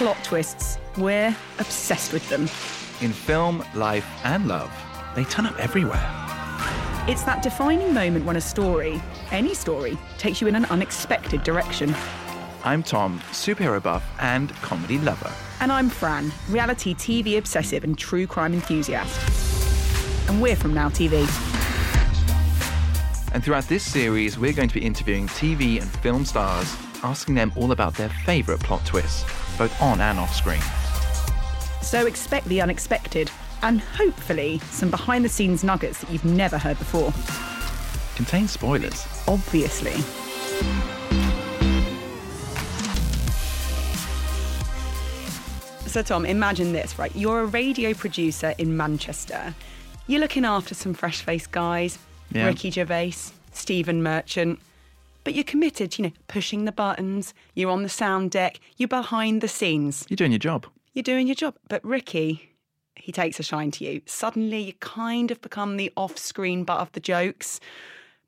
plot 0.00 0.16
twists, 0.24 0.78
we're 0.96 1.36
obsessed 1.58 2.14
with 2.14 2.26
them. 2.30 2.44
In 3.02 3.12
film, 3.12 3.62
life, 3.74 4.06
and 4.24 4.48
love, 4.48 4.72
they 5.14 5.24
turn 5.24 5.44
up 5.44 5.58
everywhere. 5.58 6.02
It's 7.06 7.22
that 7.24 7.42
defining 7.42 7.92
moment 7.92 8.24
when 8.24 8.36
a 8.36 8.40
story, 8.40 9.02
any 9.30 9.52
story, 9.52 9.98
takes 10.16 10.40
you 10.40 10.46
in 10.46 10.56
an 10.56 10.64
unexpected 10.64 11.42
direction. 11.42 11.94
I'm 12.64 12.82
Tom, 12.82 13.20
superhero 13.30 13.82
buff 13.82 14.02
and 14.20 14.54
comedy 14.62 14.96
lover. 15.00 15.30
And 15.60 15.70
I'm 15.70 15.90
Fran, 15.90 16.32
reality 16.48 16.94
TV 16.94 17.36
obsessive 17.36 17.84
and 17.84 17.98
true 17.98 18.26
crime 18.26 18.54
enthusiast. 18.54 19.20
And 20.30 20.40
we're 20.40 20.56
from 20.56 20.72
Now 20.72 20.88
TV. 20.88 21.26
And 23.34 23.44
throughout 23.44 23.64
this 23.64 23.84
series, 23.84 24.38
we're 24.38 24.54
going 24.54 24.68
to 24.68 24.74
be 24.74 24.82
interviewing 24.82 25.26
TV 25.26 25.78
and 25.82 25.90
film 25.90 26.24
stars, 26.24 26.74
asking 27.02 27.34
them 27.34 27.52
all 27.54 27.72
about 27.72 27.94
their 27.96 28.08
favourite 28.08 28.62
plot 28.62 28.86
twists, 28.86 29.24
both 29.60 29.82
on 29.82 30.00
and 30.00 30.18
off 30.18 30.34
screen. 30.34 30.62
So 31.82 32.06
expect 32.06 32.46
the 32.46 32.62
unexpected 32.62 33.30
and 33.62 33.78
hopefully 33.82 34.58
some 34.70 34.88
behind 34.90 35.22
the 35.22 35.28
scenes 35.28 35.62
nuggets 35.62 36.00
that 36.00 36.10
you've 36.10 36.24
never 36.24 36.56
heard 36.56 36.78
before. 36.78 37.12
Contains 38.16 38.52
spoilers. 38.52 39.06
Obviously. 39.28 39.92
So, 45.86 46.02
Tom, 46.02 46.24
imagine 46.24 46.72
this, 46.72 46.98
right? 46.98 47.14
You're 47.16 47.40
a 47.40 47.46
radio 47.46 47.92
producer 47.92 48.54
in 48.58 48.76
Manchester. 48.76 49.54
You're 50.06 50.20
looking 50.20 50.44
after 50.44 50.74
some 50.74 50.94
fresh 50.94 51.20
faced 51.22 51.50
guys, 51.50 51.98
Yeah. 52.32 52.46
Ricky 52.46 52.70
Gervais, 52.70 53.14
Stephen 53.52 54.02
Merchant. 54.02 54.60
But 55.24 55.34
you're 55.34 55.44
committed, 55.44 55.98
you 55.98 56.04
know, 56.04 56.12
pushing 56.28 56.64
the 56.64 56.72
buttons, 56.72 57.34
you're 57.54 57.70
on 57.70 57.82
the 57.82 57.88
sound 57.88 58.30
deck, 58.30 58.58
you're 58.76 58.88
behind 58.88 59.40
the 59.40 59.48
scenes. 59.48 60.06
You're 60.08 60.16
doing 60.16 60.32
your 60.32 60.38
job. 60.38 60.66
You're 60.94 61.02
doing 61.02 61.26
your 61.26 61.36
job. 61.36 61.56
But 61.68 61.84
Ricky, 61.84 62.54
he 62.96 63.12
takes 63.12 63.38
a 63.38 63.42
shine 63.42 63.70
to 63.72 63.84
you. 63.84 64.02
Suddenly, 64.06 64.60
you 64.60 64.72
kind 64.74 65.30
of 65.30 65.40
become 65.40 65.76
the 65.76 65.92
off 65.96 66.18
screen 66.18 66.64
butt 66.64 66.80
of 66.80 66.92
the 66.92 67.00
jokes. 67.00 67.60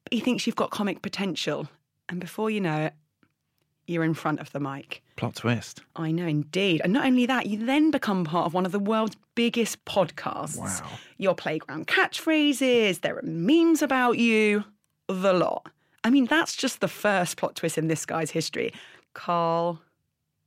But 0.05 0.13
he 0.13 0.21
thinks 0.21 0.47
you've 0.47 0.57
got 0.57 0.71
comic 0.71 1.03
potential. 1.03 1.69
And 2.09 2.21
before 2.21 2.51
you 2.51 2.61
know 2.61 2.87
it, 2.87 2.95
you're 3.87 4.05
in 4.05 4.15
front 4.15 4.41
of 4.41 4.53
the 4.53 4.61
mic. 4.61 5.03
Plot 5.17 5.35
twist. 5.35 5.83
I 5.97 6.13
know, 6.13 6.27
indeed. 6.27 6.81
And 6.85 6.93
not 6.93 7.05
only 7.05 7.27
that, 7.27 7.47
you 7.47 7.65
then 7.65 7.91
become 7.91 8.25
part 8.25 8.47
of 8.47 8.55
one 8.55 8.65
of 8.65 8.73
the 8.73 8.79
world's 8.79 9.17
biggest 9.35 9.85
podcasts. 9.85 10.59
Wow. 10.59 10.99
Your 11.19 11.35
playground 11.35 11.89
catchphrases, 11.89 13.01
there 13.01 13.17
are 13.17 13.23
memes 13.23 13.83
about 13.83 14.19
you, 14.19 14.65
the 15.09 15.33
lot. 15.33 15.67
I 16.05 16.11
mean, 16.11 16.27
that's 16.27 16.57
just 16.57 16.81
the 16.81 16.89
first 16.89 17.37
plot 17.37 17.57
twist 17.57 17.79
in 17.79 17.89
this 17.89 18.05
guy's 18.07 18.31
history. 18.31 18.73
Karl 19.15 19.81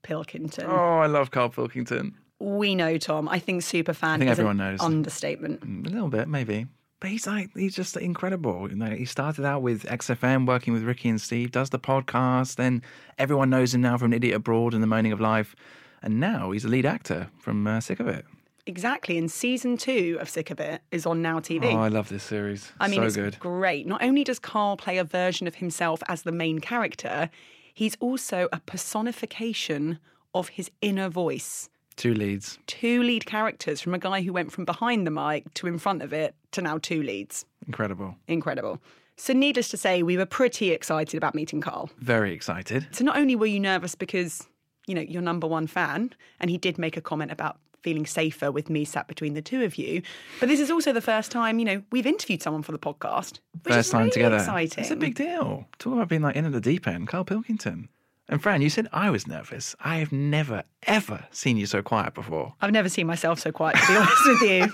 Pilkington. 0.04 0.66
Oh, 0.68 1.00
I 1.00 1.08
love 1.08 1.32
Karl 1.32 1.50
Pilkington. 1.50 2.16
We 2.40 2.76
know 2.76 2.98
Tom. 2.98 3.30
I 3.30 3.40
think 3.40 3.62
superfan 3.62 4.04
I 4.04 4.18
think 4.18 4.32
is 4.32 4.40
everyone 4.40 4.60
an 4.60 4.72
knows. 4.72 4.82
understatement. 4.82 5.62
Mm, 5.62 5.88
A 5.88 5.90
little 5.90 6.10
bit, 6.10 6.28
maybe. 6.28 6.68
But 7.00 7.10
he's 7.10 7.28
like, 7.28 7.50
he's 7.56 7.76
just 7.76 7.96
incredible. 7.98 8.70
You 8.70 8.76
know, 8.76 8.88
he 8.90 9.06
started 9.06 9.46
out 9.46 9.62
with 9.62 9.84
XFM, 9.84 10.48
working 10.48 10.74
with 10.74 10.84
Ricky 10.84 11.10
and 11.10 11.20
Steve, 11.20 11.52
does 11.52 11.70
the 11.70 11.80
podcast. 11.80 12.56
Then 12.56 12.82
everyone 13.18 13.50
knows 13.50 13.74
him 13.74 13.82
now 13.82 13.98
from 13.98 14.14
Idiot 14.14 14.36
Abroad 14.36 14.74
and 14.74 14.82
The 14.84 14.88
Moaning 14.88 15.12
of 15.12 15.22
Life. 15.22 15.56
And 16.02 16.20
now 16.20 16.52
he's 16.52 16.66
a 16.66 16.70
lead 16.70 16.86
actor 16.86 17.30
from 17.40 17.66
uh, 17.68 17.80
Sick 17.80 18.00
of 18.00 18.08
It. 18.08 18.26
Exactly. 18.68 19.18
And 19.18 19.30
season 19.32 19.78
two 19.78 20.18
of 20.20 20.30
Sick 20.30 20.50
of 20.50 20.60
It 20.60 20.82
is 20.92 21.06
on 21.06 21.22
Now 21.22 21.40
TV. 21.40 21.74
Oh, 21.74 21.80
I 21.80 21.88
love 21.88 22.10
this 22.10 22.24
series. 22.24 22.72
I 22.80 22.88
mean, 22.88 23.00
so 23.00 23.06
it's 23.06 23.16
good. 23.16 23.40
great. 23.40 23.86
Not 23.86 24.04
only 24.04 24.24
does 24.24 24.40
Karl 24.40 24.76
play 24.78 24.98
a 24.98 25.04
version 25.04 25.48
of 25.48 25.56
himself 25.56 26.02
as 26.08 26.24
the 26.24 26.32
main 26.32 26.60
character, 26.60 27.30
he's 27.74 27.96
also 28.00 28.48
a 28.52 28.60
personification 28.62 30.00
of 30.34 30.50
his 30.50 30.72
inner 30.82 31.10
voice. 31.10 31.70
Two 31.96 32.14
leads. 32.14 32.60
Two 32.68 33.04
lead 33.04 33.26
characters 33.26 33.80
from 33.80 33.94
a 33.94 34.00
guy 34.00 34.22
who 34.22 34.34
went 34.34 34.52
from 34.52 34.66
behind 34.66 35.08
the 35.08 35.12
mic 35.12 35.54
to 35.54 35.68
in 35.68 35.78
front 35.78 36.02
of 36.02 36.12
it 36.12 36.36
to 36.52 36.62
now 36.62 36.78
two 36.78 37.02
leads. 37.02 37.46
Incredible. 37.68 38.16
Incredible. 38.28 38.82
So, 39.18 39.32
needless 39.32 39.70
to 39.70 39.78
say, 39.78 40.04
we 40.04 40.18
were 40.18 40.26
pretty 40.26 40.72
excited 40.72 41.16
about 41.16 41.36
meeting 41.36 41.62
Karl. 41.62 41.90
Very 42.00 42.34
excited. 42.34 42.86
So, 42.92 43.06
not 43.06 43.16
only 43.16 43.34
were 43.38 43.46
you 43.46 43.62
nervous 43.62 43.96
because, 43.96 44.46
you 44.88 44.96
know, 44.96 45.00
you're 45.00 45.22
number 45.22 45.48
one 45.48 45.68
fan, 45.68 46.12
and 46.42 46.50
he 46.50 46.58
did 46.58 46.78
make 46.78 46.98
a 46.98 47.02
comment 47.02 47.32
about 47.32 47.58
feeling 47.86 48.08
safer 48.08 48.52
with 48.52 48.68
me 48.68 48.84
sat 48.84 49.08
between 49.08 49.36
the 49.36 49.42
two 49.44 49.64
of 49.64 49.78
you, 49.78 50.02
but 50.40 50.50
this 50.50 50.60
is 50.60 50.72
also 50.72 50.92
the 50.92 51.02
first 51.02 51.32
time, 51.32 51.60
you 51.60 51.66
know, 51.66 51.84
we've 51.92 52.08
interviewed 52.08 52.42
someone 52.42 52.64
for 52.64 52.72
the 52.72 52.80
podcast. 52.80 53.40
Which 53.64 53.76
First 53.76 53.88
is 53.88 53.92
time 53.92 54.02
really 54.02 54.12
together. 54.12 54.38
Exciting. 54.38 54.82
It's 54.82 54.92
a 54.92 54.96
big 54.96 55.14
deal. 55.14 55.68
Talk 55.78 55.94
about 55.94 56.10
being 56.10 56.24
like 56.24 56.36
in 56.36 56.46
at 56.46 56.52
the 56.52 56.60
deep 56.60 56.88
end. 56.88 57.08
Karl 57.08 57.24
Pilkington. 57.24 57.90
And 58.28 58.42
Fran, 58.42 58.64
you 58.64 58.72
said 58.72 58.88
I 58.92 59.12
was 59.12 59.28
nervous. 59.28 59.76
I 59.80 59.98
have 59.98 60.12
never, 60.12 60.64
ever 60.88 61.28
seen 61.30 61.58
you 61.58 61.68
so 61.68 61.84
quiet 61.84 62.16
before. 62.16 62.56
I've 62.60 62.72
never 62.72 62.90
seen 62.90 63.06
myself 63.06 63.40
so 63.40 63.52
quiet, 63.52 63.78
to 63.78 63.88
be 63.88 63.96
honest 63.98 64.26
with 64.26 64.42
you. 64.42 64.72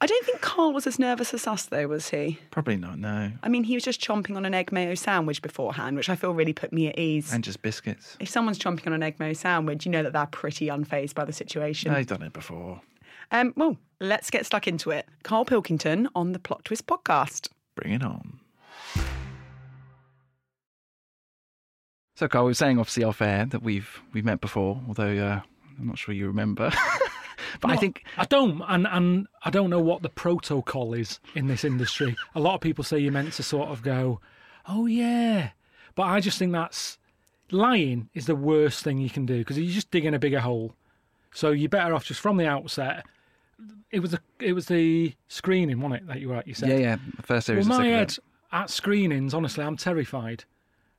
I 0.00 0.06
don't 0.06 0.24
think 0.24 0.40
Karl 0.40 0.72
was 0.72 0.86
as 0.86 1.00
nervous 1.00 1.34
as 1.34 1.46
us, 1.48 1.64
though, 1.64 1.88
was 1.88 2.10
he? 2.10 2.38
Probably 2.52 2.76
not, 2.76 3.00
no. 3.00 3.32
I 3.42 3.48
mean, 3.48 3.64
he 3.64 3.74
was 3.74 3.82
just 3.82 4.00
chomping 4.00 4.36
on 4.36 4.44
an 4.44 4.54
egg 4.54 4.70
mayo 4.70 4.94
sandwich 4.94 5.42
beforehand, 5.42 5.96
which 5.96 6.08
I 6.08 6.14
feel 6.14 6.32
really 6.32 6.52
put 6.52 6.72
me 6.72 6.86
at 6.86 6.96
ease. 6.96 7.32
And 7.32 7.42
just 7.42 7.62
biscuits. 7.62 8.16
if 8.20 8.28
someone's 8.28 8.60
chomping 8.60 8.86
on 8.86 8.92
an 8.92 9.02
egg 9.02 9.18
mayo 9.18 9.32
sandwich, 9.32 9.84
you 9.84 9.90
know 9.90 10.04
that 10.04 10.12
they're 10.12 10.26
pretty 10.26 10.68
unfazed 10.68 11.14
by 11.14 11.24
the 11.24 11.32
situation. 11.32 11.90
I've 11.90 12.06
done 12.06 12.22
it 12.22 12.32
before. 12.32 12.80
Um, 13.32 13.52
well, 13.56 13.76
let's 14.00 14.30
get 14.30 14.46
stuck 14.46 14.68
into 14.68 14.90
it. 14.90 15.06
Karl 15.24 15.44
Pilkington 15.44 16.08
on 16.14 16.30
the 16.30 16.38
Plot 16.38 16.64
Twist 16.64 16.86
podcast. 16.86 17.48
Bring 17.74 17.92
it 17.92 18.04
on. 18.04 18.38
So, 22.14 22.28
Karl, 22.28 22.44
we 22.44 22.50
were 22.50 22.54
saying 22.54 22.78
obviously 22.78 23.02
off 23.02 23.20
air 23.20 23.46
that 23.46 23.62
we've 23.62 24.00
we've 24.12 24.24
met 24.24 24.40
before, 24.40 24.80
although 24.88 25.16
uh, 25.16 25.40
I'm 25.78 25.86
not 25.86 25.98
sure 25.98 26.14
you 26.14 26.28
remember. 26.28 26.72
but 27.60 27.70
I 27.70 27.76
think 27.76 28.04
I 28.16 28.24
don't, 28.24 28.62
and 28.68 28.86
and 28.86 29.26
I 29.44 29.50
don't 29.50 29.70
know 29.70 29.80
what 29.80 30.02
the 30.02 30.08
protocol 30.08 30.94
is 30.94 31.20
in 31.34 31.46
this 31.46 31.64
industry. 31.64 32.16
A 32.34 32.40
lot 32.40 32.54
of 32.54 32.60
people 32.60 32.84
say 32.84 32.98
you're 32.98 33.12
meant 33.12 33.32
to 33.34 33.42
sort 33.42 33.68
of 33.68 33.82
go, 33.82 34.20
"Oh 34.66 34.86
yeah," 34.86 35.50
but 35.94 36.04
I 36.04 36.20
just 36.20 36.38
think 36.38 36.52
that's 36.52 36.98
lying 37.50 38.08
is 38.14 38.26
the 38.26 38.36
worst 38.36 38.84
thing 38.84 38.98
you 38.98 39.10
can 39.10 39.26
do 39.26 39.38
because 39.38 39.58
you're 39.58 39.72
just 39.72 39.90
digging 39.90 40.14
a 40.14 40.18
bigger 40.18 40.40
hole. 40.40 40.74
So 41.32 41.50
you're 41.50 41.68
better 41.68 41.94
off 41.94 42.04
just 42.04 42.20
from 42.20 42.36
the 42.36 42.46
outset. 42.46 43.06
It 43.90 44.00
was 44.00 44.12
the 44.12 44.20
it 44.40 44.52
was 44.52 44.66
the 44.66 45.14
screening, 45.28 45.80
wasn't 45.80 46.02
it? 46.02 46.06
That 46.08 46.20
you 46.20 46.28
were 46.28 46.36
at. 46.36 46.46
You 46.46 46.54
said. 46.54 46.68
yeah, 46.68 46.76
yeah, 46.76 46.96
first 47.22 47.46
series. 47.46 47.68
Well, 47.68 47.78
my 47.80 47.86
head 47.86 48.16
at 48.52 48.70
screenings, 48.70 49.34
honestly, 49.34 49.64
I'm 49.64 49.76
terrified. 49.76 50.44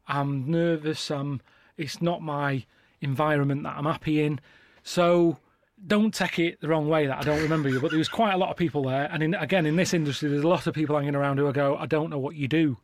I'm 0.08 0.50
nervous. 0.50 1.12
Um, 1.12 1.42
it's 1.78 2.02
not 2.02 2.22
my 2.22 2.66
environment 3.02 3.64
that 3.64 3.78
I'm 3.78 3.86
happy 3.86 4.22
in. 4.22 4.40
So 4.84 5.38
don't 5.88 6.14
take 6.14 6.40
it 6.40 6.60
the 6.62 6.68
wrong 6.68 6.88
way 6.88 7.08
that 7.08 7.18
I 7.18 7.22
don't 7.22 7.42
remember 7.42 7.70
you. 7.70 7.80
But 7.80 7.92
there 7.92 7.98
was 7.98 8.10
quite 8.10 8.34
a 8.34 8.38
lot 8.38 8.50
of 8.50 8.58
people 8.58 8.84
there, 8.84 9.10
and 9.12 9.24
in, 9.24 9.34
again, 9.36 9.66
in 9.66 9.76
this 9.76 9.94
industry, 9.94 10.30
there's 10.30 10.44
a 10.44 10.48
lot 10.48 10.68
of 10.68 10.74
people 10.74 10.98
hanging 10.98 11.16
around 11.16 11.38
who 11.38 11.48
I 11.48 11.52
go, 11.52 11.76
I 11.78 11.86
don't 11.86 12.10
know 12.10 12.20
what 12.20 12.36
you 12.36 12.48
do. 12.48 12.78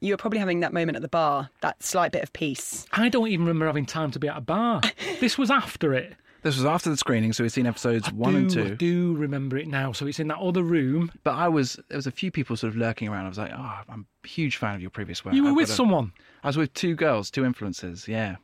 You 0.00 0.14
were 0.14 0.16
probably 0.18 0.38
having 0.38 0.60
that 0.60 0.72
moment 0.72 0.96
at 0.96 1.02
the 1.02 1.08
bar, 1.08 1.50
that 1.60 1.82
slight 1.82 2.12
bit 2.12 2.22
of 2.22 2.32
peace. 2.32 2.86
I 2.92 3.08
don't 3.10 3.28
even 3.28 3.44
remember 3.46 3.66
having 3.66 3.84
time 3.84 4.10
to 4.12 4.18
be 4.18 4.28
at 4.28 4.36
a 4.36 4.40
bar. 4.40 4.80
this 5.20 5.36
was 5.36 5.50
after 5.50 5.92
it. 5.92 6.14
This 6.42 6.56
was 6.56 6.64
after 6.64 6.88
the 6.88 6.96
screening, 6.96 7.34
so 7.34 7.44
we've 7.44 7.52
seen 7.52 7.66
episodes 7.66 8.08
I 8.08 8.12
one 8.12 8.32
do, 8.32 8.38
and 8.38 8.66
I 8.66 8.68
two. 8.70 8.76
do 8.76 9.14
remember 9.16 9.58
it 9.58 9.68
now. 9.68 9.92
So 9.92 10.06
it's 10.06 10.18
in 10.18 10.28
that 10.28 10.38
other 10.38 10.62
room. 10.62 11.12
But 11.22 11.32
I 11.34 11.48
was 11.48 11.78
there 11.90 11.96
was 11.98 12.06
a 12.06 12.10
few 12.10 12.30
people 12.30 12.56
sort 12.56 12.70
of 12.72 12.78
lurking 12.78 13.08
around. 13.08 13.26
I 13.26 13.28
was 13.28 13.36
like, 13.36 13.52
oh, 13.54 13.80
I'm 13.90 14.06
a 14.24 14.26
huge 14.26 14.56
fan 14.56 14.74
of 14.74 14.80
your 14.80 14.88
previous 14.88 15.22
work. 15.22 15.34
You 15.34 15.42
were 15.44 15.50
I've 15.50 15.56
with 15.56 15.68
a- 15.68 15.72
someone. 15.72 16.12
I 16.42 16.46
was 16.46 16.56
with 16.56 16.72
two 16.72 16.94
girls, 16.94 17.30
two 17.30 17.42
influencers. 17.42 18.08
Yeah, 18.08 18.36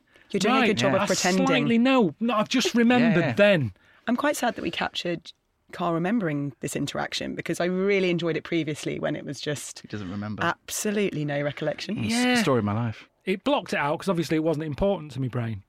You're 0.45 0.53
doing 0.53 0.63
a 0.65 0.67
good 0.67 0.79
job 0.79 0.93
yeah. 0.93 0.97
of 0.97 1.03
I 1.03 1.07
pretending. 1.07 1.47
slightly 1.47 1.79
know. 1.79 2.15
No, 2.21 2.35
I've 2.35 2.49
just 2.49 2.75
remembered 2.75 3.21
Yeah. 3.25 3.33
then. 3.33 3.73
I'm 4.09 4.17
quite 4.17 4.37
sad 4.37 4.55
that 4.57 4.63
we 4.63 4.71
captured 4.71 5.33
Karl 5.73 5.93
remembering 5.95 6.53
this 6.61 6.77
interaction 6.77 7.35
because 7.35 7.61
I 7.61 7.65
really 7.65 8.09
enjoyed 8.11 8.37
it 8.37 8.45
previously 8.45 8.99
when 9.01 9.17
it 9.17 9.25
was 9.25 9.41
just 9.41 9.81
he 9.81 9.89
doesn't 9.89 10.11
remember. 10.11 10.45
absolutely 10.45 11.25
no 11.25 11.43
recollection. 11.43 11.99
It's 11.99 12.15
Yeah. 12.15 12.35
the 12.37 12.41
story 12.41 12.59
of 12.61 12.65
my 12.65 12.73
life. 12.75 13.09
it 13.25 13.43
blocked 13.43 13.73
it 13.73 13.79
out 13.79 13.99
because 13.99 14.09
obviously 14.09 14.37
it 14.37 14.45
wasn't 14.45 14.65
important 14.65 15.11
to 15.13 15.21
my 15.21 15.27
brain. 15.29 15.65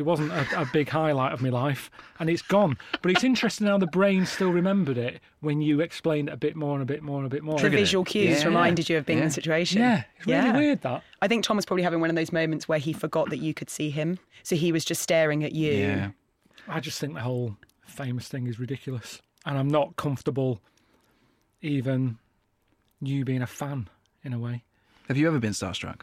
It 0.00 0.06
wasn't 0.06 0.32
a, 0.32 0.62
a 0.62 0.64
big 0.72 0.88
highlight 0.88 1.34
of 1.34 1.42
my 1.42 1.50
life, 1.50 1.90
and 2.18 2.30
it's 2.30 2.40
gone. 2.40 2.78
But 3.02 3.10
it's 3.12 3.22
interesting 3.22 3.66
how 3.66 3.76
the 3.76 3.86
brain 3.86 4.24
still 4.24 4.48
remembered 4.50 4.96
it 4.96 5.20
when 5.40 5.60
you 5.60 5.80
explained 5.80 6.28
it 6.30 6.32
a 6.32 6.36
bit 6.38 6.56
more 6.56 6.72
and 6.72 6.82
a 6.82 6.86
bit 6.86 7.02
more 7.02 7.18
and 7.18 7.26
a 7.26 7.28
bit 7.28 7.42
more. 7.42 7.58
The 7.58 7.68
visual 7.68 8.02
cues 8.02 8.40
Yeah. 8.40 8.46
reminded 8.46 8.88
you 8.88 8.96
of 8.96 9.04
being 9.04 9.18
in 9.18 9.26
the 9.26 9.30
situation. 9.30 9.82
Yeah, 9.82 10.04
it's 10.16 10.26
really 10.26 10.52
weird 10.52 10.80
that. 10.80 11.02
I 11.20 11.28
think 11.28 11.44
Tom 11.44 11.56
was 11.56 11.66
probably 11.66 11.82
having 11.82 12.00
one 12.00 12.08
of 12.08 12.16
those 12.16 12.32
moments 12.32 12.66
where 12.66 12.78
he 12.78 12.94
forgot 12.94 13.28
that 13.28 13.38
you 13.40 13.52
could 13.52 13.68
see 13.68 13.90
him. 13.90 14.18
So 14.42 14.56
he 14.56 14.72
was 14.72 14.86
just 14.86 15.02
staring 15.02 15.44
at 15.44 15.52
you. 15.52 15.72
Yeah, 15.72 16.10
I 16.66 16.80
just 16.80 16.98
think 16.98 17.12
the 17.12 17.20
whole 17.20 17.56
famous 17.84 18.26
thing 18.26 18.46
is 18.46 18.58
ridiculous, 18.58 19.20
and 19.44 19.58
I'm 19.58 19.68
not 19.68 19.96
comfortable 19.96 20.60
even 21.60 22.16
you 23.02 23.26
being 23.26 23.42
a 23.42 23.46
fan 23.46 23.88
in 24.24 24.32
a 24.32 24.38
way. 24.38 24.62
have 25.08 25.18
you 25.18 25.26
ever 25.28 25.38
been 25.38 25.52
starstruck? 25.52 26.00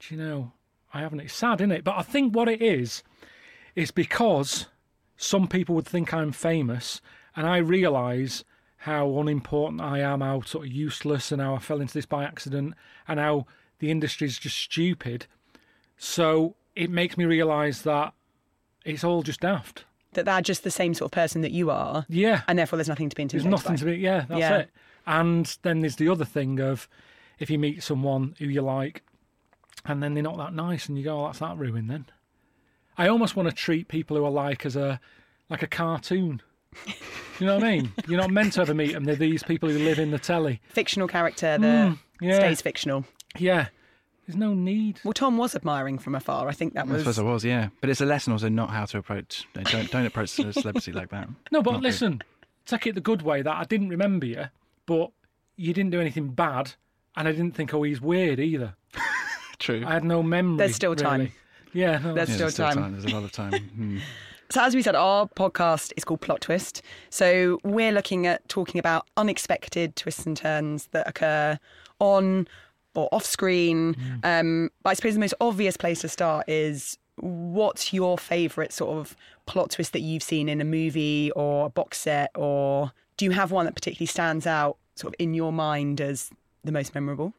Do 0.00 0.14
you 0.14 0.20
know? 0.22 0.52
I 0.94 1.00
haven't. 1.00 1.20
It's 1.20 1.34
sad, 1.34 1.60
isn't 1.60 1.72
it? 1.72 1.84
But 1.84 1.96
I 1.96 2.02
think 2.02 2.34
what 2.34 2.48
it 2.48 2.62
is 2.62 3.02
is 3.74 3.90
because 3.90 4.66
some 5.16 5.46
people 5.48 5.74
would 5.74 5.86
think 5.86 6.12
I'm 6.14 6.32
famous, 6.32 7.00
and 7.34 7.46
I 7.46 7.58
realise 7.58 8.44
how 8.78 9.18
unimportant 9.18 9.80
I 9.80 9.98
am, 10.00 10.20
how 10.20 10.42
sort 10.42 10.66
of 10.66 10.72
useless, 10.72 11.32
and 11.32 11.40
how 11.42 11.54
I 11.54 11.58
fell 11.58 11.80
into 11.80 11.94
this 11.94 12.06
by 12.06 12.24
accident, 12.24 12.74
and 13.08 13.18
how 13.18 13.46
the 13.78 13.90
industry 13.90 14.26
is 14.26 14.38
just 14.38 14.56
stupid. 14.58 15.26
So 15.96 16.54
it 16.74 16.90
makes 16.90 17.16
me 17.16 17.24
realise 17.24 17.82
that 17.82 18.12
it's 18.84 19.02
all 19.04 19.22
just 19.22 19.40
daft. 19.40 19.84
That 20.12 20.24
they're 20.24 20.40
just 20.40 20.62
the 20.64 20.70
same 20.70 20.94
sort 20.94 21.08
of 21.08 21.12
person 21.12 21.40
that 21.42 21.52
you 21.52 21.70
are, 21.70 22.06
Yeah. 22.08 22.42
and 22.48 22.58
therefore 22.58 22.76
there's 22.78 22.88
nothing 22.88 23.08
to 23.10 23.16
be 23.16 23.22
into. 23.22 23.36
There's 23.36 23.44
nothing 23.50 23.72
by. 23.72 23.76
to 23.76 23.84
be. 23.86 23.96
Yeah, 23.96 24.24
that's 24.28 24.40
Yeah. 24.40 24.56
it. 24.58 24.70
And 25.06 25.56
then 25.62 25.80
there's 25.80 25.96
the 25.96 26.08
other 26.08 26.24
thing 26.24 26.60
of 26.60 26.88
if 27.38 27.50
you 27.50 27.58
meet 27.58 27.82
someone 27.82 28.34
who 28.38 28.46
you 28.46 28.62
like, 28.62 29.02
and 29.88 30.02
then 30.02 30.14
they're 30.14 30.22
not 30.22 30.36
that 30.38 30.54
nice, 30.54 30.88
and 30.88 30.96
you 30.98 31.04
go, 31.04 31.22
"Oh, 31.22 31.26
that's 31.26 31.38
that 31.40 31.56
ruin." 31.56 31.86
Then 31.86 32.06
I 32.98 33.08
almost 33.08 33.36
want 33.36 33.48
to 33.48 33.54
treat 33.54 33.88
people 33.88 34.16
who 34.16 34.24
are 34.24 34.30
like 34.30 34.64
as 34.66 34.76
a 34.76 35.00
like 35.48 35.62
a 35.62 35.66
cartoon. 35.66 36.42
you 37.38 37.46
know 37.46 37.54
what 37.54 37.64
I 37.64 37.70
mean? 37.76 37.92
You're 38.08 38.20
not 38.20 38.30
meant 38.30 38.54
to 38.54 38.60
ever 38.62 38.74
meet 38.74 38.92
them. 38.92 39.04
They're 39.04 39.14
these 39.16 39.42
people 39.42 39.68
who 39.68 39.78
live 39.78 39.98
in 39.98 40.10
the 40.10 40.18
telly. 40.18 40.60
Fictional 40.68 41.08
character 41.08 41.56
that 41.58 41.60
Mm, 41.60 41.98
yeah. 42.20 42.36
stays 42.38 42.60
fictional. 42.60 43.04
Yeah. 43.38 43.68
There's 44.26 44.36
no 44.36 44.54
need. 44.54 44.98
Well, 45.04 45.12
Tom 45.12 45.36
was 45.38 45.54
admiring 45.54 45.98
from 45.98 46.16
afar. 46.16 46.48
I 46.48 46.52
think 46.52 46.74
that 46.74 46.86
I 46.86 46.88
suppose 46.98 47.06
was. 47.06 47.18
I 47.20 47.22
was, 47.22 47.44
yeah. 47.44 47.68
But 47.80 47.90
it's 47.90 48.00
a 48.00 48.06
lesson 48.06 48.32
also 48.32 48.48
not 48.48 48.70
how 48.70 48.84
to 48.86 48.98
approach. 48.98 49.46
Don't 49.54 49.90
don't 49.90 50.06
approach 50.06 50.36
a 50.40 50.52
celebrity 50.52 50.90
like 50.92 51.10
that. 51.10 51.28
No, 51.52 51.62
but 51.62 51.70
Not 51.72 51.76
good. 51.78 51.84
listen, 51.84 52.22
take 52.66 52.88
it 52.88 52.96
the 52.96 53.00
good 53.00 53.22
way 53.22 53.42
that 53.42 53.54
I 53.56 53.62
didn't 53.64 53.88
remember 53.90 54.26
you, 54.26 54.46
but 54.84 55.12
you 55.56 55.72
didn't 55.72 55.92
do 55.92 56.00
anything 56.00 56.30
bad, 56.30 56.72
and 57.16 57.28
I 57.28 57.30
didn't 57.30 57.52
think, 57.52 57.72
oh, 57.72 57.84
he's 57.84 58.00
weird 58.00 58.40
either. 58.40 58.74
True. 59.58 59.84
I 59.86 59.94
had 59.94 60.04
no 60.04 60.22
memory. 60.22 60.58
There's 60.58 60.74
still 60.74 60.94
time. 60.94 61.20
really. 61.20 61.32
Yeah, 61.72 61.98
no, 61.98 62.14
There's 62.14 62.28
Yeah, 62.30 62.34
still 62.34 62.46
there's 62.50 62.74
time. 62.74 62.92
There's 62.92 63.04
a 63.04 63.14
lot 63.14 63.24
of 63.24 63.32
time. 63.32 63.52
Hmm. 63.52 63.98
So, 64.48 64.62
as 64.62 64.76
we 64.76 64.82
said, 64.82 64.94
our 64.94 65.26
podcast 65.26 65.92
is 65.96 66.04
called 66.04 66.20
Plot 66.20 66.40
Twist. 66.40 66.80
So, 67.10 67.58
we're 67.64 67.90
looking 67.90 68.28
at 68.28 68.48
talking 68.48 68.78
about 68.78 69.08
unexpected 69.16 69.96
twists 69.96 70.24
and 70.24 70.36
turns 70.36 70.86
that 70.92 71.08
occur 71.08 71.58
on 71.98 72.46
or 72.94 73.08
off 73.10 73.24
screen. 73.24 73.96
Um, 74.22 74.70
but 74.84 74.90
I 74.90 74.94
suppose 74.94 75.14
the 75.14 75.20
most 75.20 75.34
obvious 75.40 75.76
place 75.76 76.02
to 76.02 76.08
start 76.08 76.48
is 76.48 76.96
what's 77.16 77.92
your 77.92 78.18
favourite 78.18 78.72
sort 78.72 78.96
of 78.96 79.16
plot 79.46 79.70
twist 79.70 79.92
that 79.94 80.00
you've 80.00 80.22
seen 80.22 80.48
in 80.48 80.60
a 80.60 80.64
movie 80.64 81.32
or 81.32 81.66
a 81.66 81.68
box 81.68 81.98
set? 81.98 82.30
Or 82.36 82.92
do 83.16 83.24
you 83.24 83.32
have 83.32 83.50
one 83.50 83.64
that 83.66 83.74
particularly 83.74 84.06
stands 84.06 84.46
out 84.46 84.76
sort 84.94 85.12
of 85.12 85.16
in 85.18 85.34
your 85.34 85.52
mind 85.52 86.00
as 86.00 86.30
the 86.62 86.70
most 86.72 86.94
memorable? 86.94 87.34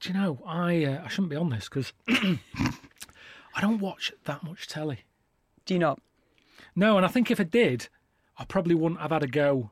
Do 0.00 0.08
you 0.08 0.14
know, 0.14 0.42
I 0.46 0.84
uh, 0.84 1.02
I 1.04 1.08
shouldn't 1.08 1.28
be 1.28 1.36
on 1.36 1.50
this 1.50 1.68
because 1.68 1.92
I 2.08 3.60
don't 3.60 3.80
watch 3.80 4.12
that 4.24 4.42
much 4.42 4.66
telly. 4.66 5.00
Do 5.66 5.74
you 5.74 5.80
not? 5.80 6.00
No, 6.74 6.96
and 6.96 7.04
I 7.04 7.08
think 7.08 7.30
if 7.30 7.38
I 7.38 7.44
did, 7.44 7.88
I 8.38 8.44
probably 8.44 8.74
wouldn't 8.74 9.00
have 9.02 9.10
had 9.10 9.22
a 9.22 9.26
go 9.26 9.70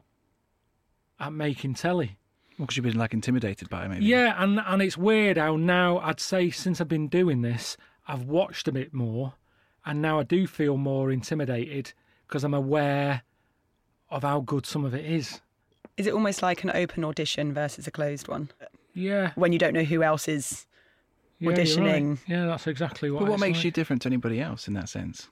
at 1.19 1.32
making 1.32 1.75
telly. 1.75 2.19
Well, 2.58 2.66
because 2.66 2.76
you've 2.76 2.84
been 2.84 2.98
like 2.98 3.14
intimidated 3.14 3.70
by 3.70 3.86
it, 3.86 3.88
maybe. 3.88 4.04
Yeah, 4.04 4.34
and 4.36 4.60
and 4.60 4.82
it's 4.82 4.98
weird 4.98 5.38
how 5.38 5.56
now 5.56 5.98
I'd 6.00 6.20
say 6.20 6.50
since 6.50 6.78
I've 6.78 6.88
been 6.88 7.08
doing 7.08 7.40
this, 7.40 7.78
I've 8.06 8.25
watched 8.25 8.69
a 8.69 8.72
bit 8.72 8.92
more, 8.92 9.32
and 9.86 10.02
now 10.02 10.20
I 10.20 10.25
do 10.25 10.46
feel 10.46 10.76
more 10.76 11.10
intimidated 11.10 11.94
because 12.26 12.44
I'm 12.44 12.54
aware 12.54 13.22
of 14.10 14.25
how 14.25 14.40
good 14.40 14.66
some 14.66 14.84
of 14.84 14.94
it 14.94 15.06
is. 15.06 15.40
Is 15.96 16.06
it 16.06 16.12
almost 16.12 16.42
like 16.42 16.62
an 16.64 16.70
open 16.75 17.02
audition 17.02 17.54
versus 17.54 17.86
a 17.86 17.90
closed 17.90 18.28
one 18.28 18.50
Yeah, 18.98 19.32
when 19.36 19.52
you 19.52 19.58
don't 19.58 19.74
know 19.74 19.84
who 19.84 20.02
else 20.02 20.28
is? 20.28 20.66
yeah 21.40 21.50
you're 21.50 21.52
right. 21.52 21.66
Auditioning. 21.66 22.18
Yeah, 22.26 22.46
that's 22.46 22.66
exactly 22.66 23.10
what. 23.10 23.20
But 23.20 23.28
what 23.28 23.34
it's 23.34 23.40
makes 23.40 23.58
like. 23.58 23.64
you 23.66 23.70
different 23.70 24.02
to 24.02 24.08
anybody 24.08 24.40
else 24.40 24.66
in 24.68 24.74
that 24.74 24.88
sense? 24.88 25.28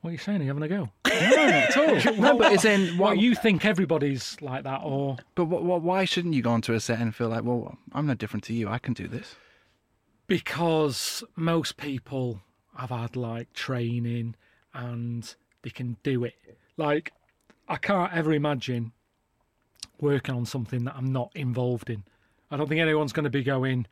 What 0.00 0.10
are 0.10 0.12
you 0.12 0.18
saying? 0.18 0.40
Are 0.40 0.44
you 0.44 0.48
having 0.48 0.62
a 0.62 0.68
go? 0.68 0.90
No, 1.14 1.30
not 1.30 1.54
at 1.54 1.76
all. 1.76 2.14
no, 2.20 2.36
but 2.38 2.52
it's 2.52 2.64
in 2.64 2.98
What 2.98 3.10
what 3.10 3.18
you 3.18 3.34
think 3.34 3.64
everybody's 3.64 4.36
like 4.40 4.64
that, 4.64 4.80
or 4.82 5.16
But 5.34 5.44
what, 5.44 5.62
what, 5.64 5.80
why 5.82 6.04
shouldn't 6.04 6.34
you 6.34 6.42
go 6.42 6.50
onto 6.50 6.72
a 6.74 6.80
set 6.80 6.98
and 6.98 7.14
feel 7.14 7.28
like, 7.28 7.44
well, 7.44 7.78
I'm 7.92 8.06
no 8.06 8.14
different 8.14 8.42
to 8.44 8.52
you. 8.52 8.68
I 8.68 8.78
can 8.78 8.94
do 8.94 9.06
this. 9.06 9.36
because 10.26 11.22
most 11.36 11.76
people 11.76 12.40
have 12.76 12.90
had 12.90 13.14
like 13.16 13.52
training 13.52 14.34
and 14.72 15.34
they 15.62 15.70
can 15.70 15.96
do 16.02 16.24
it. 16.24 16.34
Like, 16.76 17.12
I 17.68 17.76
can't 17.76 18.12
ever 18.12 18.32
imagine 18.32 18.92
working 20.00 20.34
on 20.34 20.44
something 20.46 20.84
that 20.84 20.96
I'm 20.96 21.12
not 21.12 21.30
involved 21.34 21.88
in. 21.90 22.04
I 22.54 22.56
don't 22.56 22.68
think 22.68 22.80
anyone's 22.80 23.12
going 23.12 23.24
to 23.24 23.30
be 23.30 23.42
going. 23.42 23.86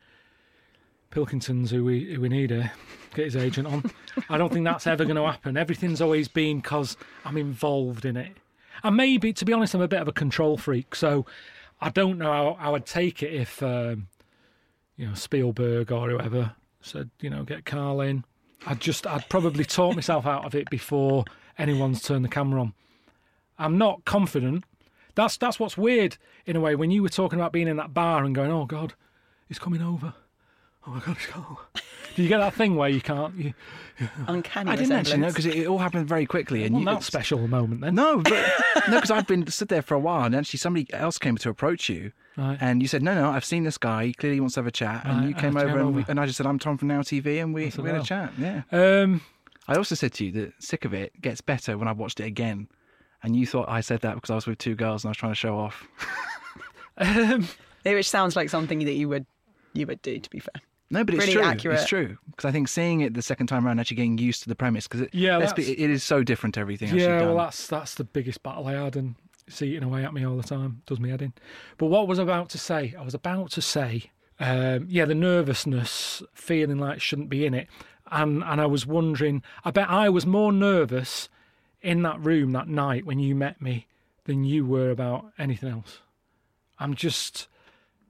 Pilkington's 1.11 1.69
who 1.69 1.83
we 1.83 2.13
who 2.13 2.21
we 2.21 2.29
need 2.29 2.49
here, 2.49 2.71
get 3.13 3.25
his 3.25 3.35
agent 3.35 3.67
on. 3.67 3.91
I 4.29 4.37
don't 4.37 4.53
think 4.53 4.63
that's 4.63 4.87
ever 4.87 5.03
going 5.03 5.17
to 5.17 5.25
happen. 5.25 5.57
Everything's 5.57 5.99
always 5.99 6.29
been 6.29 6.61
because 6.61 6.95
I'm 7.25 7.35
involved 7.35 8.05
in 8.05 8.15
it. 8.15 8.37
And 8.83 8.95
maybe, 8.95 9.33
to 9.33 9.43
be 9.45 9.51
honest, 9.51 9.73
I'm 9.73 9.81
a 9.81 9.87
bit 9.87 10.01
of 10.01 10.07
a 10.07 10.13
control 10.13 10.57
freak, 10.57 10.95
so 10.95 11.25
I 11.81 11.89
don't 11.89 12.17
know 12.17 12.31
how, 12.31 12.57
how 12.57 12.75
I'd 12.75 12.85
take 12.85 13.21
it 13.21 13.33
if 13.33 13.61
um, 13.61 14.07
you 14.95 15.07
know 15.07 15.13
Spielberg 15.13 15.91
or 15.91 16.09
whoever 16.09 16.55
said, 16.81 17.09
you 17.19 17.29
know, 17.29 17.43
get 17.43 17.65
Karl 17.65 17.99
in. 17.99 18.23
I'd 18.65 18.79
just, 18.79 19.05
I'd 19.05 19.27
probably 19.27 19.65
talk 19.65 19.95
myself 19.95 20.25
out 20.25 20.45
of 20.45 20.55
it 20.55 20.69
before 20.69 21.25
anyone's 21.57 22.01
turned 22.01 22.23
the 22.23 22.29
camera 22.29 22.61
on. 22.61 22.73
I'm 23.59 23.77
not 23.77 24.05
confident. 24.05 24.63
That's 25.15 25.37
that's 25.37 25.59
what's 25.59 25.77
weird 25.77 26.17
in 26.45 26.55
a 26.55 26.59
way. 26.59 26.75
When 26.75 26.91
you 26.91 27.03
were 27.03 27.09
talking 27.09 27.39
about 27.39 27.51
being 27.51 27.67
in 27.67 27.77
that 27.77 27.93
bar 27.93 28.23
and 28.23 28.33
going, 28.33 28.51
"Oh 28.51 28.65
God, 28.65 28.93
he's 29.47 29.59
coming 29.59 29.81
over." 29.81 30.13
Oh 30.85 30.91
my 30.91 30.99
God, 30.99 31.15
he's 31.17 31.27
coming. 31.27 31.47
Do 32.15 32.21
you 32.23 32.27
get 32.29 32.39
that 32.39 32.53
thing 32.53 32.75
where 32.75 32.89
you 32.89 32.99
can't? 33.01 33.33
You, 33.35 33.53
Uncanny 34.27 34.69
I 34.71 34.75
didn't 34.75 34.91
actually 34.91 35.19
know 35.19 35.27
because 35.29 35.45
it, 35.45 35.55
it 35.55 35.67
all 35.67 35.77
happened 35.77 36.07
very 36.07 36.25
quickly. 36.25 36.63
And 36.65 36.73
well, 36.73 36.79
you, 36.81 36.85
that 36.85 37.03
special 37.03 37.47
moment 37.47 37.81
then. 37.81 37.95
No, 37.95 38.17
but 38.21 38.33
no, 38.89 38.95
because 38.95 39.11
I've 39.11 39.27
been 39.27 39.45
stood 39.47 39.69
there 39.69 39.81
for 39.81 39.93
a 39.93 39.99
while, 39.99 40.25
and 40.25 40.35
actually 40.35 40.57
somebody 40.59 40.91
else 40.93 41.17
came 41.17 41.37
to 41.37 41.49
approach 41.49 41.89
you, 41.89 42.11
Right. 42.35 42.57
and 42.59 42.81
you 42.81 42.87
said, 42.87 43.01
"No, 43.03 43.13
no, 43.15 43.29
I've 43.29 43.45
seen 43.45 43.63
this 43.63 43.77
guy. 43.77 44.07
He 44.07 44.13
clearly 44.13 44.39
wants 44.39 44.55
to 44.55 44.59
have 44.61 44.67
a 44.67 44.71
chat." 44.71 45.05
And 45.05 45.19
Right, 45.19 45.29
you 45.29 45.35
I 45.35 45.39
came 45.41 45.53
came 45.53 45.57
over, 45.69 45.79
and, 45.79 45.95
we, 45.95 46.05
and 46.07 46.19
I 46.19 46.25
just 46.25 46.37
said, 46.37 46.45
"I'm 46.47 46.59
Tom 46.59 46.77
from 46.77 46.87
Now 46.89 47.01
TV," 47.01 47.41
and 47.41 47.53
we, 47.53 47.71
we 47.77 47.89
had 47.89 48.01
a 48.01 48.03
chat. 48.03 48.33
Yeah. 48.37 48.63
Um, 48.71 49.21
I 49.67 49.75
also 49.75 49.95
said 49.95 50.11
to 50.15 50.25
you 50.25 50.31
that 50.33 50.53
sick 50.61 50.83
of 50.85 50.93
it 50.93 51.21
gets 51.21 51.39
better 51.39 51.77
when 51.77 51.87
I 51.87 51.93
watched 51.93 52.19
it 52.19 52.25
again, 52.25 52.67
and 53.23 53.35
you 53.35 53.45
thought 53.47 53.69
I 53.69 53.81
said 53.81 54.01
that 54.01 54.15
because 54.15 54.29
I 54.29 54.35
was 54.35 54.45
with 54.45 54.57
two 54.57 54.75
girls 54.75 55.03
and 55.03 55.09
I 55.09 55.11
was 55.11 55.17
trying 55.17 55.31
to 55.31 55.35
show 55.35 55.57
off. 55.57 55.87
um, 56.97 57.47
Which 57.83 58.09
sounds 58.09 58.35
like 58.35 58.49
something 58.49 58.79
that 58.85 58.93
you 58.93 59.09
would 59.09 59.25
you 59.73 59.87
would 59.87 60.01
do. 60.01 60.19
To 60.19 60.29
be 60.29 60.39
fair, 60.39 60.61
No, 60.91 61.03
but 61.03 61.15
it's 61.15 61.23
Pretty 61.25 61.39
true. 61.39 61.41
accurate. 61.41 61.79
It's 61.79 61.89
true 61.89 62.17
because 62.29 62.45
I 62.45 62.51
think 62.51 62.67
seeing 62.67 63.01
it 63.01 63.13
the 63.13 63.21
second 63.21 63.47
time 63.47 63.65
around, 63.65 63.79
actually 63.79 63.97
getting 63.97 64.17
used 64.17 64.43
to 64.43 64.49
the 64.49 64.55
premise, 64.55 64.87
because 64.87 65.01
it, 65.01 65.09
Yeah, 65.13 65.51
be, 65.53 65.71
it 65.81 65.89
is 65.89 66.03
so 66.03 66.23
different 66.23 66.55
to 66.55 66.61
everything. 66.61 66.89
yeah, 66.89 67.19
you've 67.19 67.27
well, 67.27 67.37
that's 67.37 67.67
that's 67.67 67.95
the 67.95 68.03
biggest 68.03 68.43
battle 68.43 68.67
I 68.67 68.73
had, 68.73 68.95
and 68.95 69.15
it's 69.47 69.61
eating 69.61 69.83
away 69.83 70.03
at 70.05 70.13
me 70.13 70.25
all 70.25 70.37
the 70.37 70.43
time. 70.43 70.81
Does 70.85 70.99
me 70.99 71.09
head 71.09 71.21
in. 71.21 71.33
But 71.77 71.87
what 71.87 72.07
was 72.07 72.19
I 72.19 72.23
about 72.23 72.49
to 72.49 72.57
say? 72.57 72.93
I 72.97 73.03
was 73.03 73.13
about 73.13 73.51
to 73.51 73.61
say, 73.61 74.11
um, 74.39 74.85
yeah, 74.89 75.05
the 75.05 75.15
nervousness, 75.15 76.21
feeling 76.33 76.77
like 76.77 77.01
shouldn't 77.01 77.29
be 77.29 77.45
in 77.45 77.53
it, 77.53 77.67
and 78.11 78.43
and 78.43 78.61
I 78.61 78.65
was 78.67 78.85
wondering. 78.85 79.41
I 79.63 79.71
bet 79.71 79.89
I 79.89 80.09
was 80.09 80.25
more 80.25 80.51
nervous 80.51 81.29
in 81.83 82.01
that 82.03 82.19
room 82.19 82.51
that 82.53 82.67
night 82.67 83.05
when 83.05 83.19
you 83.19 83.35
met 83.35 83.61
me 83.61 83.87
than 84.25 84.43
you 84.43 84.65
were 84.65 84.89
about 84.89 85.25
anything 85.37 85.69
else. 85.69 85.99
I'm 86.79 86.95
just. 86.95 87.47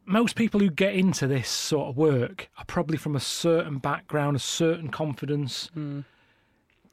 Most 0.06 0.36
people 0.36 0.60
who 0.60 0.70
get 0.70 0.96
into 0.96 1.28
this 1.28 1.48
sort 1.48 1.88
of 1.88 1.96
work 1.96 2.50
are 2.58 2.66
probably 2.66 2.98
from 2.98 3.16
a 3.16 3.22
certain 3.22 3.78
background, 3.78 4.36
a 4.36 4.40
certain 4.40 4.90
confidence. 4.90 5.70
Hmm. 5.74 6.02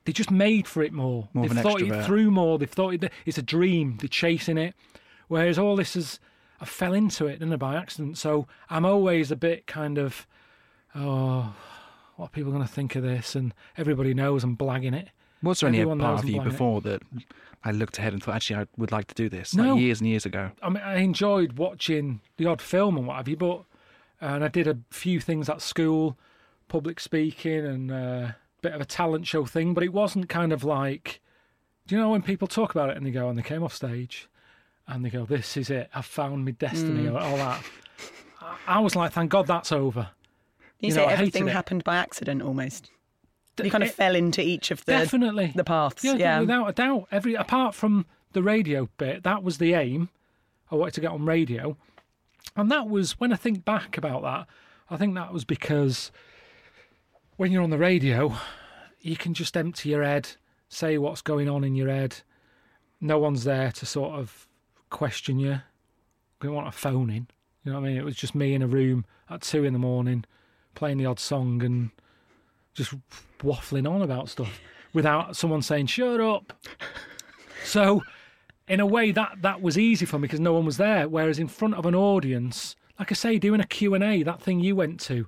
They 0.04 0.12
just 0.12 0.30
made 0.30 0.68
for 0.68 0.82
it 0.82 0.92
more. 0.92 1.28
More 1.34 1.42
They've 1.42 1.56
an 1.56 1.62
thought 1.62 1.82
it 1.82 2.04
through 2.04 2.30
more. 2.30 2.56
They've 2.56 2.70
thought 2.70 2.94
it, 2.94 3.12
it's 3.26 3.37
a 3.37 3.42
dream. 3.42 3.96
They're 4.00 4.08
chasing 4.08 4.58
it. 4.58 4.75
Whereas 5.26 5.58
all 5.58 5.75
this 5.75 5.96
is, 5.96 6.20
I 6.60 6.64
fell 6.64 6.94
into 6.94 7.26
it, 7.26 7.40
didn't 7.40 7.52
I, 7.52 7.56
by 7.56 7.75
accident. 7.75 8.16
So 8.16 8.46
I'm 8.68 8.84
always 8.84 9.32
a 9.32 9.37
bit 9.37 9.66
kind 9.66 9.99
of, 9.99 10.26
oh, 10.94 11.52
what 12.14 12.26
are 12.26 12.30
people 12.30 12.52
going 12.52 12.66
to 12.66 12.72
think 12.72 12.94
of 12.94 13.02
this? 13.02 13.34
And 13.34 13.52
everybody 13.76 14.14
knows 14.14 14.44
I'm 14.44 14.56
blagging 14.56 14.94
it. 14.94 15.08
Was 15.42 15.61
there 15.61 15.68
any 15.68 15.78
everyone 15.80 16.00
part 16.00 16.20
of 16.23 16.28
you 16.28 16.37
blind. 16.37 16.50
before 16.50 16.80
that 16.82 17.02
I 17.64 17.70
looked 17.73 17.99
ahead 17.99 18.12
and 18.12 18.23
thought, 18.23 18.35
actually, 18.37 18.56
I 18.62 18.66
would 18.76 18.92
like 18.92 19.06
to 19.09 19.14
do 19.14 19.28
this, 19.28 19.54
No. 19.54 19.73
like 19.75 19.80
years 19.80 20.00
and 20.00 20.09
years 20.09 20.26
ago? 20.26 20.50
I 20.62 20.68
mean, 20.68 20.82
I 20.82 20.97
enjoyed 20.99 21.54
watching 21.59 22.20
the 22.37 22.47
odd 22.47 22.61
film 22.62 22.97
and 22.97 23.06
what 23.06 23.16
have 23.16 23.28
you, 23.28 23.37
but 23.37 23.64
and 24.20 24.44
I 24.44 24.49
did 24.49 24.66
a 24.68 24.78
few 24.90 25.18
things 25.20 25.49
at 25.49 25.62
school, 25.62 26.18
public 26.68 27.00
speaking 27.00 27.64
and 27.64 27.90
a 27.90 28.37
bit 28.61 28.73
of 28.75 28.80
a 28.80 28.85
talent 28.85 29.26
show 29.26 29.44
thing, 29.47 29.73
but 29.73 29.82
it 29.82 29.92
wasn't 29.92 30.28
kind 30.28 30.52
of 30.52 30.62
like, 30.62 31.20
do 31.87 31.94
you 31.94 32.00
know 32.00 32.11
when 32.11 32.23
people 32.23 32.47
talk 32.47 32.70
about 32.70 32.90
it 32.90 32.97
and 32.99 33.06
they 33.06 33.11
go 33.11 33.28
and 33.30 33.38
they 33.38 33.42
came 33.42 33.62
off 33.62 33.75
stage 33.75 34.28
and 34.87 35.04
they 35.04 35.11
go, 35.11 35.25
"This 35.25 35.56
is 35.56 35.70
it, 35.70 35.88
I've 35.94 36.04
found 36.06 36.44
my 36.44 36.50
destiny," 36.50 37.04
mm. 37.04 37.14
or 37.14 37.18
all 37.20 37.37
that. 37.37 37.62
I- 38.42 38.56
I 38.66 38.78
was 38.80 38.94
like, 38.97 39.12
"Thank 39.12 39.30
God 39.30 39.47
that's 39.47 39.73
over." 39.73 40.11
you, 40.80 40.88
You 40.88 40.92
say 40.94 41.00
know, 41.02 41.09
everything 41.09 41.47
happened 41.47 41.85
by 41.85 41.97
accident 41.97 42.42
almost. 42.42 42.90
You 43.64 43.71
kind 43.71 43.85
of 43.85 43.90
it- 43.90 43.95
fell 43.95 44.14
into 44.14 44.40
each 44.43 44.71
of 44.71 44.85
the 44.85 44.93
Definitely, 44.93 45.52
the 45.55 45.64
paths. 45.64 46.05
Yeah, 46.05 46.14
Yeah, 46.14 46.40
without 46.40 46.67
a 46.69 46.73
doubt. 46.73 47.09
Every 47.11 47.35
apart 47.35 47.75
from 47.75 48.07
the 48.33 48.43
radio 48.43 48.88
bit, 48.97 49.23
that 49.25 49.43
was 49.43 49.59
the 49.59 49.75
aim. 49.75 50.09
I 50.71 50.76
wanted 50.76 50.95
to 50.95 51.00
get 51.00 51.11
on 51.11 51.25
radio, 51.25 51.76
and 52.57 52.71
that 52.71 52.88
was 52.88 53.19
when 53.19 53.33
I 53.33 53.37
think 53.37 53.64
back 53.64 53.97
about 53.99 54.23
that. 54.23 54.47
I 54.88 54.97
think 54.97 55.14
that 55.14 55.33
was 55.33 55.45
because 55.45 56.11
when 57.37 57.50
you're 57.52 57.62
on 57.62 57.71
the 57.71 57.79
radio, 57.79 58.35
you 59.00 59.17
can 59.17 59.35
just 59.35 59.57
empty 59.57 59.88
your 59.90 60.02
head, 60.05 60.29
say 60.69 60.99
what's 60.99 61.23
going 61.23 61.49
on 61.49 61.64
in 61.64 61.75
your 61.75 61.88
head. 61.88 62.17
No 63.00 63.19
one's 63.19 63.45
there 63.45 63.73
to 63.73 63.87
sort 63.87 64.14
of 64.19 64.47
question 64.90 65.38
you. 65.38 65.61
We 66.43 66.49
want 66.49 66.69
a 66.69 66.73
phone 66.73 67.11
in. 67.11 67.26
You 67.64 67.73
know 67.73 67.81
what 67.81 67.87
I 67.87 67.88
mean? 67.90 67.97
It 67.99 68.05
was 68.05 68.17
just 68.17 68.35
me 68.35 68.55
in 68.55 68.62
a 68.62 68.67
room 68.67 69.05
at 69.29 69.43
two 69.43 69.64
in 69.64 69.73
the 69.73 69.79
morning, 69.79 70.25
playing 70.75 70.99
the 70.99 71.07
odd 71.07 71.19
song 71.19 71.62
and 71.62 71.90
just 72.80 72.94
waffling 73.40 73.90
on 73.90 74.02
about 74.02 74.28
stuff. 74.28 74.60
without 74.92 75.37
someone 75.37 75.62
saying 75.62 75.87
"shut 75.87 76.20
up." 76.20 76.52
So, 77.62 78.02
in 78.68 78.80
a 78.80 78.87
way, 78.87 79.12
that 79.12 79.42
that 79.42 79.60
was 79.60 79.78
easy 79.78 80.06
for 80.06 80.18
me 80.18 80.22
because 80.22 80.40
no 80.40 80.54
one 80.54 80.64
was 80.64 80.78
there. 80.78 81.06
Whereas 81.08 81.38
in 81.38 81.46
front 81.46 81.75
of 81.75 81.84
an 81.84 81.94
audience, 81.94 82.75
like 82.99 83.12
I 83.12 83.14
say, 83.14 83.38
doing 83.38 83.60
a 83.60 83.66
Q 83.66 83.94
and 83.94 84.02
A, 84.02 84.22
that 84.22 84.40
thing 84.40 84.60
you 84.60 84.75
went 84.75 84.99
to, 85.00 85.26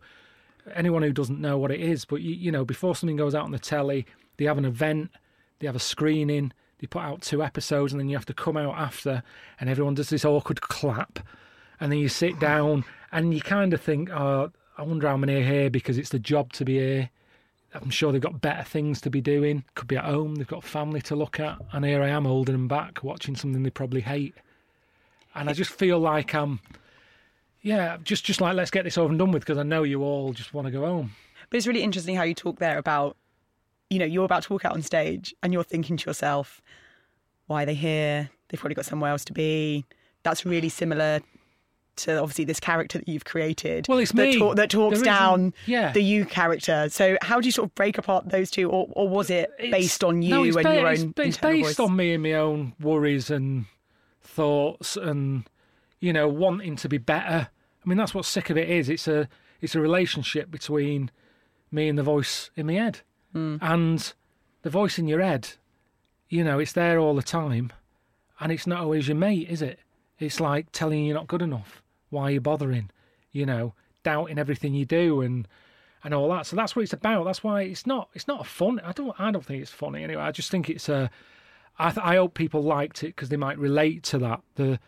anyone 0.75 1.03
who 1.03 1.13
doesn't 1.13 1.41
know 1.41 1.59
what 1.59 1.71
it 1.71 1.81
is, 1.81 2.07
but 2.07 2.23
you, 2.23 2.35
you 2.35 2.51
know, 2.51 2.65
before 2.65 2.97
something 2.97 3.17
goes 3.17 3.35
out 3.35 3.45
on 3.45 3.51
the 3.51 3.59
telly, 3.59 4.07
they 4.39 4.47
have 4.47 4.59
an 4.59 4.65
event, 4.65 5.11
they 5.59 5.67
have 5.67 5.77
a 5.77 5.81
screening, 5.81 6.53
they 6.79 6.87
put 6.87 7.03
out 7.03 7.23
two 7.23 7.43
episodes, 7.43 7.93
and 7.93 8.01
then 8.01 8.09
you 8.09 8.17
have 8.17 8.27
to 8.27 8.35
come 8.35 8.57
out 8.57 8.75
after, 8.77 9.23
and 9.61 9.69
everyone 9.69 9.95
does 9.95 10.09
this 10.09 10.25
awkward 10.25 10.63
clap, 10.63 11.19
and 11.81 11.93
then 11.93 11.99
you 11.99 12.09
sit 12.09 12.41
down, 12.41 12.85
and 13.13 13.35
you 13.35 13.41
kind 13.41 13.73
of 13.75 13.81
think, 13.81 14.11
oh, 14.11 14.51
I 14.77 14.83
wonder 14.83 15.07
how 15.07 15.17
many 15.17 15.35
are 15.35 15.45
here 15.45 15.71
because 15.71 15.99
it's 15.99 16.11
the 16.11 16.19
job 16.19 16.53
to 16.55 16.65
be 16.65 16.79
here. 16.79 17.11
I'm 17.75 17.91
sure 17.91 18.13
they've 18.13 18.21
got 18.21 18.41
better 18.41 18.65
things 18.65 19.01
to 19.03 19.11
be 19.11 19.21
doing. 19.21 19.65
Could 19.75 19.89
be 19.89 19.97
at 19.97 20.05
home. 20.05 20.35
They've 20.35 20.47
got 20.47 20.65
family 20.65 21.01
to 21.03 21.17
look 21.17 21.41
at, 21.41 21.59
and 21.73 21.85
here 21.85 22.03
I 22.03 22.09
am 22.09 22.25
holding 22.25 22.55
them 22.55 22.69
back, 22.69 23.03
watching 23.03 23.35
something 23.35 23.63
they 23.63 23.71
probably 23.71 24.03
hate. 24.03 24.35
And 25.35 25.49
I 25.49 25.55
just 25.55 25.71
feel 25.71 25.99
like 25.99 26.35
I'm, 26.35 26.61
yeah, 27.63 27.97
just 28.05 28.25
just 28.25 28.41
like 28.41 28.55
let's 28.55 28.71
get 28.71 28.85
this 28.85 28.99
over 28.99 29.09
and 29.09 29.19
done 29.19 29.33
with 29.33 29.43
because 29.43 29.59
I 29.59 29.63
know 29.63 29.83
you 29.83 30.03
all 30.03 30.33
just 30.33 30.53
want 30.53 30.67
to 30.67 30.71
go 30.71 30.85
home. 30.85 31.13
But 31.49 31.57
it's 31.57 31.67
really 31.67 31.83
interesting 31.83 32.17
how 32.17 32.25
you 32.25 32.35
talk 32.35 32.59
there 32.59 32.79
about, 32.79 33.17
you 33.89 33.99
know, 33.99 34.05
you're 34.05 34.25
about 34.25 34.43
to 34.45 34.53
walk 34.53 34.65
out 34.65 34.73
on 34.73 34.83
stage 34.83 35.35
and 35.43 35.53
you're 35.53 35.65
thinking 35.65 35.97
to 35.97 36.11
yourself, 36.11 36.61
why 37.47 37.63
are 37.63 37.67
they 37.67 37.75
here? 37.75 38.31
They've 38.49 38.61
probably 38.61 38.75
got 38.75 38.85
somewhere 38.85 39.11
else 39.11 39.25
to 39.27 39.33
be. 39.33 39.87
That's 40.23 40.45
really 40.45 40.69
similar 40.69 41.21
to 41.97 42.19
obviously 42.19 42.45
this 42.45 42.59
character 42.61 42.99
that 42.99 43.09
you've 43.09 43.25
created. 43.25 43.87
Well, 43.89 43.99
it's 43.99 44.13
that, 44.13 44.23
me. 44.23 44.39
talk- 44.39 44.57
that 44.57 44.71
talks 44.71 44.97
There 44.99 45.05
down 45.05 45.55
yeah. 45.67 45.93
the 45.93 46.03
you 46.03 46.25
character. 46.25 46.89
So 46.91 47.17
how 47.23 47.41
do 47.41 47.47
you 47.47 47.53
sort 47.53 47.69
of 47.69 47.75
break 47.75 47.99
apart 47.99 48.29
those 48.31 48.51
two, 48.51 48.71
or, 48.71 48.89
or 48.93 49.09
was 49.09 49.31
it 49.31 49.51
It's- 49.59 49.71
based 49.71 50.03
on 50.05 50.23
you 50.23 50.31
no, 50.31 50.43
and 50.45 50.55
ba- 50.55 50.75
your 50.75 50.87
own? 50.87 50.93
It's, 50.93 51.03
internal 51.03 51.33
based 51.63 51.77
voice? 51.79 51.81
on 51.81 51.97
me 51.97 52.15
and 52.15 52.23
my 52.23 52.33
own 52.35 52.73
worries 52.81 53.31
and 53.31 53.67
thoughts, 54.23 54.97
and 54.97 55.45
you 56.01 56.13
know, 56.13 56.27
wanting 56.29 56.77
to 56.77 56.89
be 56.89 56.99
better. 56.99 57.49
I 57.85 57.89
mean, 57.89 57.99
that's 57.99 58.15
what 58.15 58.25
sick 58.25 58.51
of 58.51 58.57
it 58.57 58.69
is. 58.69 58.89
It's 58.89 59.07
a 59.09 59.29
it's 59.61 59.75
a 59.75 59.81
relationship 59.81 60.51
between 60.51 61.11
me 61.71 61.89
and 61.89 61.99
the 61.99 62.03
voice 62.03 62.51
in 62.57 62.67
my 62.67 62.75
head, 62.75 63.01
Hmm. 63.33 63.57
and 63.61 64.13
the 64.63 64.71
voice 64.71 64.99
in 64.99 65.07
your 65.09 65.21
head. 65.21 65.51
You 66.29 66.45
know, 66.45 66.59
it's 66.59 66.73
there 66.73 66.99
all 66.99 67.15
the 67.15 67.23
time, 67.23 67.73
and 68.41 68.51
it's 68.51 68.67
not 68.67 68.81
always 68.81 69.09
your 69.09 69.17
mate, 69.17 69.49
is 69.51 69.61
it? 69.63 69.79
It's 70.19 70.41
like 70.41 70.73
telling 70.73 71.01
you 71.01 71.07
you're 71.07 71.15
not 71.17 71.27
good 71.27 71.43
enough. 71.43 71.82
Why 72.13 72.25
are 72.25 72.31
you 72.31 72.41
bothering? 72.41 72.91
You 73.33 73.47
know, 73.47 73.75
doubting 74.03 74.39
everything 74.39 74.75
you 74.75 74.85
do 74.85 75.21
and 75.23 75.49
and 76.05 76.13
all 76.13 76.29
that. 76.31 76.47
So 76.47 76.57
that's 76.57 76.75
what 76.75 76.83
it's 76.83 76.93
about. 76.93 77.25
That's 77.25 77.43
why 77.43 77.63
it's 77.63 77.87
not 77.87 78.09
it's 78.15 78.29
not 78.29 78.41
a 78.43 78.45
fun. 78.45 78.81
I 78.85 78.93
don't 78.93 79.19
I 79.19 79.31
don't 79.31 79.45
think 79.45 79.63
it's 79.63 79.71
funny 79.71 80.05
anyway. 80.05 80.23
I 80.23 80.33
just 80.33 80.51
think 80.51 80.69
it's 80.69 80.89
a. 80.89 81.11
I 81.79 81.91
th- 81.91 82.05
I 82.05 82.17
hope 82.17 82.35
people 82.35 82.63
liked 82.63 83.03
it 83.03 83.09
because 83.17 83.31
they 83.31 83.37
might 83.37 83.59
relate 83.59 84.03
to 84.05 84.19
that 84.19 84.43
the 84.57 84.79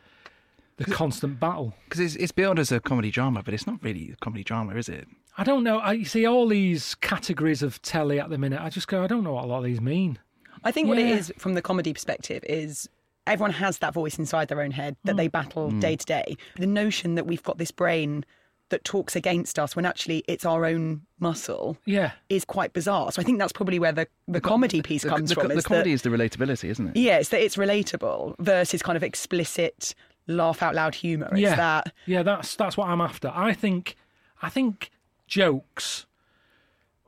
the 0.76 0.84
constant 0.84 1.38
battle. 1.40 1.74
Because 1.84 2.00
it's, 2.00 2.16
it's 2.16 2.32
billed 2.32 2.58
as 2.58 2.72
a 2.72 2.80
comedy 2.80 3.10
drama, 3.10 3.42
but 3.42 3.54
it's 3.54 3.66
not 3.66 3.82
really 3.82 4.10
a 4.12 4.16
comedy 4.16 4.44
drama, 4.44 4.74
is 4.74 4.88
it? 4.88 5.06
I 5.38 5.44
don't 5.44 5.64
know. 5.64 5.78
I 5.78 5.92
you 5.92 6.04
see 6.04 6.26
all 6.26 6.46
these 6.46 6.94
categories 6.96 7.62
of 7.62 7.80
telly 7.82 8.20
at 8.20 8.30
the 8.30 8.38
minute. 8.38 8.60
I 8.60 8.68
just 8.68 8.88
go. 8.88 9.02
I 9.02 9.06
don't 9.06 9.24
know 9.24 9.32
what 9.32 9.44
a 9.44 9.46
lot 9.46 9.58
of 9.58 9.64
these 9.64 9.80
mean. 9.80 10.18
I 10.62 10.72
think 10.72 10.88
what 10.88 10.98
it 10.98 11.06
is 11.06 11.32
from 11.36 11.54
the 11.54 11.62
comedy 11.62 11.92
perspective 11.92 12.42
is 12.48 12.88
everyone 13.26 13.52
has 13.52 13.78
that 13.78 13.94
voice 13.94 14.18
inside 14.18 14.48
their 14.48 14.60
own 14.60 14.70
head 14.72 14.96
that 15.04 15.14
Mm. 15.14 15.16
they 15.18 15.28
battle 15.28 15.70
day 15.70 15.96
to 15.96 16.04
day. 16.04 16.36
The 16.56 16.66
notion 16.66 17.14
that 17.14 17.26
we've 17.26 17.42
got 17.42 17.58
this 17.58 17.70
brain 17.70 18.24
that 18.70 18.82
talks 18.84 19.14
against 19.14 19.58
us 19.58 19.76
when 19.76 19.84
actually 19.84 20.24
it's 20.26 20.44
our 20.44 20.64
own 20.64 21.02
muscle 21.20 21.76
Yeah. 21.84 22.12
is 22.28 22.44
quite 22.44 22.72
bizarre. 22.72 23.12
So 23.12 23.20
I 23.20 23.24
think 23.24 23.38
that's 23.38 23.52
probably 23.52 23.78
where 23.78 23.92
the, 23.92 24.08
the 24.26 24.40
comedy 24.40 24.82
piece 24.82 25.02
The, 25.02 25.10
comes 25.10 25.28
the, 25.28 25.34
from. 25.36 25.48
the 25.48 25.54
is 25.56 25.64
comedy 25.64 25.90
that, 25.90 25.94
is 25.94 26.02
the 26.02 26.08
relatability, 26.10 26.70
isn't 26.70 26.88
it? 26.88 26.96
yeah, 26.96 27.18
it's 27.18 27.28
that 27.28 27.40
it's 27.42 27.56
relatable 27.56 28.34
versus 28.40 28.82
kind 28.82 28.96
of 28.96 29.02
explicit 29.02 29.94
laugh 30.26 30.62
out 30.62 30.74
loud 30.74 30.94
humour. 30.94 31.28
It's 31.32 31.40
yeah. 31.40 31.54
that 31.56 31.92
Yeah, 32.06 32.22
that's 32.22 32.56
that's 32.56 32.76
what 32.76 32.88
I'm 32.88 33.00
after. 33.02 33.30
I 33.34 33.52
think 33.52 33.96
I 34.42 34.48
think 34.48 34.90
jokes. 35.26 36.06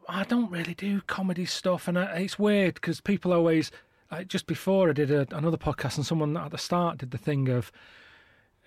I 0.08 0.22
don't 0.24 0.50
really 0.50 0.74
do 0.74 1.00
comedy 1.00 1.46
stuff, 1.46 1.88
and 1.88 1.98
I, 1.98 2.04
it's 2.20 2.38
weird 2.38 2.74
because 2.74 3.00
people 3.00 3.32
always. 3.32 3.70
Like 4.10 4.28
just 4.28 4.46
before 4.46 4.88
I 4.88 4.92
did 4.92 5.10
a, 5.10 5.26
another 5.34 5.56
podcast, 5.56 5.96
and 5.96 6.06
someone 6.06 6.36
at 6.36 6.50
the 6.50 6.58
start 6.58 6.98
did 6.98 7.10
the 7.10 7.18
thing 7.18 7.48
of, 7.48 7.72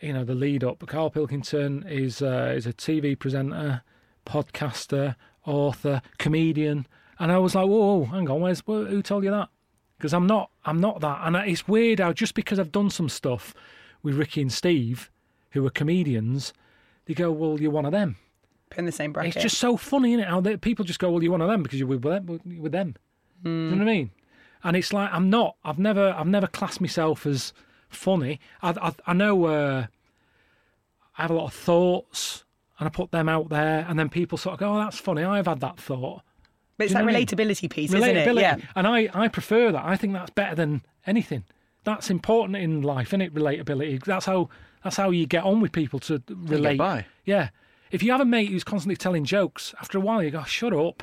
you 0.01 0.13
know, 0.13 0.23
the 0.23 0.35
lead 0.35 0.63
up. 0.63 0.85
Karl 0.85 1.09
Pilkington 1.09 1.83
is 1.87 2.21
uh, 2.21 2.53
is 2.55 2.65
a 2.65 2.73
TV 2.73 3.17
presenter, 3.17 3.81
podcaster, 4.25 5.15
author, 5.45 6.01
comedian, 6.17 6.87
and 7.19 7.31
I 7.31 7.37
was 7.37 7.55
like, 7.55 7.67
whoa, 7.67 7.97
whoa 7.99 8.05
hang 8.05 8.29
on, 8.29 8.41
where's 8.41 8.61
who 8.65 8.85
who 8.85 9.01
told 9.01 9.23
you 9.23 9.31
that? 9.31 9.49
Because 9.97 10.13
I'm 10.13 10.27
not, 10.27 10.49
I'm 10.65 10.79
not 10.79 11.01
that, 11.01 11.21
and 11.23 11.35
it's 11.35 11.67
weird 11.67 11.99
how 11.99 12.13
just 12.13 12.33
because 12.33 12.57
I've 12.59 12.71
done 12.71 12.89
some 12.89 13.09
stuff 13.09 13.53
with 14.01 14.15
Ricky 14.15 14.41
and 14.41 14.51
Steve, 14.51 15.11
who 15.51 15.65
are 15.65 15.69
comedians, 15.69 16.53
they 17.05 17.13
go, 17.13 17.31
well, 17.33 17.59
you're 17.59 17.69
one 17.71 17.85
of 17.85 17.91
them. 17.91 18.15
put 18.69 18.79
in 18.79 18.85
the 18.85 18.93
same 18.93 19.11
bracket. 19.11 19.35
It's 19.35 19.43
just 19.43 19.57
so 19.57 19.75
funny, 19.75 20.13
isn't 20.13 20.23
it? 20.23 20.29
How 20.29 20.39
they, 20.39 20.55
people 20.55 20.85
just 20.85 20.99
go, 20.99 21.11
"Well, 21.11 21.21
you're 21.21 21.31
one 21.33 21.41
of 21.41 21.49
them 21.49 21.63
because 21.63 21.79
you're 21.79 21.87
with 21.87 22.01
them." 22.01 22.25
With 22.27 22.71
them. 22.71 22.95
Do 23.43 23.49
you 23.49 23.55
know 23.71 23.77
what 23.77 23.81
I 23.89 23.93
mean? 23.93 24.11
And 24.63 24.75
it's 24.75 24.91
like 24.91 25.09
I'm 25.13 25.29
not. 25.29 25.55
I've 25.63 25.79
never. 25.79 26.13
I've 26.17 26.27
never 26.27 26.47
classed 26.47 26.81
myself 26.81 27.25
as 27.25 27.53
funny. 27.89 28.39
I. 28.61 28.71
I, 28.71 28.93
I 29.07 29.13
know. 29.13 29.45
Uh, 29.45 29.87
I 31.17 31.21
have 31.23 31.31
a 31.31 31.33
lot 31.33 31.45
of 31.45 31.53
thoughts, 31.53 32.43
and 32.79 32.87
I 32.87 32.89
put 32.89 33.11
them 33.11 33.29
out 33.29 33.49
there, 33.49 33.85
and 33.87 33.97
then 33.97 34.09
people 34.09 34.37
sort 34.37 34.53
of 34.53 34.59
go, 34.59 34.75
"Oh, 34.75 34.79
that's 34.79 34.99
funny. 34.99 35.23
I've 35.23 35.47
had 35.47 35.61
that 35.61 35.79
thought." 35.79 36.21
but 36.77 36.85
it's 36.85 36.93
that 36.93 36.99
know 36.99 37.05
what 37.05 37.15
I 37.15 37.19
mean? 37.19 37.27
relatability 37.27 37.69
piece, 37.69 37.93
isn't 37.93 38.15
it? 38.15 38.35
Yeah. 38.35 38.57
And 38.75 38.87
I. 38.87 39.09
I 39.13 39.27
prefer 39.27 39.71
that. 39.71 39.83
I 39.85 39.95
think 39.95 40.13
that's 40.13 40.29
better 40.31 40.55
than 40.55 40.81
anything. 41.05 41.43
That's 41.85 42.09
important 42.09 42.57
in 42.57 42.81
life, 42.81 43.09
isn't 43.09 43.21
it? 43.21 43.33
Relatability. 43.33 44.03
That's 44.03 44.25
how. 44.25 44.49
That's 44.83 44.95
how 44.95 45.09
you 45.09 45.25
get 45.25 45.43
on 45.43 45.59
with 45.59 45.71
people 45.73 45.99
to 46.01 46.21
relate. 46.29 46.77
by. 46.77 47.05
Yeah. 47.25 47.49
If 47.91 48.01
you 48.03 48.11
have 48.11 48.21
a 48.21 48.25
mate 48.25 48.49
who's 48.49 48.63
constantly 48.63 48.95
telling 48.95 49.25
jokes, 49.25 49.73
after 49.81 49.97
a 49.97 50.01
while 50.01 50.21
you 50.21 50.31
go, 50.31 50.43
"Shut 50.43 50.73
up." 50.73 51.01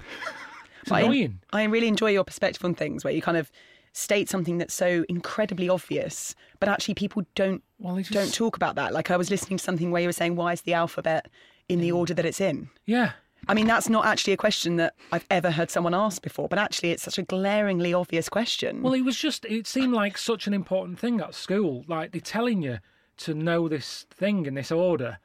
I- 0.92 1.00
annoying. 1.02 1.40
I 1.52 1.64
really 1.64 1.88
enjoy 1.88 2.10
your 2.10 2.24
perspective 2.24 2.64
on 2.64 2.74
things 2.74 3.04
where 3.04 3.12
you 3.12 3.22
kind 3.22 3.36
of 3.36 3.50
state 3.92 4.28
something 4.28 4.58
that's 4.58 4.74
so 4.74 5.04
incredibly 5.08 5.68
obvious, 5.68 6.34
but 6.60 6.68
actually 6.68 6.94
people 6.94 7.22
don't 7.34 7.62
Well, 7.78 7.96
just, 7.96 8.12
don't 8.12 8.34
talk 8.34 8.54
about 8.56 8.74
that. 8.74 8.92
Like 8.92 9.10
I 9.10 9.16
was 9.16 9.30
listening 9.30 9.56
to 9.58 9.64
something 9.64 9.90
where 9.90 10.02
you 10.02 10.08
were 10.08 10.12
saying, 10.12 10.36
"Why 10.36 10.52
is 10.52 10.62
the 10.62 10.74
alphabet 10.74 11.28
in 11.68 11.80
the 11.80 11.92
order 11.92 12.12
that 12.14 12.26
it's 12.26 12.40
in?" 12.40 12.68
Yeah. 12.84 13.12
I 13.48 13.54
mean, 13.54 13.66
that's 13.66 13.88
not 13.88 14.06
actually 14.06 14.32
a 14.32 14.36
question 14.36 14.76
that 14.76 14.94
I've 15.12 15.26
ever 15.30 15.52
heard 15.52 15.70
someone 15.70 15.94
ask 15.94 16.20
before, 16.20 16.48
but 16.48 16.58
actually, 16.58 16.90
it's 16.90 17.04
such 17.04 17.18
a 17.18 17.22
glaringly 17.22 17.94
obvious 17.94 18.28
question. 18.28 18.82
Well, 18.82 18.94
it 18.94 19.02
was 19.02 19.16
just, 19.16 19.44
it 19.44 19.66
seemed 19.68 19.92
like 19.94 20.18
such 20.18 20.46
an 20.48 20.54
important 20.54 20.98
thing 20.98 21.20
at 21.20 21.34
school. 21.34 21.84
Like 21.86 22.10
they're 22.12 22.20
telling 22.20 22.62
you 22.62 22.78
to 23.18 23.34
know 23.34 23.68
this 23.68 24.06
thing 24.10 24.46
in 24.46 24.54
this 24.54 24.72
order. 24.72 25.18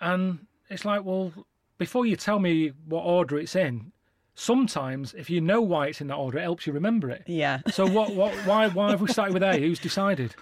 And 0.00 0.46
it's 0.68 0.84
like, 0.84 1.04
well, 1.04 1.32
before 1.78 2.04
you 2.06 2.16
tell 2.16 2.38
me 2.38 2.72
what 2.86 3.02
order 3.02 3.38
it's 3.38 3.56
in, 3.56 3.92
sometimes 4.34 5.14
if 5.14 5.30
you 5.30 5.40
know 5.40 5.60
why 5.60 5.86
it's 5.88 6.00
in 6.00 6.06
that 6.08 6.16
order, 6.16 6.38
it 6.38 6.42
helps 6.42 6.66
you 6.66 6.72
remember 6.72 7.10
it. 7.10 7.24
yeah, 7.26 7.60
So 7.70 7.86
what, 7.86 8.14
what, 8.14 8.32
why, 8.46 8.68
why 8.68 8.90
have 8.90 9.00
we 9.00 9.08
started 9.08 9.34
with 9.34 9.42
A? 9.42 9.58
Who's 9.58 9.78
decided? 9.78 10.34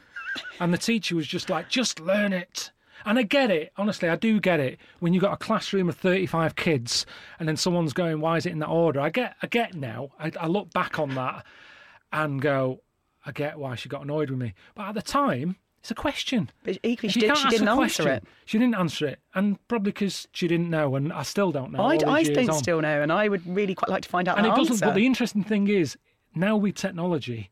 And 0.61 0.73
the 0.73 0.78
teacher 0.78 1.16
was 1.16 1.26
just 1.26 1.50
like, 1.50 1.68
just 1.68 2.00
learn 2.00 2.32
it. 2.32 2.70
And 3.04 3.18
I 3.18 3.23
get 3.23 3.50
it. 3.50 3.73
Honestly, 3.76 4.09
I 4.09 4.16
do 4.16 4.38
get 4.40 4.61
it. 4.61 4.78
When 5.00 5.14
you've 5.14 5.23
got 5.23 5.32
a 5.32 5.37
classroom 5.38 5.88
of 5.88 5.97
35 5.97 6.54
kids 6.54 7.06
and 7.38 7.49
then 7.49 7.56
someone's 7.56 7.94
going, 7.94 8.20
why 8.20 8.37
is 8.37 8.47
it 8.47 8.52
in 8.52 8.59
that 8.59 8.68
order? 8.68 9.00
I 9.00 9.09
get, 9.11 9.37
I 9.42 9.47
get 9.47 9.75
now. 9.75 10.11
I, 10.18 10.30
I 10.38 10.47
look 10.47 10.73
back 10.73 10.99
on 10.99 11.14
that 11.14 11.44
and 12.12 12.40
go, 12.42 12.82
I 13.25 13.32
get 13.32 13.59
why 13.59 13.75
she 13.75 13.88
got 13.88 14.02
annoyed 14.02 14.30
with 14.30 14.38
me. 14.38 14.54
But 14.75 14.88
at 14.88 14.94
the 14.94 15.02
time, 15.02 15.56
it's 15.80 15.90
a 15.90 15.94
question. 15.94 16.50
but 16.62 16.78
equally, 16.82 17.10
she, 17.10 17.20
did, 17.20 17.28
can't 17.28 17.38
she 17.38 17.49
didn't 17.49 17.68
a 17.68 17.80
answer 17.80 18.08
it. 18.08 18.25
She 18.44 18.58
didn't 18.58 18.75
answer 18.75 19.06
it. 19.06 19.18
And 19.34 19.66
probably 19.66 19.92
because 19.92 20.28
she 20.32 20.46
didn't 20.46 20.68
know, 20.68 20.94
and 20.94 21.12
I 21.12 21.22
still 21.22 21.52
don't 21.52 21.72
know. 21.72 21.80
I, 21.80 21.96
all 21.96 22.10
I 22.10 22.22
don't 22.22 22.50
on. 22.50 22.58
still 22.58 22.82
know, 22.82 23.00
and 23.00 23.10
I 23.10 23.28
would 23.28 23.46
really 23.46 23.75
quite 23.75 23.90
like 23.90 24.02
to 24.02 24.08
find 24.08 24.28
out 24.28 24.37
And 24.37 24.46
that 24.46 24.52
it 24.52 24.56
doesn't. 24.56 24.80
But 24.80 24.94
the 24.94 25.06
interesting 25.06 25.42
thing 25.42 25.68
is, 25.68 25.96
now 26.34 26.56
with 26.56 26.75
technology, 26.75 27.50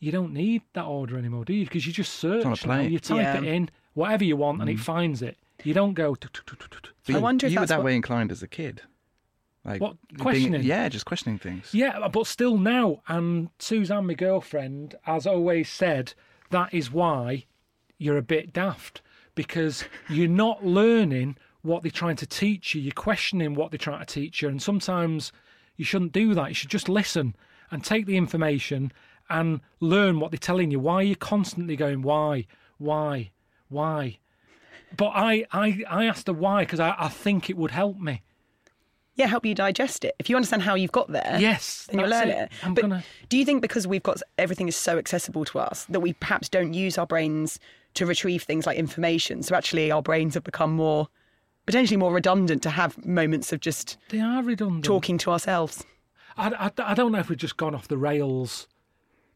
you 0.00 0.10
don't 0.10 0.32
need 0.32 0.62
that 0.72 0.84
order 0.84 1.16
anymore, 1.16 1.44
do 1.44 1.52
you? 1.52 1.64
Because 1.64 1.86
you 1.86 1.92
just 1.92 2.14
search, 2.14 2.44
on 2.44 2.52
a 2.52 2.56
you, 2.56 2.60
plate. 2.62 2.90
you 2.90 2.98
type 2.98 3.18
Yeah. 3.18 3.38
it 3.38 3.44
in, 3.44 3.70
whatever 3.94 4.24
you 4.24 4.36
want, 4.36 4.60
and 4.60 4.68
it 4.68 4.78
mm. 4.78 4.80
finds 4.80 5.22
it. 5.22 5.38
You 5.62 5.74
don't 5.74 5.94
go. 5.94 6.16
I 7.08 7.18
wonder 7.18 7.46
if 7.46 7.52
you 7.52 7.60
were 7.60 7.66
that 7.66 7.84
way 7.84 7.94
inclined 7.94 8.32
as 8.32 8.42
a 8.42 8.48
kid. 8.48 8.82
Like 9.64 9.80
What, 9.80 9.96
being- 10.08 10.20
questioning? 10.20 10.62
yeah, 10.62 10.88
just 10.88 11.04
questioning 11.04 11.38
things. 11.38 11.72
Yeah, 11.72 12.08
but 12.08 12.26
still 12.26 12.56
now, 12.58 13.02
and 13.06 13.50
Suzanne, 13.58 14.06
my 14.06 14.14
girlfriend, 14.14 14.94
has 15.02 15.26
always 15.26 15.68
said 15.68 16.14
that 16.50 16.72
is 16.72 16.90
why 16.90 17.44
you're 18.00 18.16
a 18.16 18.22
bit 18.22 18.52
daft 18.52 19.00
because 19.34 19.84
you're 20.08 20.28
not 20.28 20.64
learning 20.64 21.36
what 21.62 21.82
they're 21.82 21.90
trying 21.90 22.16
to 22.16 22.26
teach 22.26 22.74
you. 22.74 22.80
You're 22.82 22.92
questioning 22.92 23.54
what 23.54 23.70
they're 23.70 23.78
trying 23.78 24.00
to 24.04 24.12
teach 24.12 24.42
you, 24.42 24.48
and 24.48 24.60
sometimes 24.62 25.30
you 25.76 25.84
shouldn't 25.84 26.12
do 26.12 26.34
that. 26.34 26.48
You 26.48 26.54
should 26.54 26.70
just 26.70 26.88
listen 26.88 27.36
and 27.70 27.84
take 27.84 28.06
the 28.06 28.16
information 28.16 28.92
and 29.28 29.60
learn 29.78 30.18
what 30.18 30.30
they're 30.32 30.38
telling 30.38 30.70
you. 30.70 30.80
Why 30.80 30.94
are 30.96 31.02
you 31.02 31.16
constantly 31.16 31.76
going 31.76 32.02
why, 32.02 32.46
why, 32.78 33.30
why? 33.68 34.18
But 34.96 35.10
I, 35.14 35.46
I, 35.52 35.84
I 35.88 36.06
asked 36.06 36.26
her 36.26 36.32
why 36.32 36.62
because 36.64 36.80
I, 36.80 36.96
I 36.98 37.08
think 37.08 37.48
it 37.48 37.56
would 37.56 37.70
help 37.70 37.98
me. 37.98 38.22
yeah, 39.14 39.26
help 39.26 39.46
you 39.46 39.54
digest 39.54 40.04
it. 40.04 40.16
If 40.18 40.28
you 40.28 40.34
understand 40.34 40.62
how 40.62 40.74
you've 40.74 40.90
got 40.90 41.12
there, 41.12 41.36
Yes, 41.38 41.86
then 41.90 42.00
you'll 42.00 42.08
learn 42.08 42.28
it. 42.28 42.50
it. 42.64 42.74
But 42.74 42.80
gonna- 42.80 43.04
do 43.28 43.36
you 43.38 43.44
think 43.44 43.62
because 43.62 43.86
we've 43.86 44.02
got 44.02 44.20
everything 44.38 44.66
is 44.66 44.74
so 44.76 44.98
accessible 44.98 45.44
to 45.46 45.60
us 45.60 45.84
that 45.90 46.00
we 46.00 46.14
perhaps 46.14 46.48
don't 46.48 46.74
use 46.74 46.98
our 46.98 47.06
brains 47.06 47.60
to 47.94 48.06
retrieve 48.06 48.42
things 48.42 48.66
like 48.66 48.76
information? 48.76 49.42
So 49.42 49.54
actually, 49.54 49.90
our 49.90 50.02
brains 50.02 50.34
have 50.34 50.44
become 50.44 50.72
more 50.72 51.08
potentially 51.66 51.96
more 51.96 52.12
redundant 52.12 52.62
to 52.64 52.70
have 52.70 53.04
moments 53.06 53.52
of 53.52 53.60
just 53.60 53.96
They 54.08 54.20
are 54.20 54.42
redundant. 54.42 54.84
talking 54.84 55.18
to 55.18 55.30
ourselves. 55.30 55.84
I, 56.36 56.48
I, 56.48 56.70
I 56.90 56.94
don't 56.94 57.12
know 57.12 57.18
if 57.18 57.28
we've 57.28 57.38
just 57.38 57.56
gone 57.56 57.74
off 57.74 57.86
the 57.86 57.98
rails 57.98 58.66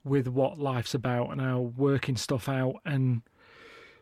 with 0.05 0.27
what 0.29 0.59
life's 0.59 0.95
about 0.95 1.31
and 1.31 1.41
how 1.41 1.73
working 1.77 2.17
stuff 2.17 2.49
out 2.49 2.77
and 2.85 3.23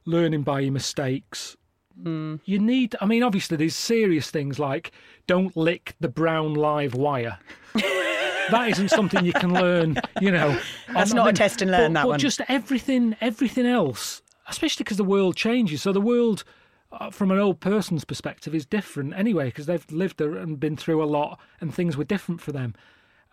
learning 0.07 0.43
by 0.43 0.61
your 0.61 0.73
mistakes. 0.73 1.57
Hmm. 2.01 2.37
You 2.45 2.59
need, 2.59 2.97
I 3.01 3.07
mean, 3.07 3.23
obviously, 3.23 3.57
there's 3.59 3.75
serious 3.77 4.31
things 4.31 4.59
like 4.59 4.93
don't 5.27 5.55
lick 5.57 5.95
the 6.01 6.09
brown 6.09 6.55
live 6.55 6.95
wire. 6.95 7.39
that 7.75 8.69
isn't 8.71 8.89
something 8.89 9.25
you 9.25 9.33
can 9.33 9.53
learn, 9.53 9.99
you 10.21 10.31
know. 10.31 10.59
That's 10.93 11.11
on- 11.11 11.17
not 11.17 11.29
a 11.29 11.33
test 11.33 11.61
and 11.61 11.71
learn, 11.71 11.93
but, 11.93 12.01
that 12.01 12.03
but 12.05 12.09
one. 12.11 12.19
just 12.19 12.41
everything, 12.49 13.15
everything 13.21 13.67
else, 13.67 14.23
especially 14.53 14.85
because 14.85 14.99
the 14.99 15.05
world 15.05 15.35
changes. 15.35 15.83
So 15.83 15.93
the 15.93 16.01
world, 16.01 16.45
uh, 16.93 17.11
from 17.11 17.31
an 17.31 17.39
old 17.39 17.59
person's 17.59 18.05
perspective, 18.05 18.55
is 18.55 18.67
different 18.67 19.15
anyway 19.15 19.47
because 19.47 19.67
they've 19.67 19.91
lived 19.91 20.19
there 20.19 20.37
and 20.37 20.61
been 20.61 20.77
through 20.77 21.03
a 21.03 21.07
lot, 21.07 21.41
and 21.61 21.75
things 21.75 21.97
were 21.97 22.05
different 22.05 22.41
for 22.41 22.53
them. 22.53 22.75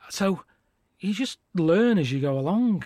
So 0.10 0.44
you 1.00 1.14
just 1.14 1.38
learn 1.54 1.98
as 1.98 2.12
you 2.12 2.20
go 2.20 2.40
along, 2.40 2.86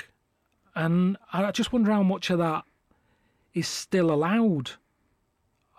and 0.75 1.15
I 1.31 1.51
just 1.51 1.71
wonder 1.71 1.91
how 1.91 2.03
much 2.03 2.29
of 2.29 2.39
that 2.39 2.65
is 3.53 3.67
still 3.67 4.11
allowed 4.11 4.71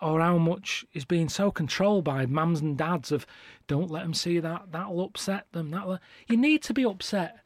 or 0.01 0.21
how 0.21 0.37
much 0.37 0.85
is 0.93 1.05
being 1.05 1.29
so 1.29 1.51
controlled 1.51 2.03
by 2.05 2.25
mums 2.25 2.61
and 2.61 2.77
dads 2.77 3.11
of 3.11 3.25
don't 3.67 3.91
let 3.91 4.03
them 4.03 4.13
see 4.13 4.39
that 4.39 4.71
that'll 4.71 5.01
upset 5.01 5.47
them 5.51 5.71
that 5.71 5.99
you 6.27 6.37
need 6.37 6.61
to 6.61 6.73
be 6.73 6.85
upset 6.85 7.39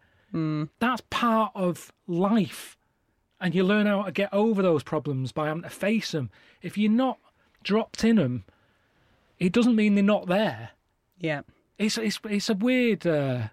that's 0.79 1.01
part 1.09 1.51
of 1.55 1.91
life 2.07 2.77
and 3.41 3.55
you 3.55 3.63
learn 3.63 3.85
how 3.87 4.03
to 4.03 4.11
get 4.11 4.33
over 4.33 4.61
those 4.61 4.83
problems 4.83 5.31
by 5.31 5.47
having 5.47 5.63
to 5.63 5.69
face 5.69 6.11
them 6.11 6.29
if 6.61 6.77
you're 6.77 6.91
not 6.91 7.17
dropped 7.63 8.03
in 8.03 8.15
them 8.17 8.43
it 9.39 9.51
doesn't 9.51 9.75
mean 9.75 9.95
they're 9.95 10.03
not 10.03 10.27
there 10.27 10.71
Yeah. 11.19 11.41
it's 11.77 11.97
it's, 11.97 12.19
it's 12.29 12.49
a 12.49 12.53
weird 12.53 13.05
uh, 13.07 13.43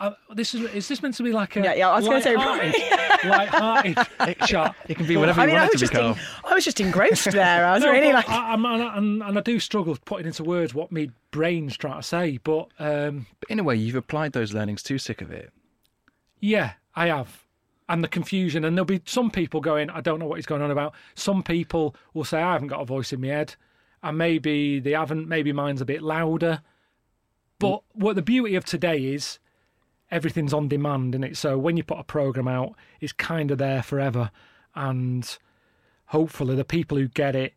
uh, 0.00 0.10
this 0.34 0.54
is 0.54 0.62
is 0.74 0.88
this 0.88 1.02
meant 1.02 1.14
to 1.14 1.22
be 1.22 1.32
like 1.32 1.54
a 1.56 1.62
Yeah, 1.62 1.74
yeah, 1.74 1.88
I 1.90 1.96
was 1.98 2.06
gonna 2.08 2.20
say- 2.20 2.36
light-hearted, 2.36 3.28
light-hearted 3.30 4.38
chat 4.46 4.74
It 4.88 4.96
can 4.96 5.06
be 5.06 5.16
whatever 5.16 5.40
I 5.40 5.44
you 5.44 5.48
mean, 5.48 5.56
I 5.56 5.60
want 5.62 5.72
was 5.72 5.82
it 5.82 5.86
to 5.86 5.92
just 5.92 5.92
be, 5.92 6.06
in, 6.08 6.14
Karl. 6.14 6.50
I 6.50 6.54
was 6.54 6.64
just 6.64 6.80
engrossed 6.80 7.30
there. 7.30 7.64
I 7.64 7.74
was 7.74 7.82
No, 7.84 7.92
really 7.92 8.12
like, 8.12 8.28
I, 8.28 8.52
I'm, 8.52 8.64
and, 8.66 8.82
I- 8.82 8.96
and, 8.98 9.22
and 9.22 9.38
I 9.38 9.40
do 9.40 9.60
struggle 9.60 9.96
putting 10.04 10.26
into 10.26 10.42
words 10.42 10.74
what 10.74 10.90
my 10.90 11.08
brain's 11.30 11.76
trying 11.76 12.00
to 12.00 12.06
say, 12.06 12.38
but 12.42 12.68
um, 12.80 13.26
But 13.40 13.50
in 13.50 13.60
a 13.60 13.62
way, 13.64 13.76
you've 13.76 13.94
applied 13.94 14.32
those 14.32 14.52
learnings 14.52 14.82
to 14.84 14.98
Sick 14.98 15.22
of 15.22 15.30
It. 15.30 15.52
yeah, 16.40 16.72
I 16.96 17.06
have. 17.08 17.44
And 17.88 18.02
the 18.02 18.08
confusion, 18.08 18.64
and 18.64 18.76
there'll 18.76 18.86
be 18.86 19.02
some 19.04 19.30
people 19.30 19.60
going, 19.60 19.90
I 19.90 20.00
don't 20.00 20.18
know 20.18 20.26
what 20.26 20.36
he's 20.36 20.46
going 20.46 20.62
on 20.62 20.70
about. 20.70 20.94
Some 21.14 21.42
people 21.42 21.94
will 22.14 22.24
say, 22.24 22.40
I 22.40 22.54
haven't 22.54 22.68
got 22.68 22.80
a 22.80 22.86
voice 22.86 23.12
in 23.12 23.20
my 23.20 23.28
head. 23.28 23.56
And 24.02 24.16
maybe 24.16 24.80
they 24.80 24.92
haven't, 24.92 25.28
maybe 25.28 25.52
mine's 25.52 25.80
a 25.80 25.86
bit 25.86 26.02
louder. 26.02 26.62
But 27.58 27.76
mm. 27.76 27.82
what 27.92 28.16
the 28.16 28.22
beauty 28.22 28.54
of 28.54 28.64
today 28.64 29.04
is 29.04 29.38
everything's 30.10 30.54
on 30.54 30.68
demand, 30.68 31.14
in 31.14 31.24
it? 31.24 31.36
So 31.36 31.58
when 31.58 31.76
you 31.76 31.84
put 31.84 31.98
a 31.98 32.04
program 32.04 32.48
out, 32.48 32.74
it's 33.00 33.12
kind 33.12 33.50
of 33.50 33.58
there 33.58 33.82
forever. 33.82 34.30
And 34.74 35.36
hopefully 36.06 36.54
the 36.54 36.64
people 36.64 36.96
who 36.96 37.08
get 37.08 37.36
it 37.36 37.54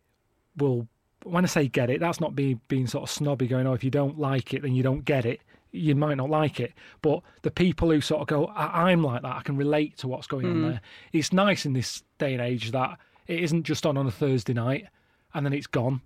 will 0.58 0.88
when 1.24 1.44
I 1.44 1.48
say 1.48 1.68
get 1.68 1.90
it, 1.90 2.00
that's 2.00 2.20
not 2.20 2.36
me 2.36 2.60
being 2.68 2.88
sort 2.88 3.04
of 3.04 3.10
snobby 3.10 3.48
going, 3.48 3.68
oh, 3.68 3.74
if 3.74 3.84
you 3.84 3.92
don't 3.92 4.20
like 4.20 4.54
it, 4.54 4.62
then 4.62 4.76
you 4.76 4.84
don't 4.84 5.06
get 5.06 5.26
it. 5.26 5.42
You 5.72 5.96
might 5.96 6.16
not 6.16 6.30
like 6.30 6.60
it. 6.60 6.74
But 7.02 7.22
the 7.42 7.52
people 7.52 7.92
who 7.92 8.02
sort 8.02 8.22
of 8.22 8.28
go, 8.28 8.46
I- 8.48 8.92
I'm 8.92 9.04
like 9.04 9.22
that, 9.22 9.36
I 9.36 9.42
can 9.42 9.58
relate 9.58 9.98
to 10.00 10.08
what's 10.08 10.28
going 10.28 10.46
on 10.46 10.54
hmm. 10.54 10.70
there. 10.70 10.82
It's 11.14 11.34
nice 11.34 11.66
in 11.66 11.74
this 11.74 12.04
day 12.18 12.34
and 12.34 12.42
age 12.42 12.72
that 12.72 12.98
it 13.28 13.40
isn't 13.42 13.64
just 13.64 13.86
on 13.86 13.98
on 13.98 14.08
a 14.08 14.12
Thursday 14.12 14.54
night 14.54 14.88
and 15.34 15.46
then 15.46 15.54
it's 15.54 15.68
gone. 15.68 16.02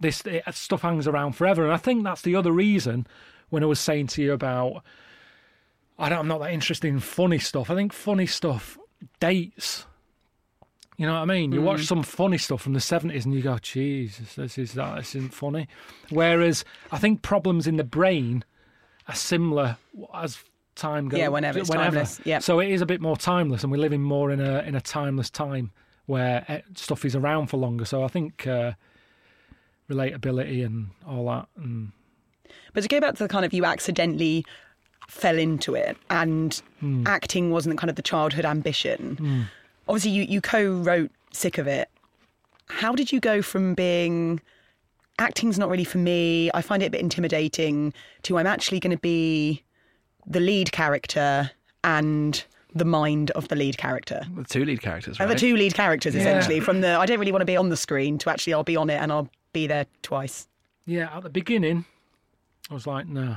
This 0.00 0.20
it, 0.22 0.42
uh, 0.46 0.52
stuff 0.52 0.82
hangs 0.82 1.06
around 1.06 1.32
forever. 1.32 1.64
And 1.64 1.72
I 1.72 1.76
think 1.76 2.04
that's 2.04 2.22
the 2.22 2.36
other 2.36 2.52
reason 2.52 3.06
when 3.50 3.62
I 3.62 3.66
was 3.66 3.80
saying 3.80 4.08
to 4.08 4.22
you 4.22 4.32
about, 4.32 4.82
I 5.98 6.08
don't, 6.08 6.20
I'm 6.20 6.28
not 6.28 6.40
that 6.40 6.52
interested 6.52 6.88
in 6.88 7.00
funny 7.00 7.38
stuff. 7.38 7.70
I 7.70 7.74
think 7.74 7.92
funny 7.92 8.26
stuff 8.26 8.78
dates. 9.20 9.84
You 10.96 11.06
know 11.06 11.14
what 11.14 11.20
I 11.20 11.24
mean? 11.26 11.52
You 11.52 11.62
watch 11.62 11.80
hmm. 11.80 11.84
some 11.84 12.02
funny 12.02 12.38
stuff 12.38 12.62
from 12.62 12.72
the 12.72 12.80
seventies 12.80 13.24
and 13.24 13.34
you 13.34 13.42
go, 13.42 13.58
Jesus, 13.58 14.34
this 14.34 14.58
is 14.58 14.72
that 14.74 14.96
this 14.96 15.14
isn't 15.14 15.34
funny. 15.34 15.68
Whereas 16.10 16.64
I 16.90 16.98
think 16.98 17.22
problems 17.22 17.66
in 17.66 17.76
the 17.76 17.84
brain 17.84 18.44
are 19.08 19.14
similar 19.14 19.76
as 20.14 20.38
time 20.74 21.08
goes. 21.08 21.18
Yeah, 21.18 21.28
whenever 21.28 21.58
it's 21.58 21.68
timeless, 21.70 22.20
yeah. 22.24 22.38
So 22.38 22.60
it 22.60 22.68
is 22.70 22.80
a 22.82 22.86
bit 22.86 23.00
more 23.00 23.16
timeless, 23.16 23.62
and 23.62 23.72
we're 23.72 23.78
living 23.78 24.02
more 24.02 24.30
in 24.30 24.40
a 24.40 24.60
in 24.60 24.74
a 24.74 24.80
timeless 24.80 25.30
time 25.30 25.70
where 26.06 26.44
eh, 26.48 26.60
stuff 26.74 27.04
is 27.04 27.16
around 27.16 27.48
for 27.48 27.56
longer. 27.56 27.84
So 27.84 28.02
I 28.04 28.08
think 28.08 28.46
uh, 28.46 28.72
relatability 29.90 30.64
and 30.64 30.88
all 31.06 31.26
that, 31.26 31.48
and 31.56 31.92
But 32.72 32.82
to 32.82 32.88
go 32.88 33.00
back 33.00 33.14
to 33.16 33.22
the 33.22 33.28
kind 33.28 33.44
of 33.44 33.52
you 33.52 33.64
accidentally 33.64 34.44
fell 35.08 35.38
into 35.38 35.74
it 35.74 35.96
and 36.10 36.60
Hmm. 36.80 37.02
acting 37.06 37.50
wasn't 37.50 37.78
kind 37.78 37.88
of 37.88 37.96
the 37.96 38.02
childhood 38.02 38.44
ambition. 38.44 39.48
Obviously, 39.88 40.10
you, 40.10 40.22
you 40.24 40.40
co 40.42 40.70
wrote 40.70 41.10
Sick 41.32 41.56
of 41.58 41.66
It. 41.66 41.88
How 42.68 42.92
did 42.94 43.10
you 43.10 43.18
go 43.20 43.40
from 43.40 43.72
being 43.74 44.40
acting's 45.18 45.58
not 45.58 45.68
really 45.68 45.84
for 45.84 45.98
me, 45.98 46.50
I 46.54 46.62
find 46.62 46.82
it 46.82 46.86
a 46.86 46.90
bit 46.90 47.00
intimidating, 47.00 47.92
to 48.22 48.38
I'm 48.38 48.46
actually 48.46 48.80
going 48.80 48.92
to 48.92 49.00
be 49.00 49.62
the 50.26 50.40
lead 50.40 50.72
character 50.72 51.50
and 51.84 52.44
the 52.74 52.84
mind 52.84 53.30
of 53.32 53.48
the 53.48 53.56
lead 53.56 53.78
character? 53.78 54.22
The 54.36 54.44
two 54.44 54.64
lead 54.64 54.82
characters, 54.82 55.18
right? 55.18 55.24
And 55.28 55.34
the 55.34 55.40
two 55.40 55.56
lead 55.56 55.74
characters, 55.74 56.14
Yeah. 56.14 56.20
essentially, 56.20 56.60
from 56.60 56.80
the 56.82 56.96
I 56.98 57.06
don't 57.06 57.18
really 57.18 57.32
want 57.32 57.42
to 57.42 57.46
be 57.46 57.56
on 57.56 57.68
the 57.70 57.76
screen 57.76 58.18
to 58.18 58.30
actually 58.30 58.54
I'll 58.54 58.62
be 58.64 58.76
on 58.76 58.90
it 58.90 58.96
and 58.96 59.10
I'll 59.10 59.30
be 59.52 59.66
there 59.66 59.86
twice. 60.02 60.46
Yeah, 60.84 61.14
at 61.16 61.22
the 61.22 61.30
beginning, 61.30 61.84
I 62.70 62.74
was 62.74 62.86
like, 62.86 63.06
no, 63.08 63.36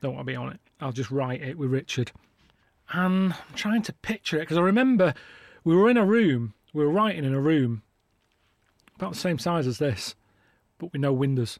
don't 0.00 0.14
want 0.14 0.26
to 0.26 0.32
be 0.32 0.36
on 0.36 0.50
it. 0.52 0.60
I'll 0.80 0.92
just 0.92 1.10
write 1.10 1.42
it 1.42 1.58
with 1.58 1.70
Richard. 1.70 2.10
And 2.92 3.34
I'm 3.34 3.54
trying 3.54 3.82
to 3.82 3.92
picture 3.92 4.36
it 4.38 4.40
because 4.40 4.56
I 4.56 4.62
remember 4.62 5.12
we 5.64 5.76
were 5.76 5.90
in 5.90 5.96
a 5.98 6.04
room, 6.06 6.54
we 6.72 6.84
were 6.84 6.90
writing 6.90 7.24
in 7.24 7.34
a 7.34 7.40
room 7.40 7.82
about 8.96 9.12
the 9.12 9.18
same 9.18 9.38
size 9.38 9.66
as 9.66 9.78
this, 9.78 10.14
but 10.78 10.92
with 10.92 11.00
no 11.00 11.12
windows 11.12 11.58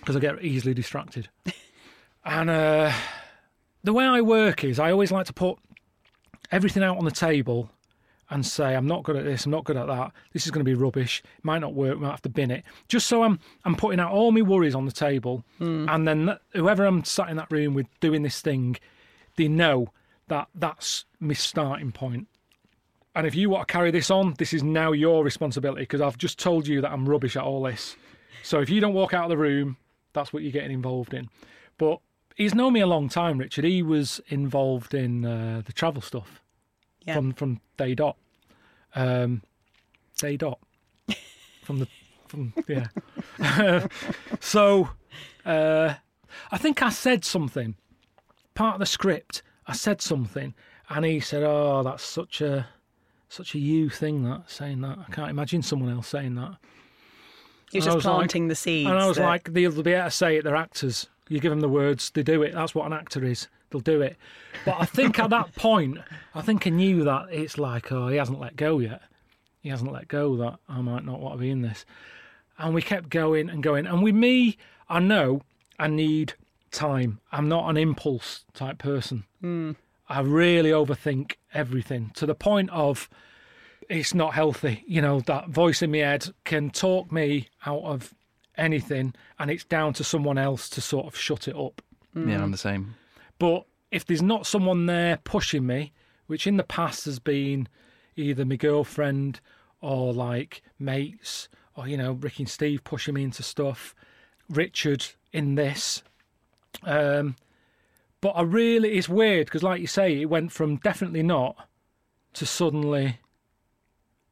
because 0.00 0.16
I 0.16 0.20
get 0.20 0.42
easily 0.42 0.74
distracted. 0.74 1.28
and 2.24 2.50
uh, 2.50 2.92
the 3.84 3.92
way 3.92 4.04
I 4.04 4.20
work 4.20 4.64
is 4.64 4.78
I 4.78 4.90
always 4.90 5.10
like 5.12 5.26
to 5.26 5.32
put 5.32 5.58
everything 6.50 6.82
out 6.82 6.98
on 6.98 7.04
the 7.04 7.10
table 7.10 7.70
and 8.30 8.44
say 8.44 8.74
I'm 8.74 8.86
not 8.86 9.04
good 9.04 9.16
at 9.16 9.24
this, 9.24 9.46
I'm 9.46 9.52
not 9.52 9.64
good 9.64 9.76
at 9.76 9.86
that. 9.86 10.12
This 10.32 10.44
is 10.44 10.50
going 10.50 10.64
to 10.64 10.68
be 10.70 10.74
rubbish. 10.74 11.22
It 11.38 11.44
might 11.44 11.60
not 11.60 11.74
work. 11.74 11.94
We 11.96 12.02
might 12.02 12.10
have 12.10 12.22
to 12.22 12.28
bin 12.28 12.50
it. 12.50 12.62
Just 12.86 13.06
so 13.06 13.22
I'm 13.22 13.38
I'm 13.64 13.74
putting 13.74 14.00
out 14.00 14.12
all 14.12 14.32
my 14.32 14.42
worries 14.42 14.74
on 14.74 14.84
the 14.84 14.92
table, 14.92 15.44
and 15.88 16.06
then 16.06 16.26
th- 16.26 16.38
whoever 16.54 16.84
I'm 16.84 17.04
sat 17.04 17.30
in 17.30 17.36
that 17.38 17.50
room 17.50 17.74
with 17.74 17.86
doing 18.00 18.22
this 18.22 18.40
thing, 18.40 18.76
they 19.36 19.48
know 19.48 19.88
that 20.28 20.48
that's 20.54 21.06
my 21.20 21.32
starting 21.34 21.90
point. 21.90 22.28
And 23.14 23.26
if 23.26 23.34
you 23.34 23.50
want 23.50 23.66
to 23.66 23.72
carry 23.72 23.90
this 23.90 24.10
on, 24.10 24.34
this 24.38 24.52
is 24.52 24.62
now 24.62 24.92
your 24.92 25.24
responsibility 25.24 25.82
because 25.82 26.00
I've 26.00 26.18
just 26.18 26.38
told 26.38 26.66
you 26.68 26.80
that 26.82 26.92
I'm 26.92 27.08
rubbish 27.08 27.36
at 27.36 27.42
all 27.42 27.62
this. 27.62 27.96
So 28.42 28.60
if 28.60 28.70
you 28.70 28.80
don't 28.80 28.94
walk 28.94 29.12
out 29.14 29.24
of 29.24 29.30
the 29.30 29.36
room, 29.38 29.76
that's 30.12 30.32
what 30.32 30.42
you're 30.42 30.52
getting 30.52 30.70
involved 30.72 31.14
in. 31.14 31.28
But 31.78 32.00
he's 32.36 32.54
known 32.54 32.72
me 32.74 32.80
a 32.80 32.86
long 32.86 33.08
time, 33.08 33.38
Richard. 33.38 33.64
He 33.64 33.82
was 33.82 34.20
involved 34.28 34.94
in 34.94 35.24
uh, 35.24 35.62
the 35.64 35.72
travel 35.72 36.00
stuff 36.02 36.40
Yeah. 37.06 37.14
from 37.14 37.32
from 37.32 37.60
day 37.76 37.94
dot, 37.94 38.16
um, 38.94 39.42
day 40.18 40.36
dot, 40.36 40.60
from 41.62 41.80
the 41.80 41.88
from 42.28 42.52
yeah. 42.68 42.88
so, 44.40 44.90
uh, 45.44 45.94
I 46.52 46.58
think 46.58 46.82
I 46.82 46.90
said 46.90 47.24
something. 47.24 47.74
Part 48.54 48.74
of 48.74 48.80
the 48.80 48.86
script, 48.86 49.42
I 49.66 49.72
said 49.72 50.00
something, 50.02 50.54
and 50.90 51.04
he 51.04 51.20
said, 51.20 51.42
"Oh, 51.42 51.82
that's 51.82 52.04
such 52.04 52.40
a 52.40 52.68
such 53.28 53.54
a 53.54 53.58
you 53.58 53.88
thing 53.90 54.24
that 54.24 54.50
saying 54.50 54.80
that. 54.82 54.98
I 55.08 55.12
can't 55.12 55.30
imagine 55.30 55.62
someone 55.62 55.90
else 55.90 56.08
saying 56.08 56.34
that." 56.36 56.56
You're 57.70 57.80
And 57.80 57.84
just 57.84 57.96
was 57.96 58.04
like- 58.06 58.14
planting 58.16 58.48
the 58.48 58.54
seeds. 58.54 58.88
And 58.88 58.98
I 58.98 59.06
was 59.06 59.16
that- 59.18 59.24
like, 59.26 59.52
they'll 59.52 59.82
be 59.82 59.92
able 59.92 60.04
to 60.04 60.10
say 60.10 60.36
it. 60.38 60.44
They're 60.44 60.56
actors. 60.56 61.08
You 61.28 61.38
give 61.40 61.50
them 61.50 61.60
the 61.60 61.68
words, 61.68 62.10
they 62.10 62.22
do 62.22 62.42
it. 62.42 62.54
That's 62.54 62.74
what 62.74 62.86
an 62.86 62.94
actor 62.94 63.22
is. 63.22 63.48
They'll 63.70 63.82
do 63.82 64.00
it. 64.00 64.16
But 64.64 64.76
I 64.80 64.86
think 64.86 65.18
at 65.18 65.28
that 65.28 65.54
point, 65.56 65.98
I 66.34 66.40
think 66.40 66.66
I 66.66 66.70
knew 66.70 67.04
that 67.04 67.26
it's 67.30 67.58
like, 67.58 67.92
oh, 67.92 68.08
he 68.08 68.16
hasn't 68.16 68.40
let 68.40 68.56
go 68.56 68.78
yet. 68.78 69.02
He 69.60 69.68
hasn't 69.68 69.92
let 69.92 70.08
go 70.08 70.34
that 70.36 70.58
I 70.68 70.80
might 70.80 71.04
not 71.04 71.20
want 71.20 71.34
to 71.34 71.38
be 71.40 71.50
in 71.50 71.60
this. 71.60 71.84
And 72.56 72.72
we 72.74 72.80
kept 72.80 73.10
going 73.10 73.50
and 73.50 73.62
going. 73.62 73.86
And 73.86 74.02
with 74.02 74.14
me, 74.14 74.56
I 74.88 75.00
know 75.00 75.42
I 75.78 75.88
need 75.88 76.32
time. 76.70 77.20
I'm 77.30 77.48
not 77.50 77.68
an 77.68 77.76
impulse 77.76 78.44
type 78.54 78.78
person. 78.78 79.24
Hmm. 79.42 79.72
I 80.08 80.20
really 80.20 80.70
overthink 80.70 81.34
everything 81.54 82.10
to 82.14 82.26
the 82.26 82.34
point 82.34 82.70
of 82.70 83.08
it's 83.88 84.14
not 84.14 84.34
healthy. 84.34 84.84
You 84.86 85.00
know, 85.00 85.20
that 85.20 85.48
voice 85.48 85.82
in 85.82 85.90
my 85.90 85.98
head 85.98 86.28
can 86.44 86.70
talk 86.70 87.10
me 87.10 87.48
out 87.64 87.82
of 87.82 88.14
anything, 88.56 89.14
and 89.38 89.50
it's 89.50 89.64
down 89.64 89.92
to 89.94 90.04
someone 90.04 90.38
else 90.38 90.68
to 90.70 90.80
sort 90.80 91.06
of 91.06 91.16
shut 91.16 91.48
it 91.48 91.56
up. 91.56 91.80
Yeah, 92.14 92.42
I'm 92.42 92.50
the 92.50 92.58
same. 92.58 92.96
But 93.38 93.64
if 93.90 94.04
there's 94.04 94.22
not 94.22 94.46
someone 94.46 94.86
there 94.86 95.18
pushing 95.18 95.66
me, 95.66 95.92
which 96.26 96.46
in 96.46 96.56
the 96.56 96.64
past 96.64 97.04
has 97.04 97.18
been 97.18 97.68
either 98.16 98.44
my 98.44 98.56
girlfriend 98.56 99.40
or 99.80 100.12
like 100.12 100.62
mates 100.78 101.48
or, 101.76 101.86
you 101.86 101.96
know, 101.96 102.12
Ricky 102.12 102.42
and 102.42 102.50
Steve 102.50 102.82
pushing 102.82 103.14
me 103.14 103.22
into 103.22 103.42
stuff, 103.42 103.94
Richard 104.50 105.06
in 105.32 105.54
this. 105.54 106.02
Um, 106.82 107.36
but 108.20 108.30
I 108.30 108.42
really, 108.42 108.92
it's 108.96 109.08
weird 109.08 109.46
because, 109.46 109.62
like 109.62 109.80
you 109.80 109.86
say, 109.86 110.20
it 110.20 110.26
went 110.26 110.52
from 110.52 110.76
definitely 110.76 111.22
not 111.22 111.56
to 112.34 112.46
suddenly 112.46 113.18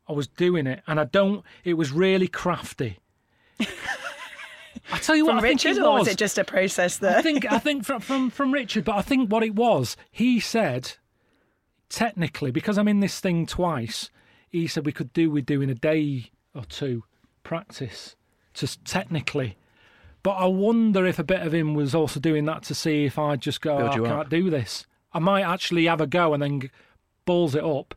I 0.09 0.13
was 0.13 0.27
doing 0.29 0.67
it. 0.67 0.83
And 0.87 0.99
I 1.01 1.05
don't, 1.05 1.45
it 1.65 1.75
was 1.75 1.93
really 1.93 2.29
crafty. 2.29 2.99
I 3.61 4.99
tell 4.99 5.17
you 5.17 5.25
what, 5.27 5.33
From 5.33 5.39
I 5.39 5.49
think 5.49 5.65
Richard, 5.65 5.79
it 5.79 5.83
or 5.83 5.93
was. 5.93 6.01
was 6.01 6.09
it 6.09 6.19
just 6.19 6.39
a 6.39 6.45
process 6.45 7.03
I 7.03 7.23
think 7.23 7.51
I 7.51 7.59
think 7.59 7.85
from, 7.87 8.01
from 8.01 8.31
from 8.31 8.53
Richard, 8.53 8.85
but 8.85 8.97
I 8.97 9.03
think 9.03 9.31
what 9.31 9.43
it 9.43 9.55
was, 9.55 9.97
he 10.11 10.39
said, 10.41 10.93
technically, 11.89 12.51
because 12.51 12.79
I'm 12.79 12.89
in 12.89 13.01
this 13.01 13.21
thing 13.21 13.47
twice, 13.47 14.11
he 14.49 14.67
said 14.67 14.87
we 14.87 14.93
could 14.93 15.13
do 15.13 15.31
with 15.31 15.47
doing 15.47 15.71
a 15.71 15.75
day 15.75 16.31
or 16.55 16.65
two 16.65 17.05
practice, 17.43 18.17
just 18.55 18.85
technically. 18.85 19.57
But 20.27 20.39
I 20.39 20.47
wonder 20.47 21.07
if 21.07 21.21
a 21.21 21.23
bit 21.23 21.43
of 21.43 21.55
him 21.55 21.75
was 21.75 21.95
also 21.95 22.19
doing 22.19 22.47
that 22.47 22.65
to 22.65 22.75
see 22.75 23.05
if 23.05 23.17
I 23.17 23.37
just 23.37 23.61
go, 23.61 23.79
"Oh, 23.79 23.87
I 23.87 23.91
up." 23.91 24.05
can't 24.05 24.29
do 24.29 24.51
this. 24.51 24.85
I 25.13 25.21
might 25.21 25.45
actually 25.45 25.87
have 25.87 26.01
a 26.01 26.07
go 26.09 26.35
and 26.35 26.43
then 26.43 26.69
balls 27.27 27.55
it 27.55 27.63
up, 27.63 27.95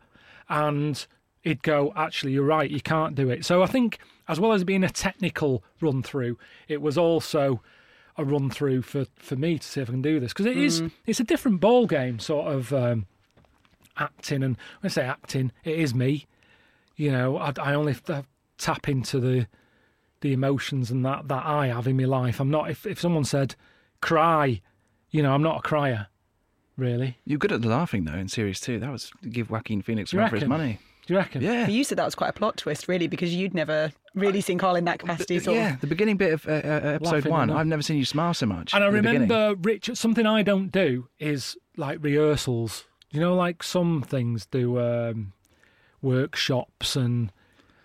and 0.48 1.08
he'd 1.42 1.64
go, 1.64 1.92
actually, 1.96 2.34
you're 2.34 2.44
right, 2.46 2.70
you 2.70 2.82
can't 2.82 3.16
do 3.16 3.32
it. 3.32 3.46
So 3.46 3.64
I 3.64 3.66
think, 3.66 3.98
as 4.28 4.40
well 4.40 4.54
as 4.54 4.64
being 4.64 4.84
a 4.84 4.92
technical 4.92 5.64
run 5.82 6.04
through, 6.04 6.38
it 6.68 6.84
was 6.84 7.00
also 7.00 7.64
a 8.16 8.24
run 8.24 8.52
through 8.52 8.84
for, 8.84 9.08
for 9.16 9.36
me 9.36 9.58
to 9.58 9.68
see 9.68 9.82
if 9.82 9.90
I 9.90 9.94
can 9.94 10.04
do 10.04 10.20
this 10.20 10.32
because 10.32 10.46
it 10.46 10.56
is 10.56 10.84
it's 11.08 11.20
a 11.20 11.24
different 11.24 11.60
ball 11.60 11.88
game 11.88 12.20
sort 12.20 12.54
of 12.54 12.72
um, 12.72 13.08
acting 13.98 14.44
and 14.44 14.56
when 14.82 14.90
I 14.92 14.94
say 14.94 15.02
acting 15.02 15.52
it 15.64 15.80
is 15.80 15.96
me 15.96 16.28
you 16.96 17.12
know 17.12 17.38
I, 17.38 17.54
I 17.60 17.74
only 17.74 17.94
have 17.94 18.04
to 18.04 18.26
tap 18.60 18.88
into 18.88 19.20
the 19.20 19.48
the 20.22 20.34
emotions 20.34 20.92
and 20.92 21.06
that 21.06 21.28
that 21.28 21.46
I 21.46 21.68
have 21.68 21.88
in 21.88 21.98
my 21.98 22.06
life 22.06 22.40
I'm 22.40 22.52
not 22.52 22.70
if, 22.70 22.86
if 22.86 23.00
someone 23.00 23.24
said 23.26 23.56
cry 24.02 24.62
you 25.12 25.22
know 25.24 25.34
I'm 25.34 25.44
not 25.44 25.60
a 25.60 25.62
crier 25.62 26.08
really 26.78 27.18
You're 27.26 27.40
good 27.40 27.52
at 27.52 27.62
the 27.62 27.68
laughing 27.68 28.06
though 28.06 28.14
in 28.14 28.28
series 28.30 28.60
two. 28.60 28.80
That 28.80 28.92
was 28.92 29.12
give 29.30 29.50
Joaquin 29.50 29.82
Phoenix 29.82 30.14
a 30.14 30.16
You 30.16 30.22
run 30.22 30.30
for 30.30 30.38
his 30.38 30.48
money. 30.48 30.80
do 31.06 31.14
you 31.14 31.18
reckon 31.20 31.42
Yeah. 31.42 31.66
For 31.66 31.72
you 31.72 31.84
said 31.84 31.98
that 31.98 32.06
was 32.06 32.16
quite 32.16 32.30
a 32.30 32.34
plot 32.34 32.58
twist, 32.58 32.88
really, 32.88 33.08
because 33.08 33.34
you'd 33.36 33.54
never 33.54 33.92
really 34.16 34.42
seen 34.42 34.58
Karl 34.58 34.76
in 34.76 34.86
that 34.86 35.00
capacity. 35.00 35.40
Sort 35.40 35.58
yeah, 35.58 35.74
of. 35.74 35.82
the 35.82 35.88
beginning 35.88 36.18
bit 36.18 36.34
of 36.34 36.48
uh, 36.48 36.52
uh, 36.52 36.82
episode 36.96 37.16
Laughing 37.16 37.32
one. 37.32 37.50
I've 37.50 37.68
never 37.68 37.82
seen 37.82 37.98
you 37.98 38.06
smile 38.06 38.34
so 38.34 38.46
much. 38.46 38.74
And 38.74 38.84
I 38.84 38.88
at 38.88 38.92
the 38.94 38.98
beginning. 39.00 39.22
remember, 39.24 39.56
Rich, 39.62 39.92
something 39.96 40.26
I 40.26 40.42
don't 40.42 40.72
do 40.72 41.10
is 41.20 41.58
like 41.76 42.00
rehearsals. 42.02 42.86
You 43.12 43.20
know, 43.20 43.36
like 43.36 43.62
some 43.64 44.02
things 44.04 44.46
do 44.46 44.80
um, 44.80 45.34
workshops 46.02 46.96
and 46.96 47.32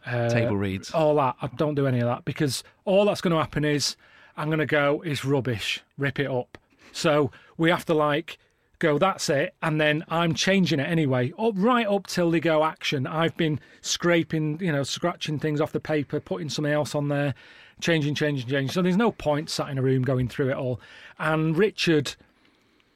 uh, 0.07 0.29
table 0.29 0.57
reads. 0.57 0.91
all 0.93 1.15
that. 1.17 1.37
I 1.41 1.49
don't 1.49 1.75
do 1.75 1.87
any 1.87 2.01
of 2.01 2.07
that 2.07 2.25
because 2.25 2.63
all 2.85 3.05
that's 3.05 3.21
going 3.21 3.33
to 3.33 3.39
happen 3.39 3.65
is 3.65 3.97
I'm 4.37 4.49
going 4.49 4.59
to 4.59 4.67
go, 4.67 5.03
it's 5.05 5.25
rubbish, 5.25 5.83
rip 5.97 6.19
it 6.19 6.31
up. 6.31 6.59
So 6.93 7.31
we 7.57 7.71
have 7.71 7.85
to 7.87 7.95
like 7.95 8.39
go, 8.79 8.99
that's 8.99 9.29
it. 9.31 9.55
And 9.63 9.81
then 9.81 10.05
I'm 10.09 10.35
changing 10.35 10.81
it 10.81 10.89
anyway, 10.89 11.33
up, 11.39 11.55
right 11.57 11.87
up 11.87 12.07
till 12.07 12.31
they 12.31 12.41
go 12.41 12.65
action. 12.65 13.07
I've 13.07 13.37
been 13.37 13.61
scraping, 13.81 14.59
you 14.61 14.73
know, 14.73 14.83
scratching 14.83 15.39
things 15.39 15.61
off 15.61 15.73
the 15.73 15.81
paper, 15.81 16.21
putting 16.21 16.49
something 16.49 16.73
else 16.73 16.95
on 16.95 17.09
there, 17.09 17.35
changing, 17.81 18.15
changing, 18.15 18.49
changing. 18.49 18.73
So 18.73 18.83
there's 18.83 18.97
no 18.97 19.13
point 19.13 19.51
sat 19.51 19.71
in 19.71 19.79
a 19.79 19.83
room 19.83 20.03
going 20.03 20.29
through 20.29 20.51
it 20.51 20.57
all. 20.57 20.81
And 21.19 21.57
Richard 21.57 22.15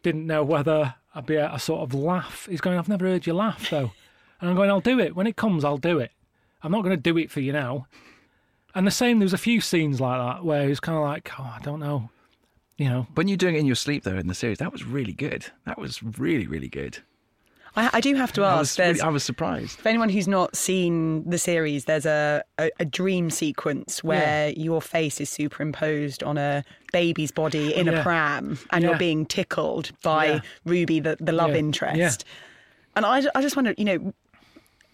didn't 0.02 0.26
know 0.26 0.44
whether 0.44 0.94
I'd 1.14 1.26
be 1.26 1.36
a, 1.36 1.48
to 1.50 1.58
sort 1.58 1.82
of 1.82 1.94
laugh. 1.94 2.46
He's 2.50 2.60
going, 2.60 2.78
I've 2.78 2.88
never 2.88 3.06
heard 3.06 3.26
you 3.26 3.34
laugh 3.34 3.70
though. 3.70 3.92
And 4.40 4.50
I'm 4.50 4.56
going, 4.56 4.70
I'll 4.70 4.80
do 4.80 5.00
it. 5.00 5.16
When 5.16 5.26
it 5.26 5.36
comes, 5.36 5.64
I'll 5.64 5.78
do 5.78 5.98
it. 5.98 6.12
I'm 6.62 6.72
not 6.72 6.82
going 6.82 6.96
to 6.96 7.00
do 7.02 7.16
it 7.18 7.30
for 7.30 7.40
you 7.40 7.52
now. 7.52 7.86
And 8.74 8.86
the 8.86 8.90
same, 8.90 9.18
there 9.18 9.24
was 9.26 9.32
a 9.32 9.38
few 9.38 9.60
scenes 9.60 10.00
like 10.00 10.18
that 10.20 10.44
where 10.44 10.62
he 10.64 10.68
was 10.68 10.80
kind 10.80 10.96
of 10.98 11.04
like, 11.04 11.30
oh, 11.38 11.54
I 11.56 11.60
don't 11.62 11.80
know. 11.80 12.10
You 12.76 12.88
know, 12.88 13.06
When 13.14 13.26
you're 13.26 13.36
doing 13.36 13.56
it 13.56 13.58
in 13.58 13.66
your 13.66 13.74
sleep 13.74 14.04
though 14.04 14.16
in 14.16 14.28
the 14.28 14.34
series, 14.34 14.58
that 14.58 14.70
was 14.72 14.84
really 14.84 15.12
good. 15.12 15.46
That 15.64 15.78
was 15.78 16.00
really 16.02 16.46
really 16.46 16.68
good. 16.68 16.98
I, 17.76 17.90
I 17.94 18.00
do 18.00 18.14
have 18.14 18.32
to 18.34 18.44
I 18.44 18.52
ask. 18.52 18.58
was, 18.60 18.78
really, 18.78 19.00
I 19.00 19.08
was 19.08 19.24
surprised. 19.24 19.78
for 19.80 19.88
anyone 19.88 20.08
who's 20.08 20.28
not 20.28 20.56
seen 20.56 21.28
the 21.28 21.38
series, 21.38 21.86
there's 21.86 22.06
a, 22.06 22.42
a, 22.58 22.70
a 22.80 22.84
dream 22.84 23.30
sequence 23.30 24.02
where 24.04 24.50
your 24.50 24.80
face 24.80 25.20
is 25.20 25.28
superimposed 25.28 26.22
on 26.22 26.38
a 26.38 26.64
baby's 26.92 27.30
body 27.32 27.74
in 27.74 27.88
a 27.88 28.00
pram 28.02 28.58
and 28.70 28.82
Yeah. 28.84 28.90
you're 28.90 28.98
being 28.98 29.26
tickled 29.26 29.90
by 30.02 30.26
Yeah. 30.26 30.40
Ruby, 30.64 31.00
the, 31.00 31.16
the 31.20 31.32
love 31.32 31.50
Yeah. 31.50 31.56
interest. 31.56 31.96
Yeah. 31.98 32.32
And 32.96 33.04
I, 33.06 33.22
I 33.34 33.42
just 33.42 33.56
wonder, 33.56 33.74
you 33.76 33.84
know, 33.84 34.14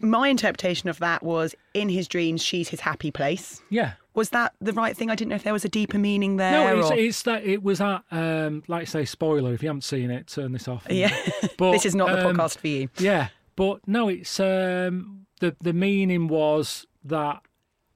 my 0.00 0.28
interpretation 0.28 0.88
of 0.88 0.98
that 0.98 1.22
was 1.22 1.54
in 1.72 1.88
his 1.88 2.08
dreams, 2.08 2.42
she's 2.42 2.68
his 2.68 2.80
happy 2.80 3.10
place. 3.10 3.60
yeah. 3.70 3.92
Was 4.14 4.30
that 4.30 4.52
the 4.60 4.72
right 4.72 4.96
thing? 4.96 5.10
I 5.10 5.16
didn't 5.16 5.30
know 5.30 5.34
if 5.34 5.42
there 5.42 5.52
was 5.52 5.64
a 5.64 5.68
deeper 5.68 5.98
meaning 5.98 6.36
there. 6.36 6.52
No, 6.52 6.78
it's, 6.78 6.90
or- 6.90 6.94
it's 6.96 7.22
that 7.24 7.42
it 7.44 7.64
was 7.64 7.78
that, 7.78 8.04
um, 8.12 8.62
like 8.68 8.82
I 8.82 8.84
say, 8.84 9.04
spoiler. 9.04 9.52
If 9.52 9.60
you 9.60 9.68
haven't 9.68 9.82
seen 9.82 10.08
it, 10.08 10.28
turn 10.28 10.52
this 10.52 10.68
off. 10.68 10.86
and- 10.86 10.96
yeah. 10.96 11.12
But, 11.58 11.72
this 11.72 11.84
is 11.84 11.96
not 11.96 12.10
the 12.12 12.28
um, 12.28 12.36
podcast 12.36 12.58
for 12.58 12.68
you. 12.68 12.88
Yeah, 12.98 13.30
but 13.56 13.80
no, 13.88 14.08
it's 14.08 14.38
um, 14.38 15.26
the 15.40 15.56
the 15.60 15.72
meaning 15.72 16.28
was 16.28 16.86
that 17.02 17.40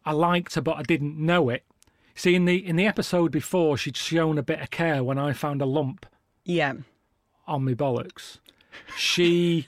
I 0.05 0.11
liked 0.11 0.57
her, 0.57 0.61
but 0.61 0.77
I 0.77 0.83
didn't 0.83 1.19
know 1.25 1.51
it. 1.51 1.65
See, 2.17 2.35
in 2.35 2.47
the 2.47 2.67
in 2.67 2.75
the 2.75 2.87
episode 2.89 3.31
before, 3.31 3.77
she'd 3.77 3.97
shown 3.97 4.39
a 4.39 4.43
bit 4.43 4.61
of 4.61 4.71
care 4.73 5.05
when 5.05 5.19
I 5.19 5.33
found 5.33 5.63
a 5.63 5.67
lump 5.67 6.05
Yeah. 6.45 6.73
on 7.47 7.65
my 7.65 7.75
bollocks. 7.75 8.39
She 8.97 9.67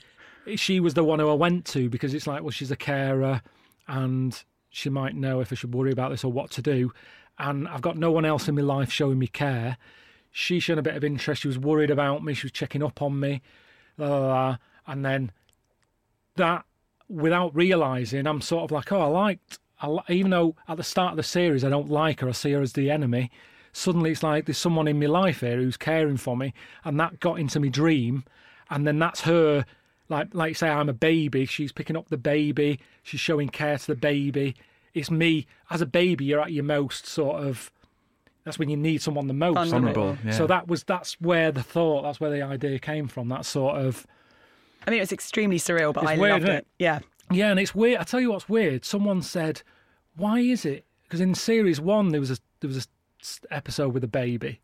she 0.55 0.79
was 0.79 0.93
the 0.93 1.03
one 1.03 1.19
who 1.19 1.29
I 1.29 1.33
went 1.33 1.65
to 1.67 1.89
because 1.89 2.13
it's 2.13 2.27
like, 2.27 2.41
well, 2.41 2.51
she's 2.51 2.71
a 2.71 2.75
carer, 2.75 3.41
and 3.87 4.41
she 4.69 4.89
might 4.89 5.15
know 5.15 5.41
if 5.41 5.51
I 5.51 5.55
should 5.55 5.73
worry 5.73 5.91
about 5.91 6.11
this 6.11 6.23
or 6.23 6.31
what 6.31 6.51
to 6.51 6.61
do. 6.61 6.91
And 7.37 7.67
I've 7.67 7.81
got 7.81 7.97
no 7.97 8.11
one 8.11 8.25
else 8.25 8.47
in 8.47 8.55
my 8.55 8.61
life 8.61 8.91
showing 8.91 9.19
me 9.19 9.27
care. 9.27 9.77
She 10.31 10.59
showed 10.59 10.77
a 10.77 10.83
bit 10.83 10.95
of 10.95 11.03
interest. 11.03 11.41
She 11.41 11.47
was 11.47 11.59
worried 11.59 11.91
about 11.91 12.23
me. 12.23 12.33
She 12.33 12.45
was 12.45 12.51
checking 12.51 12.83
up 12.83 13.01
on 13.01 13.19
me, 13.19 13.41
la 13.97 14.07
la 14.07 14.27
la. 14.27 14.57
And 14.87 15.03
then 15.03 15.31
that, 16.35 16.65
without 17.09 17.55
realizing, 17.55 18.25
I'm 18.27 18.41
sort 18.41 18.63
of 18.63 18.71
like, 18.71 18.91
oh, 18.91 19.01
I 19.01 19.07
liked. 19.07 19.59
I, 19.81 19.87
li- 19.87 20.03
even 20.09 20.31
though 20.31 20.55
at 20.67 20.77
the 20.77 20.83
start 20.83 21.11
of 21.11 21.17
the 21.17 21.23
series 21.23 21.63
I 21.65 21.69
don't 21.69 21.89
like 21.89 22.21
her, 22.21 22.29
I 22.29 22.33
see 22.33 22.51
her 22.51 22.61
as 22.61 22.73
the 22.73 22.91
enemy. 22.91 23.31
Suddenly 23.73 24.11
it's 24.11 24.23
like 24.23 24.45
there's 24.45 24.57
someone 24.57 24.87
in 24.87 24.99
my 24.99 25.07
life 25.07 25.41
here 25.41 25.57
who's 25.57 25.77
caring 25.77 26.17
for 26.17 26.37
me, 26.37 26.53
and 26.83 26.99
that 26.99 27.19
got 27.19 27.39
into 27.39 27.59
my 27.59 27.69
dream, 27.69 28.23
and 28.69 28.85
then 28.85 28.99
that's 28.99 29.21
her. 29.21 29.65
Like, 30.11 30.35
like 30.35 30.55
say, 30.57 30.69
I'm 30.69 30.89
a 30.89 30.93
baby. 30.93 31.45
She's 31.45 31.71
picking 31.71 31.95
up 31.97 32.09
the 32.09 32.17
baby. 32.17 32.79
She's 33.01 33.19
showing 33.19 33.49
care 33.49 33.77
to 33.77 33.87
the 33.87 33.95
baby. 33.95 34.55
It's 34.93 35.09
me 35.09 35.47
as 35.69 35.81
a 35.81 35.85
baby. 35.85 36.25
You're 36.25 36.41
at 36.41 36.51
your 36.51 36.65
most 36.65 37.07
sort 37.07 37.41
of. 37.43 37.71
That's 38.43 38.59
when 38.59 38.69
you 38.69 38.77
need 38.77 39.01
someone 39.01 39.27
the 39.27 39.33
most. 39.33 39.69
Vulnerable, 39.71 40.17
yeah. 40.25 40.31
So 40.31 40.47
that 40.47 40.67
was 40.67 40.83
that's 40.83 41.13
where 41.21 41.51
the 41.51 41.63
thought. 41.63 42.03
That's 42.03 42.19
where 42.19 42.29
the 42.29 42.41
idea 42.41 42.77
came 42.77 43.07
from. 43.07 43.29
That 43.29 43.45
sort 43.45 43.77
of. 43.77 44.05
I 44.85 44.89
mean, 44.89 44.97
it 44.97 45.03
was 45.03 45.11
extremely 45.11 45.57
surreal, 45.59 45.93
but 45.93 46.05
I 46.05 46.17
weird, 46.17 46.31
loved 46.33 46.45
it. 46.45 46.49
it? 46.49 46.67
Yeah. 46.79 46.99
Yeah, 47.31 47.51
and 47.51 47.59
it's 47.59 47.73
weird. 47.73 47.99
I 47.99 48.03
tell 48.03 48.19
you 48.19 48.31
what's 48.31 48.49
weird. 48.49 48.83
Someone 48.83 49.21
said, 49.21 49.61
"Why 50.17 50.39
is 50.39 50.65
it?" 50.65 50.85
Because 51.03 51.21
in 51.21 51.35
series 51.35 51.79
one 51.79 52.09
there 52.09 52.19
was 52.19 52.31
a 52.31 52.37
there 52.59 52.67
was 52.67 52.77
a 52.77 52.87
s- 53.21 53.39
episode 53.49 53.93
with 53.93 54.03
a 54.03 54.07
baby. 54.07 54.59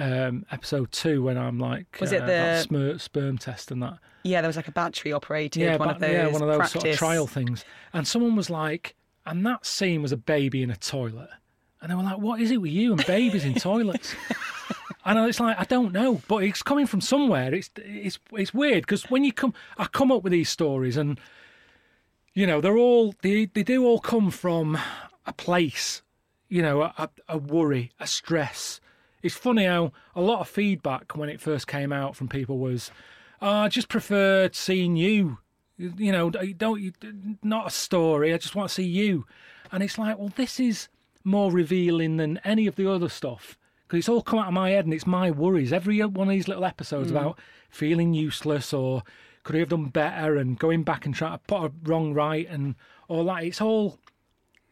Um, 0.00 0.46
episode 0.52 0.92
two 0.92 1.22
when 1.24 1.36
I'm 1.36 1.58
like, 1.58 1.98
Was 2.00 2.12
it 2.12 2.22
uh, 2.22 2.26
that 2.26 2.56
the- 2.56 2.62
sperm, 2.62 2.98
sperm 2.98 3.38
test 3.38 3.70
and 3.72 3.82
that? 3.82 3.98
Yeah, 4.22 4.40
there 4.42 4.48
was 4.48 4.56
like 4.56 4.68
a 4.68 4.72
battery 4.72 5.12
operated 5.12 5.60
Yeah, 5.62 5.76
one 5.76 5.88
but- 5.88 5.96
of 5.96 6.00
those. 6.00 6.10
yeah, 6.12 6.26
one 6.28 6.42
of 6.42 6.48
those 6.48 6.56
practice. 6.58 6.72
sort 6.82 6.92
of 6.92 6.96
trial 6.96 7.26
things. 7.26 7.64
And 7.92 8.06
someone 8.06 8.36
was 8.36 8.48
like, 8.48 8.94
and 9.26 9.44
that 9.46 9.66
scene 9.66 10.00
was 10.02 10.12
a 10.12 10.16
baby 10.16 10.62
in 10.62 10.70
a 10.70 10.76
toilet, 10.76 11.30
and 11.80 11.90
they 11.90 11.94
were 11.96 12.02
like, 12.02 12.18
"What 12.18 12.40
is 12.40 12.50
it 12.50 12.58
with 12.58 12.70
you 12.72 12.92
and 12.92 13.04
babies 13.06 13.44
in 13.44 13.54
toilets?" 13.68 14.14
And 15.04 15.18
it's 15.28 15.40
like 15.40 15.58
I 15.58 15.64
don't 15.64 15.92
know, 15.92 16.20
but 16.28 16.44
it's 16.44 16.62
coming 16.62 16.86
from 16.86 17.00
somewhere. 17.00 17.52
It's 17.54 17.70
it's 17.76 18.18
it's 18.32 18.54
weird 18.54 18.82
because 18.82 19.10
when 19.10 19.24
you 19.24 19.32
come, 19.32 19.52
I 19.78 19.84
come 19.86 20.10
up 20.12 20.22
with 20.22 20.32
these 20.32 20.48
stories, 20.48 20.96
and 20.96 21.18
you 22.34 22.46
know 22.46 22.60
they're 22.60 22.78
all 22.78 23.14
they 23.22 23.46
they 23.46 23.62
do 23.62 23.84
all 23.84 23.98
come 24.00 24.30
from 24.30 24.78
a 25.26 25.32
place, 25.32 26.02
you 26.48 26.62
know, 26.62 26.82
a, 26.82 27.10
a 27.28 27.36
worry, 27.38 27.90
a 28.00 28.06
stress. 28.06 28.80
It's 29.22 29.34
funny 29.34 29.64
how 29.64 29.92
a 30.14 30.20
lot 30.20 30.40
of 30.40 30.48
feedback 30.48 31.16
when 31.16 31.28
it 31.28 31.40
first 31.40 31.66
came 31.66 31.92
out 31.92 32.16
from 32.16 32.28
people 32.28 32.58
was, 32.58 32.90
oh, 33.40 33.48
"I 33.48 33.68
just 33.68 33.88
preferred 33.88 34.54
seeing 34.54 34.96
you." 34.96 35.38
You 35.76 36.10
know, 36.12 36.30
don't 36.30 36.80
you? 36.80 36.92
Not 37.42 37.68
a 37.68 37.70
story. 37.70 38.34
I 38.34 38.38
just 38.38 38.54
want 38.54 38.68
to 38.68 38.74
see 38.74 38.86
you, 38.86 39.26
and 39.70 39.82
it's 39.82 39.98
like, 39.98 40.18
well, 40.18 40.32
this 40.34 40.58
is 40.58 40.88
more 41.24 41.52
revealing 41.52 42.16
than 42.16 42.38
any 42.44 42.66
of 42.66 42.76
the 42.76 42.90
other 42.90 43.08
stuff 43.08 43.56
because 43.88 44.00
it's 44.00 44.08
all 44.08 44.22
come 44.22 44.38
out 44.38 44.48
of 44.48 44.54
my 44.54 44.70
head 44.70 44.84
and 44.84 44.92
it's 44.92 45.06
my 45.06 45.30
worries. 45.30 45.72
Every 45.72 46.00
one 46.04 46.28
of 46.28 46.32
these 46.32 46.48
little 46.48 46.64
episodes 46.64 47.10
hmm. 47.10 47.16
about 47.16 47.38
feeling 47.70 48.12
useless 48.14 48.72
or 48.72 49.02
could 49.44 49.54
he 49.54 49.60
have 49.60 49.70
done 49.70 49.86
better 49.86 50.36
and 50.36 50.58
going 50.58 50.82
back 50.82 51.06
and 51.06 51.14
trying 51.14 51.32
to 51.32 51.44
put 51.46 51.64
a 51.64 51.72
wrong 51.84 52.12
right 52.12 52.46
and 52.50 52.74
all 53.08 53.24
that. 53.24 53.44
It's 53.44 53.60
all 53.60 53.98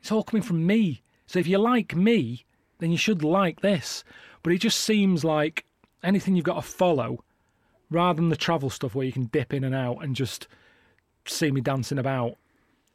it's 0.01 0.13
all 0.13 0.23
coming 0.23 0.43
from 0.43 0.67
me. 0.67 1.03
So 1.27 1.39
if 1.39 1.47
you 1.47 1.59
like 1.59 1.97
me, 1.97 2.45
then 2.79 2.91
you 2.91 2.99
should 2.99 3.25
like 3.25 3.61
this. 3.61 4.05
But 4.47 4.53
it 4.53 4.59
just 4.61 4.79
seems 4.83 5.25
like 5.25 5.65
anything 6.05 6.37
you've 6.37 6.45
got 6.45 6.55
to 6.55 6.63
follow, 6.63 7.25
rather 7.91 8.15
than 8.19 8.29
the 8.29 8.37
travel 8.37 8.71
stuff 8.71 8.95
where 8.95 9.05
you 9.05 9.11
can 9.11 9.25
dip 9.25 9.53
in 9.53 9.65
and 9.65 9.75
out 9.75 10.05
and 10.05 10.15
just 10.15 10.47
see 11.25 11.51
me 11.51 11.61
dancing 11.61 11.99
about. 11.99 12.37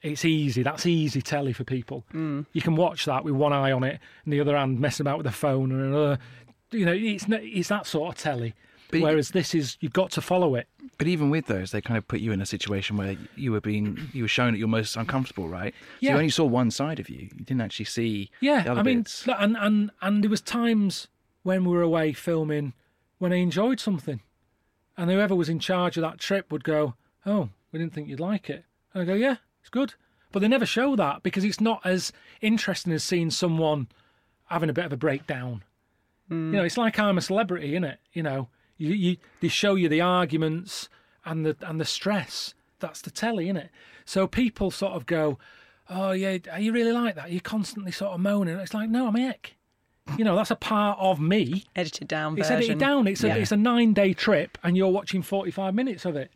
It's 0.02 0.24
easy. 0.24 0.64
That's 0.64 0.86
easy 0.86 1.22
telly 1.22 1.52
for 1.52 1.66
people. 1.66 2.06
Mm. 2.14 2.46
You 2.54 2.62
can 2.62 2.78
watch 2.78 3.04
that 3.04 3.26
with 3.26 3.34
one 3.34 3.52
eye 3.52 3.74
on 3.74 3.84
it 3.84 4.00
and 4.24 4.32
the 4.32 4.40
other 4.40 4.56
hand 4.56 4.80
messing 4.80 5.06
about 5.06 5.18
with 5.18 5.26
the 5.26 5.34
phone 5.34 5.74
and 5.74 5.82
another. 5.94 6.20
You 6.72 6.86
know, 6.86 6.94
it's 6.94 7.26
it's 7.28 7.68
that 7.68 7.86
sort 7.86 8.16
of 8.16 8.22
telly. 8.22 8.54
But 8.90 9.02
Whereas 9.02 9.32
this 9.32 9.54
is, 9.54 9.76
you've 9.82 9.92
got 9.92 10.10
to 10.12 10.22
follow 10.22 10.56
it. 10.56 10.70
But 10.98 11.08
even 11.08 11.30
with 11.30 11.48
those, 11.48 11.72
they 11.72 11.82
kind 11.82 11.98
of 11.98 12.08
put 12.08 12.22
you 12.22 12.32
in 12.32 12.40
a 12.40 12.46
situation 12.46 12.96
where 12.96 13.18
you 13.36 13.52
were 13.52 13.60
being, 13.60 14.08
you 14.14 14.24
were 14.24 14.30
shown 14.30 14.54
that 14.54 14.58
you're 14.60 14.70
most 14.70 14.96
uncomfortable, 14.96 15.50
right? 15.50 15.74
So 15.74 15.98
Yeah. 16.00 16.12
you 16.12 16.16
only 16.18 16.30
saw 16.30 16.46
one 16.46 16.72
side 16.72 17.02
of 17.02 17.10
you. 17.10 17.28
You 17.38 17.44
didn't 17.44 17.62
actually 17.62 17.86
see 17.86 18.32
Yeah, 18.40 18.64
the 18.64 18.72
other 18.72 18.80
I 18.80 18.84
mean, 18.84 19.00
bits. 19.00 19.28
and 19.28 19.58
and 19.58 19.92
and 20.02 20.24
there 20.24 20.30
was 20.30 20.40
times 20.42 21.10
when 21.44 21.66
we 21.66 21.72
were 21.72 21.82
away 21.82 22.14
filming 22.14 22.74
when 23.18 23.32
I 23.32 23.38
enjoyed 23.38 23.80
something, 23.80 24.22
and 24.98 25.10
whoever 25.10 25.36
was 25.36 25.50
in 25.50 25.60
charge 25.60 25.98
of 25.98 26.02
that 26.02 26.20
trip 26.20 26.52
would 26.52 26.64
go, 26.64 26.96
"Oh, 27.26 27.50
we 27.72 27.80
didn't 27.80 27.94
think 27.94 28.08
you'd 28.08 28.20
like 28.20 28.50
it," 28.50 28.66
and 28.94 29.04
I 29.04 29.06
go, 29.06 29.14
"Yeah, 29.14 29.38
it's 29.60 29.70
good," 29.70 29.94
but 30.32 30.40
they 30.40 30.48
never 30.48 30.66
show 30.66 30.96
that 30.96 31.24
because 31.24 31.44
it's 31.44 31.62
not 31.62 31.82
as 31.86 32.12
interesting 32.42 32.94
as 32.94 33.04
seeing 33.04 33.30
someone 33.30 33.88
having 34.46 34.70
a 34.70 34.74
bit 34.74 34.86
of 34.86 34.94
a 34.94 34.98
breakdown. 34.98 35.64
You 36.30 36.38
know, 36.38 36.60
hmm. 36.60 36.66
it's 36.66 36.78
like 36.78 36.98
I'm 36.98 37.18
a 37.18 37.22
celebrity, 37.22 37.74
isn't 37.74 37.84
it? 37.84 38.00
You 38.14 38.24
know, 38.24 38.48
you, 38.78 38.94
you 38.94 39.18
they 39.42 39.50
show 39.50 39.76
you 39.76 39.90
the 39.90 40.02
arguments 40.02 40.90
and 41.26 41.46
the 41.46 41.56
and 41.62 41.80
the 41.80 41.86
stress. 41.86 42.54
That's 42.80 43.02
the 43.02 43.12
telly, 43.12 43.46
isn't 43.46 43.58
it? 43.58 43.70
So 44.06 44.28
people 44.28 44.72
sort 44.72 44.94
of 44.94 45.06
go, 45.06 45.38
"Oh 45.90 46.12
yeah, 46.12 46.38
you 46.58 46.72
really 46.72 46.92
like 46.92 47.16
that? 47.16 47.32
You're 47.32 47.42
constantly 47.42 47.92
sort 47.92 48.14
of 48.14 48.20
moaning." 48.20 48.58
It's 48.58 48.74
like, 48.74 48.90
no, 48.90 49.08
I'm 49.08 49.16
a 49.16 49.22
heck. 49.22 49.56
You 50.17 50.24
know, 50.26 50.36
that's 50.36 50.52
a 50.52 50.56
part 50.56 50.97
of 51.00 51.19
me. 51.19 51.65
Edited 51.76 52.08
down 52.08 52.38
It's 52.38 52.47
version. 52.47 52.58
edited 52.58 52.78
down. 52.80 53.08
It's 53.08 53.24
a 53.24 53.28
Yeah. 53.28 53.36
it's 53.36 53.52
a 53.52 53.58
nine 53.58 53.93
day 53.93 54.13
trip, 54.13 54.58
and 54.63 54.76
you're 54.78 54.89
watching 54.91 55.21
45 55.21 55.74
minutes 55.74 56.06
of 56.06 56.15
it. 56.15 56.32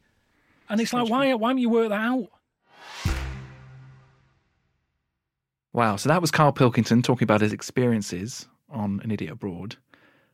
And 0.70 0.80
it's 0.82 0.94
like, 0.94 1.10
why 1.10 1.34
why 1.36 1.50
don't 1.50 1.58
you 1.60 1.70
work 1.70 1.90
that 1.90 2.02
out? 2.02 2.30
Wow. 5.74 5.96
So 5.98 6.10
that 6.10 6.22
was 6.22 6.32
Karl 6.32 6.52
Pilkington 6.52 7.02
talking 7.02 7.26
about 7.26 7.42
his 7.42 7.54
experiences 7.54 8.48
on 8.70 9.02
An 9.04 9.12
Idiot 9.12 9.34
Abroad. 9.34 9.76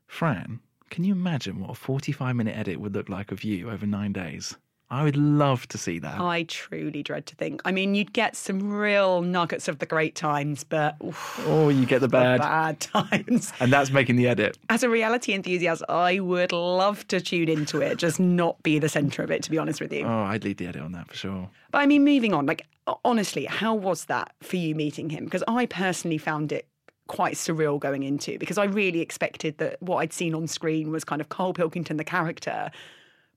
Fran, 0.08 0.60
can 0.90 1.04
you 1.04 1.14
imagine 1.14 1.60
what 1.60 1.72
a 1.72 1.74
45 1.76 2.36
minute 2.36 2.56
edit 2.58 2.80
would 2.80 2.94
look 2.94 3.10
like 3.10 3.32
of 3.32 3.44
you 3.44 3.70
over 3.70 3.86
nine 3.86 4.14
days? 4.14 4.56
I 4.92 5.04
would 5.04 5.16
love 5.16 5.68
to 5.70 5.78
see 5.78 6.00
that. 6.00 6.20
I 6.20 6.44
truly 6.44 7.02
dread 7.02 7.26
to 7.28 7.36
think. 7.36 7.62
I 7.64 7.72
mean, 7.72 7.96
you'd 7.96 8.12
get 8.12 8.36
some 8.36 8.72
real 8.74 9.22
nuggets 9.22 9.70
of 9.70 9.80
the 9.80 9.86
great 9.86 10.16
times, 10.16 10.66
but 10.66 10.98
oof, 11.04 11.40
Oh, 11.48 11.70
you 11.70 11.86
get 11.86 12.00
the 12.02 12.08
the 12.08 12.12
bad. 12.12 12.42
bad 12.42 12.80
times. 12.82 13.54
And 13.62 13.72
that's 13.72 13.90
making 13.90 14.18
the 14.18 14.28
edit. 14.28 14.58
As 14.70 14.84
a 14.84 14.90
reality 14.90 15.34
enthusiast, 15.34 15.82
I 15.88 16.20
would 16.20 16.52
love 16.52 17.08
to 17.08 17.22
tune 17.22 17.48
into 17.48 17.80
it, 17.80 17.98
just 18.00 18.20
not 18.20 18.62
be 18.64 18.80
the 18.80 18.90
centre 18.90 19.24
of 19.24 19.32
it, 19.32 19.44
to 19.44 19.50
be 19.50 19.58
honest 19.58 19.80
with 19.80 19.94
you. 19.94 20.06
Oh, 20.06 20.24
I'd 20.24 20.44
lead 20.44 20.58
the 20.58 20.68
edit 20.68 20.82
on 20.82 20.92
that 20.92 21.08
for 21.08 21.16
sure. 21.16 21.50
But 21.72 21.78
I 21.80 21.86
mean, 21.86 22.04
moving 22.04 22.34
on, 22.34 22.46
like, 22.46 22.68
honestly, 23.06 23.46
how 23.46 23.74
was 23.74 24.06
that 24.06 24.34
for 24.44 24.58
you 24.58 24.76
meeting 24.76 25.10
him? 25.10 25.24
Because 25.24 25.44
I 25.48 25.68
personally 25.68 26.18
found 26.18 26.52
it 26.52 26.68
quite 27.08 27.36
surreal 27.36 27.80
going 27.80 28.04
into 28.04 28.38
because 28.40 28.58
I 28.58 28.66
really 28.66 29.00
expected 29.00 29.58
that 29.60 29.82
what 29.82 29.98
I'd 29.98 30.12
seen 30.14 30.36
on 30.36 30.48
screen 30.48 30.92
was 30.92 31.04
kind 31.06 31.22
of 31.22 31.30
Karl 31.30 31.54
Pilkington, 31.54 31.96
the 31.96 32.04
character. 32.04 32.72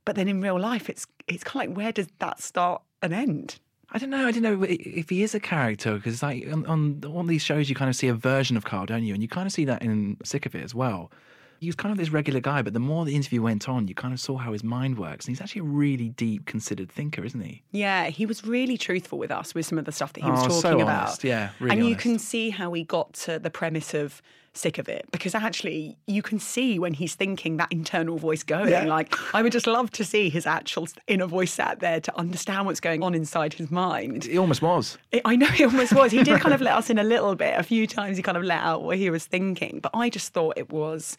But 0.05 0.17
then 0.17 0.29
in 0.29 0.41
real 0.41 0.59
life, 0.59 0.91
it's 0.91 1.07
it's 1.27 1.45
kind 1.45 1.65
of 1.65 1.71
like, 1.71 1.77
where 1.77 1.93
does 1.93 2.09
that 2.19 2.41
start 2.41 2.83
and 3.03 3.13
end? 3.13 3.59
I 3.91 3.99
don't 3.99 4.11
know. 4.11 4.27
I 4.27 4.33
don't 4.33 4.43
know 4.43 4.65
if 4.69 5.09
he 5.09 5.23
is 5.23 5.35
a 5.35 5.41
character 5.41 5.95
because, 5.95 6.21
like, 6.23 6.47
on, 6.53 7.01
on 7.05 7.27
these 7.29 7.43
shows, 7.43 7.69
you 7.69 7.77
kind 7.77 7.89
of 7.89 7.95
see 7.95 8.09
a 8.09 8.15
version 8.15 8.57
of 8.57 8.65
Karl, 8.65 8.87
don't 8.87 9.05
you? 9.05 9.15
And 9.15 9.23
you 9.23 9.29
kind 9.29 9.47
of 9.47 9.53
see 9.53 9.65
that 9.67 9.83
in 9.83 10.17
Sick 10.25 10.47
of 10.47 10.55
It 10.57 10.65
as 10.65 10.75
well. 10.75 11.13
He 11.61 11.69
was 11.69 11.77
kind 11.77 11.93
of 11.93 11.99
this 11.99 12.11
regular 12.11 12.41
guy, 12.41 12.61
but 12.61 12.73
the 12.73 12.81
more 12.81 13.05
the 13.05 13.15
interview 13.15 13.41
went 13.41 13.69
on, 13.69 13.87
you 13.87 13.95
kind 13.95 14.13
of 14.13 14.19
saw 14.19 14.37
how 14.37 14.53
his 14.53 14.65
mind 14.65 14.99
works. 14.99 15.27
And 15.27 15.35
he's 15.37 15.41
actually 15.41 15.61
a 15.61 15.65
really 15.65 16.09
deep, 16.09 16.45
considered 16.45 16.91
thinker, 16.91 17.25
isn't 17.25 17.41
he? 17.41 17.63
Yeah, 17.71 18.09
he 18.09 18.27
was 18.27 18.45
really 18.45 18.77
truthful 18.77 19.19
with 19.19 19.31
us 19.31 19.55
with 19.55 19.65
some 19.65 19.79
of 19.79 19.85
the 19.85 19.93
stuff 19.93 20.13
that 20.15 20.25
he 20.25 20.29
oh, 20.29 20.33
was 20.33 20.43
Oh, 20.43 20.49
talking 20.49 20.61
so 20.61 20.81
about. 20.81 21.23
Yeah, 21.23 21.51
really 21.61 21.77
and 21.77 21.89
you 21.89 21.95
can 21.95 22.19
see 22.19 22.51
how 22.51 22.73
he 22.73 22.83
got 22.83 23.13
to 23.13 23.39
the 23.39 23.51
premise 23.51 23.95
of 23.95 24.21
sick 24.57 24.79
of 24.79 24.89
it 24.89 25.05
because 25.11 25.35
actually 25.35 25.97
you 26.07 26.23
can 26.23 26.39
see 26.39 26.79
when 26.79 26.95
he's 26.95 27.15
thinking 27.15 27.57
that 27.57 27.71
internal 27.71 28.17
voice 28.17 28.43
going. 28.43 28.71
Yeah. 28.71 28.85
Like 28.85 29.15
I 29.35 29.43
would 29.43 29.53
just 29.53 29.67
love 29.67 29.91
to 29.93 30.05
see 30.05 30.31
his 30.31 30.47
actual 30.47 30.89
inner 31.07 31.27
voice 31.27 31.53
sat 31.53 31.81
there 31.81 32.01
to 32.01 32.19
understand 32.19 32.67
what's 32.67 32.81
going 32.81 33.03
on 33.03 33.15
inside 33.15 33.55
his 33.55 33.71
mind. 33.71 34.25
He 34.25 34.39
almost 34.39 34.63
was. 34.63 34.97
It, 35.13 35.23
I 35.25 35.37
know 35.37 35.47
he 35.59 35.65
almost 35.65 35.93
was. 35.93 36.13
He 36.13 36.23
did 36.23 36.41
kind 36.41 36.55
of 36.55 36.61
let 36.61 36.75
us 36.75 36.91
in 36.91 36.99
a 36.99 37.05
little 37.05 37.35
bit. 37.35 37.59
A 37.59 37.63
few 37.63 37.87
times 37.87 38.17
he 38.17 38.23
kind 38.23 38.37
of 38.37 38.45
let 38.45 38.61
out 38.61 38.85
what 38.85 38.97
he 38.97 39.11
was 39.11 39.27
thinking, 39.27 39.81
but 39.83 39.91
I 39.95 40.09
just 40.09 40.33
thought 40.33 40.55
it 40.57 40.71
was 40.71 41.17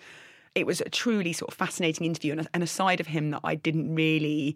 it 0.55 0.65
was 0.65 0.79
a 0.81 0.89
truly 0.89 1.33
sort 1.33 1.51
of 1.51 1.57
fascinating 1.57 2.05
interview 2.07 2.31
and 2.31 2.41
a, 2.41 2.47
and 2.53 2.63
a 2.63 2.67
side 2.67 3.01
of 3.01 3.07
him 3.07 3.31
that 3.31 3.41
I 3.43 3.55
didn't 3.55 3.93
really 3.93 4.55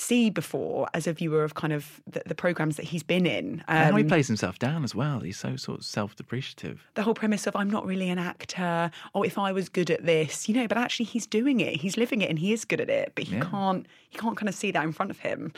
see 0.00 0.30
before 0.30 0.86
as 0.94 1.06
a 1.08 1.12
viewer 1.12 1.42
of 1.42 1.54
kind 1.54 1.72
of 1.72 2.00
the, 2.06 2.22
the 2.24 2.34
programs 2.34 2.76
that 2.76 2.84
he's 2.86 3.02
been 3.02 3.26
in. 3.26 3.64
And 3.66 3.90
how 3.90 3.96
he 3.96 4.02
Um, 4.02 4.08
plays 4.08 4.28
himself 4.28 4.58
down 4.58 4.84
as 4.84 4.94
well. 4.94 5.20
He's 5.20 5.36
so 5.38 5.56
sort 5.56 5.80
of 5.80 5.84
self 5.84 6.14
depreciative. 6.14 6.78
the 6.94 7.02
whole 7.02 7.14
premise 7.14 7.46
of 7.48 7.56
I'm 7.56 7.68
not 7.68 7.84
really 7.84 8.08
an 8.08 8.18
actor, 8.18 8.90
or 9.12 9.26
if 9.26 9.36
I 9.38 9.50
was 9.52 9.68
good 9.68 9.90
at 9.90 10.06
this, 10.06 10.48
you 10.48 10.54
know, 10.54 10.68
but 10.68 10.78
actually 10.78 11.06
he's 11.06 11.26
doing 11.26 11.58
it, 11.60 11.80
he's 11.80 11.96
living 11.96 12.22
it, 12.22 12.30
and 12.30 12.38
he 12.38 12.52
is 12.52 12.64
good 12.64 12.80
at 12.80 12.88
it, 12.88 13.12
but 13.16 13.24
he 13.24 13.34
Yeah. 13.36 13.44
can't 13.50 13.86
he 14.08 14.16
can't 14.18 14.36
kind 14.36 14.48
of 14.48 14.54
see 14.54 14.70
that 14.70 14.84
in 14.84 14.92
front 14.92 15.10
of 15.10 15.18
him. 15.18 15.52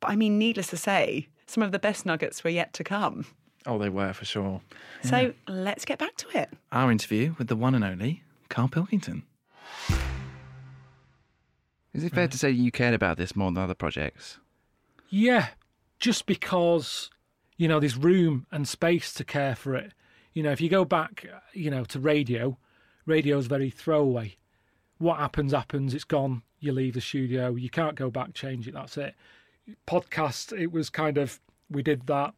But 0.00 0.10
I 0.10 0.16
mean, 0.16 0.38
needless 0.38 0.68
to 0.68 0.76
say, 0.76 1.26
some 1.46 1.62
of 1.62 1.72
the 1.72 1.78
best 1.78 2.04
nuggets 2.06 2.44
were 2.44 2.50
yet 2.50 2.72
to 2.74 2.84
come. 2.84 3.24
Oh, 3.66 3.78
they 3.78 3.88
were 3.88 4.12
for 4.12 4.24
sure. 4.24 4.60
So 5.02 5.32
let's 5.48 5.84
get 5.84 5.98
back 5.98 6.14
to 6.16 6.26
it. 6.38 6.48
Our 6.72 6.90
interview 6.92 7.34
with 7.38 7.48
the 7.48 7.56
one 7.56 7.74
and 7.74 7.84
only 7.84 8.22
Karl 8.48 8.68
Pilkington. 8.68 9.24
Is 11.98 12.04
it 12.04 12.14
fair 12.14 12.28
to 12.28 12.38
say 12.38 12.50
you 12.50 12.70
cared 12.70 12.94
about 12.94 13.16
this 13.16 13.34
more 13.34 13.50
than 13.50 13.60
other 13.60 13.74
projects? 13.74 14.38
Yeah, 15.08 15.48
just 15.98 16.26
because 16.26 17.10
you 17.56 17.66
know 17.66 17.80
there's 17.80 17.96
room 17.96 18.46
and 18.52 18.68
space 18.68 19.12
to 19.14 19.24
care 19.24 19.56
for 19.56 19.74
it. 19.74 19.92
You 20.32 20.44
know, 20.44 20.52
if 20.52 20.60
you 20.60 20.68
go 20.68 20.84
back, 20.84 21.26
you 21.52 21.72
know, 21.72 21.84
to 21.86 21.98
radio, 21.98 22.56
radio's 23.04 23.48
very 23.48 23.68
throwaway. 23.68 24.36
What 24.98 25.18
happens 25.18 25.52
happens. 25.52 25.92
It's 25.92 26.04
gone. 26.04 26.42
You 26.60 26.70
leave 26.70 26.94
the 26.94 27.00
studio. 27.00 27.56
You 27.56 27.68
can't 27.68 27.96
go 27.96 28.10
back, 28.10 28.32
change 28.32 28.68
it. 28.68 28.74
That's 28.74 28.96
it. 28.96 29.16
Podcast. 29.88 30.56
It 30.56 30.70
was 30.70 30.90
kind 30.90 31.18
of 31.18 31.40
we 31.68 31.82
did 31.82 32.06
that 32.06 32.32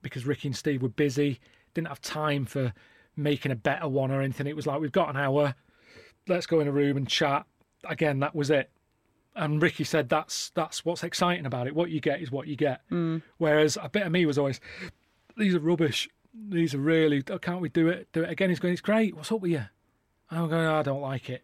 because 0.00 0.26
Ricky 0.26 0.48
and 0.48 0.56
Steve 0.56 0.80
were 0.80 0.88
busy. 0.88 1.38
Didn't 1.74 1.88
have 1.88 2.00
time 2.00 2.46
for 2.46 2.72
making 3.14 3.52
a 3.52 3.56
better 3.56 3.88
one 3.88 4.10
or 4.10 4.22
anything. 4.22 4.46
It 4.46 4.56
was 4.56 4.66
like 4.66 4.80
we've 4.80 4.90
got 4.90 5.10
an 5.10 5.18
hour. 5.18 5.54
Let's 6.28 6.46
go 6.46 6.60
in 6.60 6.68
a 6.68 6.72
room 6.72 6.96
and 6.96 7.06
chat. 7.06 7.44
Again, 7.84 8.20
that 8.20 8.34
was 8.34 8.48
it 8.48 8.70
and 9.34 9.62
Ricky 9.62 9.84
said 9.84 10.08
that's 10.08 10.50
that's 10.50 10.84
what's 10.84 11.02
exciting 11.02 11.46
about 11.46 11.66
it. 11.66 11.74
What 11.74 11.90
you 11.90 12.00
get 12.00 12.20
is 12.20 12.30
what 12.30 12.46
you 12.48 12.56
get. 12.56 12.82
Whereas 13.38 13.78
a 13.82 13.88
bit 13.88 14.02
of 14.06 14.12
me 14.12 14.26
was 14.26 14.38
always, 14.38 14.60
these 15.36 15.54
are 15.54 15.60
rubbish. 15.60 16.08
These 16.34 16.74
are 16.74 16.78
really. 16.78 17.22
oh, 17.30 17.38
Can't 17.38 17.60
we 17.60 17.68
do 17.68 17.88
it? 17.88 18.08
Do 18.12 18.22
it 18.22 18.30
again? 18.30 18.48
He's 18.48 18.58
going. 18.58 18.72
It's 18.72 18.80
great. 18.80 19.14
What's 19.16 19.30
up 19.32 19.40
with 19.42 19.50
you? 19.52 19.64
I'm 20.30 20.48
going. 20.48 20.66
"Oh, 20.66 20.76
I 20.76 20.82
don't 20.82 21.02
like 21.02 21.28
it. 21.28 21.42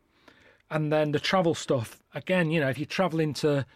And 0.71 0.93
then 0.93 1.13
the 1.13 1.21
travel 1.21 1.55
stuff 1.55 2.03
again. 2.15 2.51
You 2.51 2.61
know, 2.61 2.69
if 2.69 2.79
you're 2.79 2.87
traveling 2.87 3.35
to, 3.35 3.67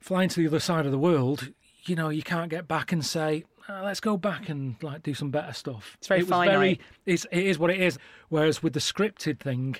flying 0.00 0.28
to 0.30 0.40
the 0.40 0.46
other 0.48 0.60
side 0.60 0.86
of 0.86 0.92
the 0.92 0.98
world, 0.98 1.50
you 1.86 1.94
know, 1.96 2.08
you 2.08 2.22
can't 2.22 2.50
get 2.50 2.66
back 2.66 2.90
and 2.92 3.04
say, 3.04 3.44
"Ah, 3.68 3.82
let's 3.84 4.00
go 4.00 4.16
back 4.16 4.48
and 4.48 4.76
like 4.82 5.02
do 5.04 5.14
some 5.14 5.30
better 5.30 5.52
stuff. 5.52 5.96
It's 5.98 6.08
very 6.08 6.20
it 6.20 6.26
finite. 6.26 6.50
very. 6.52 6.80
It's, 7.06 7.26
it 7.30 7.44
is 7.44 7.58
what 7.58 7.70
it 7.70 7.80
is. 7.80 7.98
Whereas 8.28 8.62
with 8.62 8.72
the 8.72 8.80
scripted 8.80 9.38
thing, 9.40 9.76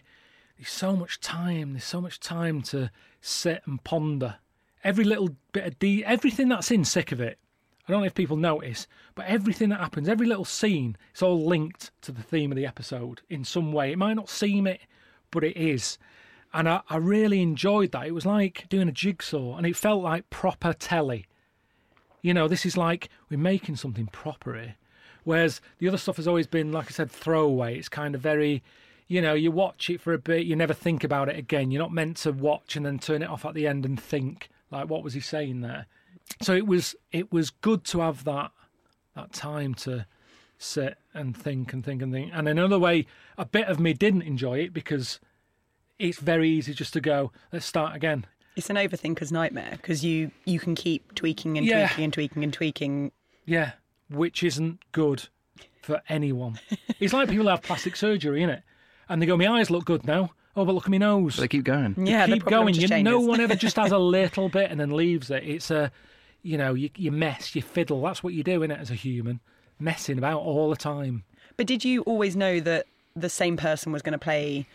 there's 0.57 0.71
so 0.71 0.95
much 0.95 1.21
time. 1.21 1.73
There's 1.73 1.85
so 1.85 2.01
much 2.01 2.21
time 2.21 2.62
to 2.62 2.90
sit 3.25 3.63
and 3.67 3.83
ponder. 3.85 4.37
Every 4.83 5.05
little 5.05 5.31
bit 5.53 5.65
of 5.65 5.79
de- 5.79 6.05
everything 6.05 6.49
that's 6.49 6.71
in 6.71 6.85
sick 6.85 7.11
of 7.11 7.21
it. 7.21 7.39
I 7.89 7.93
don't 7.93 8.01
know 8.01 8.07
if 8.07 8.15
people 8.15 8.37
notice, 8.37 8.87
but 9.15 9.27
everything 9.27 9.69
that 9.71 9.81
happens, 9.81 10.09
every 10.09 10.27
little 10.27 10.45
scene, 10.45 10.97
it's 11.13 11.23
all 11.23 11.45
linked 11.45 11.91
to 12.03 12.13
the 12.13 12.23
theme 12.23 12.51
of 12.51 12.57
the 12.57 12.67
episode 12.67 13.23
in 13.29 13.45
some 13.45 13.73
way. 13.73 13.93
It 13.93 13.99
might 13.99 14.15
not 14.15 14.29
seem 14.29 14.67
it, 14.67 14.81
but 15.31 15.45
it 15.45 15.57
is. 15.57 15.99
And 16.53 16.69
I, 16.69 16.83
I 16.89 16.97
really 16.97 17.43
enjoyed 17.43 17.93
that. 17.93 18.07
It 18.07 18.15
was 18.15 18.25
like 18.27 18.67
doing 18.69 18.89
a 18.89 18.93
jigsaw, 18.93 19.57
and 19.57 19.67
it 19.67 19.77
felt 19.77 20.03
like 20.03 20.31
proper 20.31 20.73
telly. 20.73 21.27
You 22.23 22.33
know, 22.33 22.49
this 22.49 22.65
is 22.65 22.77
like 22.77 23.11
we're 23.29 23.39
making 23.39 23.77
something 23.77 24.07
proper 24.07 24.55
here. 24.55 24.77
Whereas 25.25 25.61
the 25.79 25.89
other 25.89 25.99
stuff 25.99 26.17
has 26.17 26.29
always 26.29 26.47
been, 26.47 26.73
like 26.73 26.87
I 26.87 26.91
said, 26.91 27.11
throwaway. 27.11 27.77
It's 27.77 27.89
kind 27.89 28.15
of 28.15 28.21
very, 28.21 28.63
you 29.07 29.21
know, 29.21 29.35
you 29.35 29.51
watch 29.51 29.90
it 29.90 30.01
for 30.01 30.12
a 30.12 30.19
bit, 30.19 30.47
you 30.47 30.57
never 30.57 30.75
think 30.75 31.05
about 31.05 31.29
it 31.29 31.37
again. 31.38 31.71
You're 31.71 31.83
not 31.83 31.93
meant 31.93 32.17
to 32.19 32.33
watch 32.33 32.77
and 32.77 32.85
then 32.87 32.99
turn 32.99 33.23
it 33.23 33.29
off 33.29 33.45
at 33.45 33.55
the 33.55 33.67
end 33.67 33.85
and 33.85 34.01
think, 34.01 34.49
like, 34.71 34.88
what 34.88 35.03
was 35.03 35.14
he 35.14 35.21
saying 35.21 35.61
there? 35.61 35.87
So 36.43 36.55
it 36.55 36.67
was, 36.67 36.95
it 37.12 37.33
was 37.33 37.51
good 37.51 37.85
to 37.85 38.01
have 38.01 38.25
that, 38.25 38.51
that 39.14 39.33
time 39.33 39.75
to 39.75 40.07
sit 40.59 40.97
and 41.12 41.37
think 41.37 41.73
and 41.73 41.85
think 41.85 42.01
and 42.01 42.12
think. 42.12 42.31
And 42.35 42.49
another 42.49 42.79
way, 42.79 43.07
a 43.37 43.45
bit 43.45 43.69
of 43.69 43.79
me 43.79 43.93
didn't 43.93 44.23
enjoy 44.23 44.59
it 44.61 44.73
because 44.73 45.21
it's 45.99 46.19
very 46.19 46.49
easy 46.49 46.73
just 46.73 46.93
to 46.95 47.01
go, 47.01 47.31
let's 47.53 47.67
start 47.67 47.95
again. 47.95 48.25
It's 48.57 48.71
an 48.71 48.77
overthinker's 48.77 49.33
nightmare 49.33 49.73
because 49.73 50.05
you 50.05 50.31
you 50.45 50.61
can 50.61 50.75
keep 50.77 51.14
tweaking 51.17 51.59
and 51.59 51.67
Yeah. 51.67 51.88
tweaking 51.88 52.05
and 52.05 52.12
tweaking 52.12 52.45
and 52.45 52.53
tweaking. 52.53 53.12
Yeah, 53.45 53.73
which 54.09 54.43
isn't 54.45 54.79
good 54.93 55.29
for 55.83 56.01
anyone. 56.09 56.59
it's 57.01 57.12
like 57.12 57.29
people 57.29 57.49
have 57.49 57.62
plastic 57.62 57.97
surgery, 57.97 58.40
innit? 58.43 58.62
And 59.09 59.21
they 59.21 59.27
go, 59.27 59.37
my 59.37 59.49
eyes 59.49 59.71
look 59.71 59.85
good 59.85 60.07
now. 60.07 60.31
Oh, 60.57 60.64
but 60.64 60.75
look 60.75 60.85
at 60.85 60.90
my 60.90 60.99
nose. 60.99 61.37
But 61.37 61.43
they 61.43 61.49
keep 61.49 61.64
going. 61.64 62.07
Yeah, 62.07 62.27
the 62.27 62.35
keep 62.35 62.45
going. 62.45 62.75
You, 62.75 62.87
no 63.03 63.19
one 63.21 63.40
ever 63.40 63.55
just 63.57 63.77
has 63.77 63.90
a 63.93 63.99
little 64.19 64.49
bit 64.49 64.71
and 64.71 64.79
then 64.79 64.90
leaves 64.90 65.31
it. 65.31 65.43
It's 65.45 65.71
a, 65.71 65.90
you 66.43 66.57
know, 66.57 66.75
you, 66.75 66.90
you 66.97 67.11
mess, 67.11 67.55
you 67.57 67.62
fiddle. 67.62 68.01
That's 68.03 68.23
what 68.23 68.35
you 68.35 68.43
do 68.45 68.62
in 68.62 68.71
it 68.71 68.79
as 68.79 68.90
a 68.90 68.95
human, 68.95 69.40
messing 69.81 70.17
about 70.19 70.40
all 70.40 70.71
the 70.71 70.77
time. 70.77 71.25
But 71.57 71.67
did 71.67 71.85
you 71.85 72.03
always 72.03 72.37
know 72.37 72.61
that 72.61 72.87
the 73.17 73.29
same 73.29 73.57
person 73.57 73.90
was 73.93 74.01
going 74.03 74.12
to 74.12 74.19
play 74.19 74.67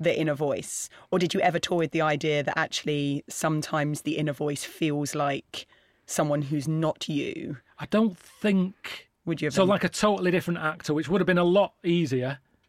the 0.00 0.18
inner 0.18 0.34
voice? 0.34 0.88
Or 1.10 1.18
did 1.18 1.34
you 1.34 1.40
ever 1.40 1.58
toy 1.58 1.76
with 1.76 1.90
the 1.90 2.00
idea 2.02 2.42
that 2.42 2.56
actually 2.58 3.22
sometimes 3.28 4.02
the 4.02 4.16
inner 4.18 4.32
voice 4.32 4.64
feels 4.64 5.14
like 5.14 5.66
someone 6.06 6.42
who's 6.42 6.66
not 6.68 7.08
you? 7.08 7.58
I 7.78 7.86
don't 7.86 8.18
think 8.18 9.08
Would 9.26 9.42
you 9.42 9.46
have 9.46 9.54
so. 9.54 9.62
been- 9.62 9.68
Like 9.68 9.84
a 9.84 9.88
totally 9.90 10.30
different 10.30 10.60
actor, 10.60 10.94
which 10.94 11.08
would 11.08 11.20
have 11.20 11.26
been 11.26 11.36
a 11.38 11.44
lot 11.44 11.74
easier. 11.84 12.38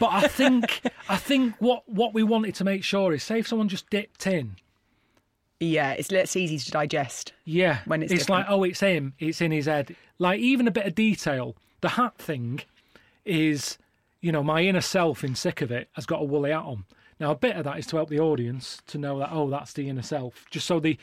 but 0.00 0.10
I 0.12 0.28
think 0.28 0.80
I 1.08 1.16
think 1.16 1.54
what 1.58 1.88
what 1.88 2.14
we 2.14 2.22
wanted 2.22 2.54
to 2.56 2.64
make 2.64 2.84
sure 2.84 3.12
is, 3.12 3.22
say, 3.22 3.38
if 3.40 3.48
someone 3.48 3.68
just 3.68 3.88
dipped 3.90 4.26
in, 4.26 4.56
Yeah, 5.60 5.92
it's 5.92 6.10
less 6.12 6.36
easy 6.36 6.58
to 6.58 6.70
digest. 6.70 7.32
Yeah, 7.44 7.78
when 7.84 8.02
it's 8.02 8.12
like, 8.12 8.18
different. 8.44 8.46
oh, 8.48 8.62
it's 8.64 8.80
him. 8.80 9.14
It's 9.18 9.40
in 9.40 9.50
his 9.52 9.66
head. 9.66 9.94
Like 10.18 10.40
even 10.40 10.66
a 10.68 10.70
bit 10.72 10.86
of 10.86 10.94
detail. 10.94 11.56
The 11.80 11.90
hat 11.90 12.16
thing 12.18 12.60
is, 13.24 13.78
you 14.20 14.32
know, 14.32 14.42
my 14.42 14.62
inner 14.62 14.80
self 14.80 15.22
in 15.22 15.34
sick 15.34 15.60
of 15.62 15.70
it 15.70 15.88
has 15.92 16.06
got 16.06 16.20
a 16.20 16.24
woolly 16.24 16.50
hat 16.50 16.64
on. 16.64 16.84
Now 17.20 17.30
a 17.32 17.36
bit 17.36 17.56
of 17.56 17.64
that 17.64 17.78
is 17.78 17.86
to 17.88 17.96
help 17.96 18.10
the 18.10 18.20
audience 18.20 18.80
to 18.88 18.98
know 18.98 19.18
that 19.18 19.30
oh, 19.32 19.48
that's 19.50 19.72
the 19.72 19.88
inner 19.88 20.02
self. 20.02 20.46
Just 20.50 20.66
so 20.66 20.80
the 20.80 20.98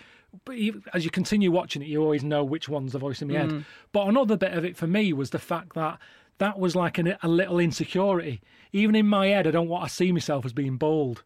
as 0.94 1.06
you 1.06 1.12
continue 1.12 1.50
watching 1.50 1.82
it, 1.82 1.88
you 1.88 2.02
always 2.02 2.24
know 2.24 2.44
which 2.44 2.68
one's 2.68 2.92
the 2.92 3.00
voice 3.00 3.22
in 3.22 3.30
my 3.30 3.36
Mm. 3.36 3.52
head. 3.52 3.66
But 3.94 4.08
another 4.08 4.36
bit 4.36 4.54
of 4.54 4.66
it 4.66 4.76
for 4.76 4.88
me 4.88 5.14
was 5.14 5.30
the 5.30 5.40
fact 5.40 5.76
that 5.76 5.98
that 6.38 6.60
was 6.60 6.76
like 6.76 6.98
an, 6.98 7.16
a 7.24 7.28
little 7.28 7.60
insecurity. 7.60 8.42
Even 8.74 8.96
in 8.96 9.08
my 9.08 9.28
head, 9.28 9.48
I 9.48 9.52
don't 9.52 9.70
want 9.70 9.88
to 9.88 9.94
see 9.94 10.12
myself 10.12 10.46
as 10.46 10.54
being 10.54 10.78
bold. 10.78 11.24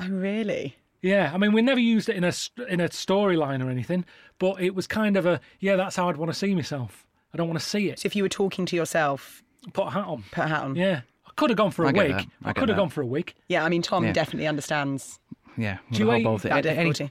Oh, 0.00 0.08
really? 0.08 0.76
Yeah, 1.00 1.30
I 1.32 1.38
mean, 1.38 1.52
we 1.52 1.62
never 1.62 1.80
used 1.80 2.08
it 2.08 2.16
in 2.16 2.24
a 2.24 2.32
in 2.68 2.80
a 2.80 2.88
storyline 2.88 3.64
or 3.64 3.70
anything, 3.70 4.04
but 4.38 4.60
it 4.60 4.74
was 4.74 4.86
kind 4.86 5.16
of 5.16 5.26
a 5.26 5.40
yeah, 5.60 5.76
that's 5.76 5.96
how 5.96 6.08
I'd 6.08 6.16
want 6.16 6.30
to 6.32 6.36
see 6.38 6.54
myself. 6.54 7.06
I 7.32 7.36
don't 7.36 7.48
want 7.48 7.60
to 7.60 7.64
see 7.66 7.88
it. 7.88 8.00
So 8.00 8.06
if 8.06 8.16
you 8.16 8.22
were 8.22 8.28
talking 8.28 8.66
to 8.66 8.76
yourself, 8.76 9.42
Put 9.72 9.86
a 9.88 9.90
hat 9.90 10.04
on. 10.06 10.24
put 10.32 10.44
a 10.44 10.48
hat 10.48 10.62
on. 10.64 10.74
Yeah, 10.76 11.02
I 11.26 11.30
could 11.36 11.50
have 11.50 11.56
gone 11.56 11.70
for 11.70 11.84
a 11.84 11.88
I 11.88 11.92
get 11.92 12.08
wig. 12.16 12.28
I 12.44 12.50
I, 12.50 12.52
could 12.52 12.68
have 12.68 12.78
gone 12.78 12.88
for 12.88 13.02
a 13.02 13.06
wig. 13.06 13.32
Yeah, 13.48 13.64
I 13.64 13.68
mean, 13.68 13.82
Tom 13.82 14.04
Yeah. 14.04 14.12
definitely 14.12 14.46
understands 14.48 15.20
Yeah. 15.56 15.78
Do 15.92 16.00
you 16.00 16.04
the 16.06 16.10
whole 16.12 16.22
bowl 16.22 16.38
thing. 16.38 16.50
that 16.52 16.66
Any- 16.66 16.88
any- 17.00 17.10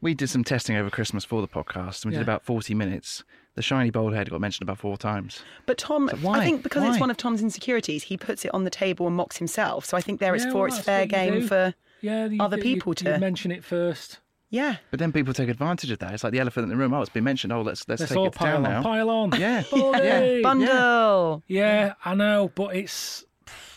we 0.00 0.14
did 0.14 0.28
some 0.28 0.44
testing 0.44 0.76
over 0.76 0.90
Christmas 0.90 1.24
for 1.24 1.40
the 1.42 1.48
podcast. 1.48 2.04
and 2.04 2.10
We 2.10 2.12
Yeah. 2.14 2.20
did 2.20 2.28
about 2.28 2.44
40 2.44 2.72
minutes. 2.74 3.24
The 3.58 3.62
shiny 3.62 3.90
bald 3.90 4.14
head 4.14 4.30
got 4.30 4.40
mentioned 4.40 4.62
about 4.68 4.78
four 4.78 4.96
times. 4.96 5.42
But 5.66 5.78
Tom, 5.78 6.08
why? 6.20 6.38
I 6.38 6.44
think 6.44 6.62
because 6.62 6.84
it's 6.84 7.00
one 7.00 7.10
of 7.10 7.16
Tom's 7.16 7.42
insecurities, 7.42 8.04
he 8.04 8.16
puts 8.16 8.44
it 8.44 8.54
on 8.54 8.62
the 8.62 8.70
table 8.70 9.04
and 9.08 9.16
mocks 9.16 9.36
himself. 9.36 9.84
So 9.84 9.96
I 9.96 10.00
think 10.00 10.20
there 10.20 10.32
it's 10.36 10.44
for 10.44 10.54
well, 10.54 10.64
it's 10.66 10.78
fair 10.78 11.06
game 11.06 11.44
for 11.48 11.74
Yeah, 12.00 12.26
you, 12.26 12.40
Other 12.40 12.56
you- 12.58 12.62
people 12.62 12.90
you, 12.92 12.94
to- 13.12 13.18
mention 13.18 13.50
it 13.50 13.64
first. 13.64 14.20
yeah. 14.48 14.76
But 14.92 15.00
then 15.00 15.10
people 15.10 15.34
take 15.34 15.48
advantage 15.48 15.90
of 15.90 15.98
that. 15.98 16.14
It's 16.14 16.22
like 16.22 16.32
the 16.32 16.38
elephant 16.38 16.62
in 16.62 16.68
the 16.70 16.76
room. 16.76 16.94
Oh, 16.94 17.00
it's 17.00 17.10
been 17.10 17.24
mentioned. 17.24 17.52
Oh, 17.52 17.62
let's 17.62 17.88
let's, 17.88 17.98
Let's 17.98 18.10
take 18.12 18.18
all 18.20 18.26
it 18.28 18.34
pile 18.34 18.62
down 18.62 18.66
on. 18.66 18.70
now. 18.74 18.82
Pile 18.84 19.10
on. 19.10 19.32
Yeah. 19.40 19.64
Buddy! 19.72 20.04
Yeah. 20.06 20.38
Bundle. 20.44 21.42
Yeah, 21.48 21.94
I 22.04 22.14
know, 22.14 22.52
but 22.54 22.76
it's 22.76 23.24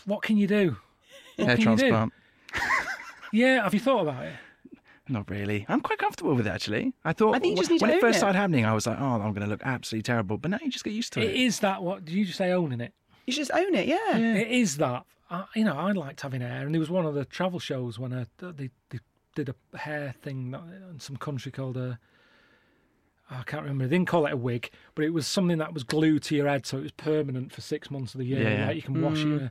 what 0.06 0.22
can 0.22 0.36
you 0.36 0.46
do? 0.46 0.76
What 1.38 1.46
Hair 1.48 1.56
can 1.56 1.70
you 1.72 1.76
do? 1.76 1.88
transplant. 1.88 2.12
Yeah, 3.32 3.64
have 3.64 3.72
you 3.74 3.80
thought 3.80 4.02
about 4.02 4.22
it? 4.26 4.34
Not 5.12 5.28
really. 5.28 5.66
I'm 5.68 5.82
quite 5.82 5.98
comfortable 5.98 6.34
with 6.34 6.46
it 6.46 6.50
actually. 6.50 6.94
I 7.04 7.12
thought 7.12 7.34
I 7.36 7.38
think 7.38 7.50
you 7.50 7.56
just 7.62 7.70
when 7.70 7.74
need 7.74 7.86
to 7.86 7.92
it 7.92 7.94
own 7.96 8.00
first 8.00 8.16
it. 8.16 8.18
started 8.20 8.38
happening, 8.38 8.64
I 8.64 8.72
was 8.72 8.86
like, 8.86 8.98
oh, 8.98 9.04
I'm 9.04 9.34
going 9.34 9.42
to 9.42 9.46
look 9.46 9.60
absolutely 9.62 10.04
terrible. 10.04 10.38
But 10.38 10.52
now 10.52 10.58
you 10.62 10.70
just 10.70 10.84
get 10.84 10.94
used 10.94 11.12
to 11.12 11.20
It 11.20 11.30
it. 11.30 11.36
is 11.36 11.60
that 11.60 11.82
what? 11.82 12.06
Did 12.06 12.14
you 12.14 12.24
just 12.24 12.38
say 12.38 12.50
owning 12.50 12.80
it? 12.80 12.94
You 13.26 13.34
just 13.34 13.50
own 13.52 13.74
it. 13.74 13.86
Yeah. 13.86 14.16
It 14.16 14.48
is 14.48 14.78
that. 14.78 15.04
I, 15.30 15.44
you 15.54 15.64
know, 15.64 15.76
I 15.76 15.92
liked 15.92 16.22
having 16.22 16.40
hair, 16.40 16.64
and 16.64 16.74
there 16.74 16.80
was 16.80 16.90
one 16.90 17.04
of 17.04 17.14
the 17.14 17.24
travel 17.26 17.58
shows 17.58 17.98
when 17.98 18.12
I, 18.12 18.26
they, 18.38 18.70
they 18.88 18.98
did 19.34 19.50
a 19.50 19.78
hair 19.78 20.14
thing 20.22 20.50
that- 20.52 20.62
in 20.90 20.98
some 20.98 21.16
country 21.16 21.52
called 21.52 21.76
a. 21.76 21.98
I 23.30 23.42
can't 23.44 23.62
remember. 23.62 23.86
They 23.86 23.96
didn't 23.96 24.08
call 24.08 24.26
it 24.26 24.32
a 24.32 24.36
wig, 24.36 24.70
but 24.94 25.04
it 25.04 25.10
was 25.10 25.26
something 25.26 25.58
that 25.58 25.72
was 25.72 25.84
glued 25.84 26.22
to 26.24 26.36
your 26.36 26.48
head, 26.48 26.66
so 26.66 26.78
it 26.78 26.82
was 26.82 26.92
permanent 26.92 27.52
for 27.52 27.60
six 27.62 27.90
months 27.90 28.14
of 28.14 28.18
the 28.18 28.26
year. 28.26 28.42
Yeah, 28.42 28.58
yeah. 28.58 28.66
Like 28.66 28.76
you 28.76 28.82
can 28.82 29.00
wash 29.00 29.18
mm. 29.18 29.42
it. 29.46 29.50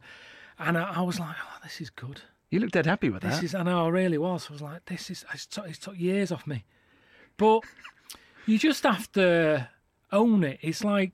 And 0.60 0.78
I, 0.78 0.94
I 0.98 1.02
was 1.02 1.20
like, 1.20 1.36
"Oh, 1.40 1.58
this 1.64 1.82
is 1.82 1.90
good. 1.90 2.22
You 2.52 2.60
look 2.60 2.72
dead 2.72 2.86
happy 2.86 3.10
with 3.10 3.24
This 3.24 3.38
that. 3.38 3.44
is." 3.44 3.56
I 3.56 3.64
know, 3.64 3.86
I 3.86 3.90
really 3.90 4.20
was. 4.20 4.48
I 4.50 4.54
was 4.54 4.62
like, 4.62 4.86
"This 4.86 5.10
is." 5.10 5.26
It's 5.34 5.48
took, 5.48 5.68
it's 5.68 5.80
took 5.80 5.98
years 6.00 6.32
off 6.32 6.46
me, 6.46 6.66
but 7.38 7.64
you 8.46 8.60
just 8.60 8.84
have 8.84 9.12
to 9.14 9.70
own 10.12 10.44
it. 10.44 10.60
It's 10.62 10.84
like 10.84 11.14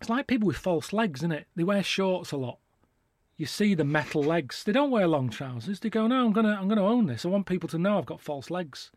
it's 0.00 0.10
like 0.10 0.26
people 0.26 0.46
with 0.46 0.56
false 0.56 0.92
legs, 0.92 1.20
isn't 1.20 1.32
it? 1.32 1.46
They 1.56 1.64
wear 1.64 1.82
shorts 1.82 2.32
a 2.32 2.36
lot. 2.36 2.58
You 3.36 3.46
see 3.46 3.74
the 3.74 3.84
metal 3.84 4.22
legs. 4.22 4.64
They 4.64 4.72
don't 4.72 4.90
wear 4.90 5.06
long 5.06 5.30
trousers. 5.30 5.80
They 5.80 5.90
go, 5.90 6.06
no, 6.08 6.26
I'm 6.26 6.32
gonna, 6.32 6.58
I'm 6.60 6.68
gonna 6.68 6.84
own 6.84 7.06
this. 7.06 7.24
I 7.24 7.28
want 7.28 7.46
people 7.46 7.68
to 7.70 7.78
know 7.78 7.96
I've 7.96 8.06
got 8.06 8.20
false 8.20 8.50
legs, 8.50 8.90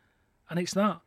and 0.50 0.60
it's 0.60 0.74
that. 0.74 1.00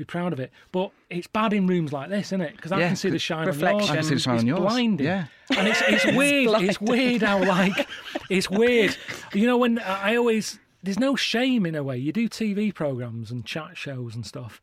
Be 0.00 0.04
proud 0.06 0.32
of 0.32 0.40
it. 0.40 0.50
But 0.72 0.92
it's 1.10 1.26
bad 1.26 1.52
in 1.52 1.66
rooms 1.66 1.92
like 1.92 2.08
this, 2.08 2.28
isn't 2.28 2.40
it? 2.40 2.56
Because 2.56 2.72
I 2.72 2.80
Yeah, 2.80 2.86
can 2.86 2.96
see 2.96 3.10
the 3.10 3.18
shine 3.18 3.46
reflection. 3.46 3.74
on 3.74 3.80
yours. 3.80 3.90
I 3.90 3.94
can 3.96 4.04
see 4.04 4.14
the 4.14 4.20
shine 4.20 4.34
it's 4.36 4.42
on 4.44 4.46
yours. 4.46 4.60
blinding. 4.60 5.06
Yeah. 5.06 5.26
and 5.54 5.68
it's 5.68 5.82
it's 5.86 6.04
weird. 6.16 6.62
it's 6.62 6.80
weird 6.80 7.20
how 7.30 7.44
like 7.44 7.86
it's 8.30 8.48
weird. 8.48 8.96
You 9.34 9.46
know 9.46 9.58
when 9.58 9.78
I 9.78 10.16
always 10.16 10.58
there's 10.82 10.98
no 10.98 11.16
shame 11.16 11.66
in 11.66 11.74
a 11.74 11.82
way. 11.82 11.98
You 11.98 12.12
do 12.12 12.30
TV 12.30 12.74
programs 12.74 13.30
and 13.30 13.44
chat 13.44 13.76
shows 13.76 14.14
and 14.14 14.24
stuff, 14.24 14.62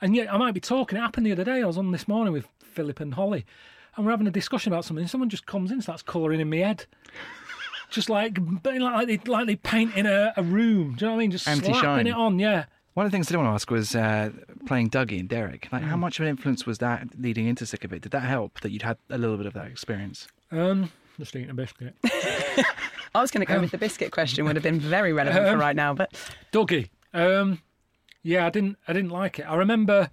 and 0.00 0.16
yet 0.16 0.32
I 0.34 0.36
might 0.36 0.52
be 0.54 0.58
talking. 0.58 0.98
It 0.98 1.00
happened 1.00 1.26
the 1.26 1.32
other 1.32 1.44
day. 1.44 1.62
I 1.62 1.66
was 1.66 1.78
on 1.78 1.92
this 1.92 2.08
morning 2.08 2.32
with 2.32 2.48
Phillip 2.58 2.98
and 2.98 3.14
Holly, 3.14 3.46
and 3.96 4.04
we're 4.04 4.10
having 4.10 4.26
a 4.26 4.32
discussion 4.32 4.72
about 4.72 4.84
something. 4.84 5.02
And 5.04 5.10
someone 5.10 5.30
just 5.30 5.46
comes 5.46 5.70
in, 5.70 5.80
starts 5.80 6.02
colouring 6.02 6.40
in 6.40 6.50
my 6.50 6.56
head. 6.56 6.86
Just 7.88 8.10
like 8.10 8.36
like 8.64 9.06
they, 9.06 9.18
like 9.30 9.46
they 9.46 9.54
paint 9.54 9.94
in 9.94 10.06
a, 10.06 10.32
a 10.36 10.42
room. 10.42 10.96
Do 10.96 11.04
you 11.04 11.06
know 11.06 11.12
what 11.12 11.18
I 11.18 11.20
mean? 11.20 11.30
Just 11.30 11.46
Anti-shine. 11.46 11.80
slapping 11.80 12.06
it 12.08 12.14
on. 12.14 12.40
Yeah. 12.40 12.64
One 12.96 13.04
of 13.04 13.12
the 13.12 13.16
things 13.16 13.28
I 13.28 13.32
did 13.32 13.36
want 13.36 13.48
to 13.48 13.52
ask 13.52 13.70
was 13.70 13.94
uh, 13.94 14.30
playing 14.66 14.88
Dougie 14.88 15.20
and 15.20 15.28
Derek. 15.28 15.68
Like, 15.70 15.82
Mm. 15.82 15.88
how 15.88 15.96
much 15.98 16.18
of 16.18 16.24
an 16.24 16.30
influence 16.30 16.64
was 16.64 16.78
that 16.78 17.06
leading 17.18 17.46
into 17.46 17.66
Sick 17.66 17.84
of 17.84 17.92
It? 17.92 18.00
Did 18.00 18.12
that 18.12 18.20
help 18.20 18.60
that 18.60 18.70
you'd 18.70 18.80
had 18.82 18.96
a 19.10 19.18
little 19.18 19.36
bit 19.36 19.44
of 19.44 19.52
that 19.52 19.66
experience? 19.66 20.28
Um, 20.50 20.90
just 21.18 21.36
eating 21.36 21.50
a 21.50 21.54
biscuit. 21.54 21.94
I 23.14 23.20
was 23.20 23.30
going 23.30 23.44
to 23.46 23.52
go 23.52 23.60
with 23.60 23.70
the 23.70 23.76
biscuit 23.76 24.12
question. 24.12 24.46
Would 24.46 24.56
have 24.56 24.62
been 24.62 24.80
very 24.80 25.12
relevant 25.12 25.44
for 25.46 25.52
Um, 25.52 25.60
right 25.60 25.76
now. 25.76 25.92
But 25.92 26.14
Dougie. 26.52 26.88
Um, 27.12 27.60
yeah, 28.22 28.46
I 28.46 28.50
didn't. 28.50 28.78
I 28.88 28.94
didn't 28.94 29.10
like 29.10 29.38
it. 29.40 29.42
I 29.42 29.56
remember 29.56 30.08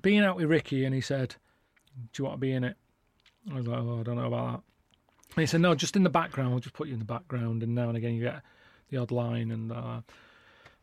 being 0.00 0.20
out 0.20 0.36
with 0.36 0.46
Ricky, 0.46 0.86
and 0.86 0.94
he 0.94 1.00
said, 1.02 1.36
"Do 2.14 2.22
you 2.22 2.24
want 2.24 2.36
to 2.36 2.40
be 2.40 2.52
in 2.52 2.64
it?" 2.64 2.76
I 3.50 3.56
was 3.56 3.66
like, 3.66 3.78
"Oh, 3.78 4.00
I 4.00 4.02
don't 4.04 4.16
know 4.16 4.26
about 4.26 4.46
that." 4.52 4.62
And 5.36 5.42
he 5.42 5.46
said, 5.46 5.60
"No, 5.60 5.74
just 5.74 5.96
in 5.96 6.02
the 6.02 6.10
background. 6.10 6.50
We'll 6.52 6.60
just 6.60 6.74
put 6.74 6.88
you 6.88 6.94
in 6.94 6.98
the 6.98 7.04
background, 7.04 7.62
and 7.62 7.74
now 7.74 7.88
and 7.88 7.96
again 7.96 8.14
you 8.14 8.22
get 8.22 8.40
the 8.90 8.96
odd 8.98 9.10
line." 9.10 9.50
And 9.50 9.70
uh, 9.70 9.74
I 9.74 10.02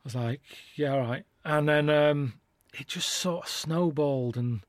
was 0.03 0.15
like, 0.15 0.41
"Yeah, 0.75 0.93
all 0.93 1.01
right." 1.01 1.23
And 1.43 1.67
then 1.67 1.89
um, 1.89 2.33
it 2.73 2.87
just 2.87 3.09
sort 3.09 3.45
of 3.45 3.49
snowballed, 3.49 4.37
and 4.37 4.61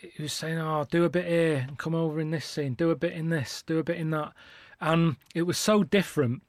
he 0.00 0.22
was 0.22 0.32
saying, 0.32 0.58
"Oh, 0.58 0.86
do 0.90 1.04
a 1.04 1.10
bit 1.10 1.26
here, 1.26 1.64
and 1.68 1.78
come 1.78 1.94
over 1.94 2.20
in 2.20 2.30
this 2.30 2.46
scene. 2.46 2.74
Do 2.74 2.90
a 2.90 2.96
bit 2.96 3.12
in 3.12 3.30
this. 3.30 3.62
Do 3.62 3.78
a 3.78 3.84
bit 3.84 3.98
in 3.98 4.10
that." 4.10 4.32
And 4.80 5.16
it 5.34 5.42
was 5.42 5.58
so 5.58 5.82
different 5.82 6.42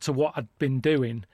to 0.00 0.12
what 0.12 0.34
I'd 0.36 0.48
been 0.58 0.80
doing. 0.80 1.24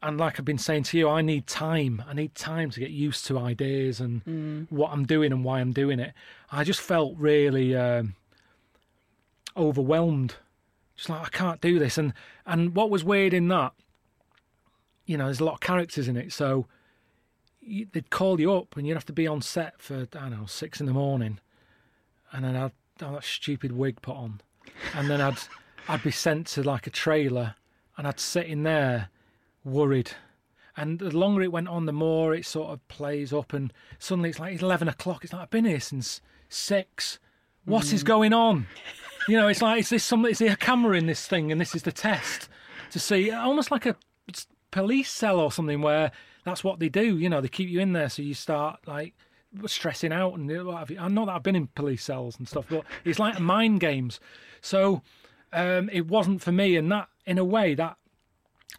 And 0.00 0.16
like 0.16 0.38
I've 0.38 0.44
been 0.44 0.58
saying 0.58 0.84
to 0.84 0.98
you, 0.98 1.08
I 1.08 1.22
need 1.22 1.48
time. 1.48 2.04
I 2.06 2.14
need 2.14 2.36
time 2.36 2.70
to 2.70 2.78
get 2.78 2.90
used 2.90 3.26
to 3.26 3.38
ideas 3.38 4.00
and 4.00 4.68
what 4.70 4.92
I'm 4.92 5.06
doing 5.06 5.32
and 5.32 5.44
why 5.44 5.60
I'm 5.60 5.72
doing 5.72 5.98
it. 5.98 6.12
I 6.52 6.62
just 6.62 6.80
felt 6.80 7.16
really 7.18 7.74
um, 7.74 8.14
overwhelmed. 9.56 10.36
Just 10.94 11.08
like 11.08 11.26
I 11.26 11.28
can't 11.30 11.60
do 11.60 11.80
this. 11.80 11.98
And 11.98 12.12
and 12.46 12.76
what 12.76 12.90
was 12.90 13.02
weird 13.02 13.34
in 13.34 13.48
that, 13.48 13.72
you 15.08 15.16
know, 15.16 15.24
there's 15.24 15.40
a 15.40 15.44
lot 15.44 15.54
of 15.54 15.60
characters 15.60 16.06
in 16.06 16.18
it, 16.18 16.32
so 16.32 16.66
you, 17.62 17.86
they'd 17.92 18.10
call 18.10 18.38
you 18.38 18.52
up 18.52 18.76
and 18.76 18.86
you'd 18.86 18.94
have 18.94 19.06
to 19.06 19.12
be 19.12 19.26
on 19.26 19.40
set 19.40 19.80
for 19.80 20.06
I 20.14 20.28
don't 20.28 20.30
know 20.30 20.46
six 20.46 20.80
in 20.80 20.86
the 20.86 20.92
morning, 20.92 21.40
and 22.30 22.44
then 22.44 22.54
I'd 22.54 22.60
have 22.60 22.72
that 22.98 23.24
stupid 23.24 23.72
wig 23.72 24.02
put 24.02 24.14
on, 24.14 24.42
and 24.94 25.08
then 25.08 25.22
I'd 25.22 25.38
I'd 25.88 26.02
be 26.02 26.10
sent 26.10 26.46
to 26.48 26.62
like 26.62 26.86
a 26.86 26.90
trailer, 26.90 27.54
and 27.96 28.06
I'd 28.06 28.20
sit 28.20 28.46
in 28.46 28.62
there 28.62 29.08
worried. 29.64 30.12
And 30.76 31.00
the 31.00 31.10
longer 31.16 31.42
it 31.42 31.50
went 31.50 31.68
on, 31.68 31.86
the 31.86 31.92
more 31.92 32.34
it 32.34 32.44
sort 32.44 32.70
of 32.70 32.86
plays 32.88 33.32
up, 33.32 33.54
and 33.54 33.72
suddenly 33.98 34.28
it's 34.28 34.38
like 34.38 34.60
eleven 34.60 34.88
o'clock. 34.88 35.24
It's 35.24 35.32
like 35.32 35.42
I've 35.42 35.50
been 35.50 35.64
here 35.64 35.80
since 35.80 36.20
six. 36.50 37.18
What 37.64 37.94
is 37.94 38.04
mm. 38.04 38.06
going 38.06 38.32
on? 38.34 38.66
You 39.28 39.36
know, 39.36 39.48
it's 39.48 39.60
like 39.60 39.80
is 39.80 39.90
this 39.90 40.04
some? 40.04 40.24
Is 40.24 40.38
there 40.38 40.54
a 40.54 40.56
camera 40.56 40.96
in 40.96 41.04
this 41.04 41.26
thing, 41.26 41.52
and 41.52 41.60
this 41.60 41.74
is 41.74 41.82
the 41.82 41.92
test 41.92 42.48
to 42.92 42.98
see, 42.98 43.30
almost 43.30 43.70
like 43.70 43.84
a 43.84 43.94
police 44.70 45.10
cell 45.10 45.38
or 45.38 45.52
something, 45.52 45.80
where 45.80 46.12
that's 46.44 46.64
what 46.64 46.78
they 46.78 46.88
do. 46.88 47.18
You 47.18 47.28
know, 47.28 47.40
they 47.40 47.48
keep 47.48 47.68
you 47.68 47.80
in 47.80 47.92
there, 47.92 48.08
so 48.08 48.22
you 48.22 48.34
start 48.34 48.80
like 48.86 49.14
stressing 49.66 50.12
out 50.12 50.34
and 50.34 50.66
what 50.66 50.78
have 50.78 50.90
you. 50.90 50.98
I 50.98 51.08
know 51.08 51.26
that 51.26 51.36
I've 51.36 51.42
been 51.42 51.56
in 51.56 51.68
police 51.68 52.04
cells 52.04 52.38
and 52.38 52.48
stuff, 52.48 52.66
but 52.68 52.84
it's 53.04 53.18
like 53.18 53.40
mind 53.40 53.80
games. 53.80 54.20
So 54.60 55.02
um, 55.52 55.88
it 55.92 56.06
wasn't 56.06 56.42
for 56.42 56.52
me, 56.52 56.76
and 56.76 56.90
that 56.92 57.08
in 57.26 57.38
a 57.38 57.44
way 57.44 57.74
that 57.74 57.96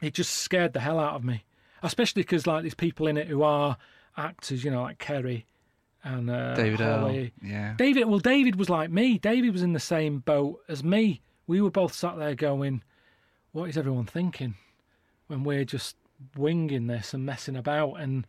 it 0.02 0.14
just 0.14 0.34
scared 0.34 0.74
the 0.74 0.80
hell 0.80 1.00
out 1.00 1.16
of 1.16 1.24
me, 1.24 1.44
especially 1.84 2.22
because 2.22 2.48
like 2.48 2.64
there's 2.64 2.74
people 2.74 3.08
in 3.08 3.18
it 3.18 3.28
who 3.28 3.44
are 3.44 3.78
actors, 4.18 4.64
you 4.64 4.72
know, 4.72 4.84
like 4.84 5.00
Kerry 5.00 5.46
and 6.04 6.30
uh, 6.30 6.56
David 6.56 6.82
Earl. 6.82 7.28
Yeah. 7.44 7.74
David, 7.78 8.06
well, 8.06 8.20
David 8.20 8.56
was 8.56 8.70
like 8.70 8.90
me. 8.90 9.18
David 9.18 9.52
was 9.52 9.64
in 9.64 9.74
the 9.74 9.80
same 9.80 10.20
boat 10.20 10.62
as 10.68 10.84
me. 10.84 11.22
We 11.48 11.62
were 11.62 11.72
both 11.72 11.94
sat 11.94 12.18
there 12.18 12.36
going, 12.36 12.84
"What 13.52 13.70
is 13.70 13.78
everyone 13.78 14.06
thinking?" 14.06 14.56
When 15.30 15.44
we're 15.44 15.64
just 15.64 15.96
winging 16.36 16.88
this 16.88 17.14
and 17.14 17.24
messing 17.24 17.56
about, 17.56 17.94
and 17.94 18.26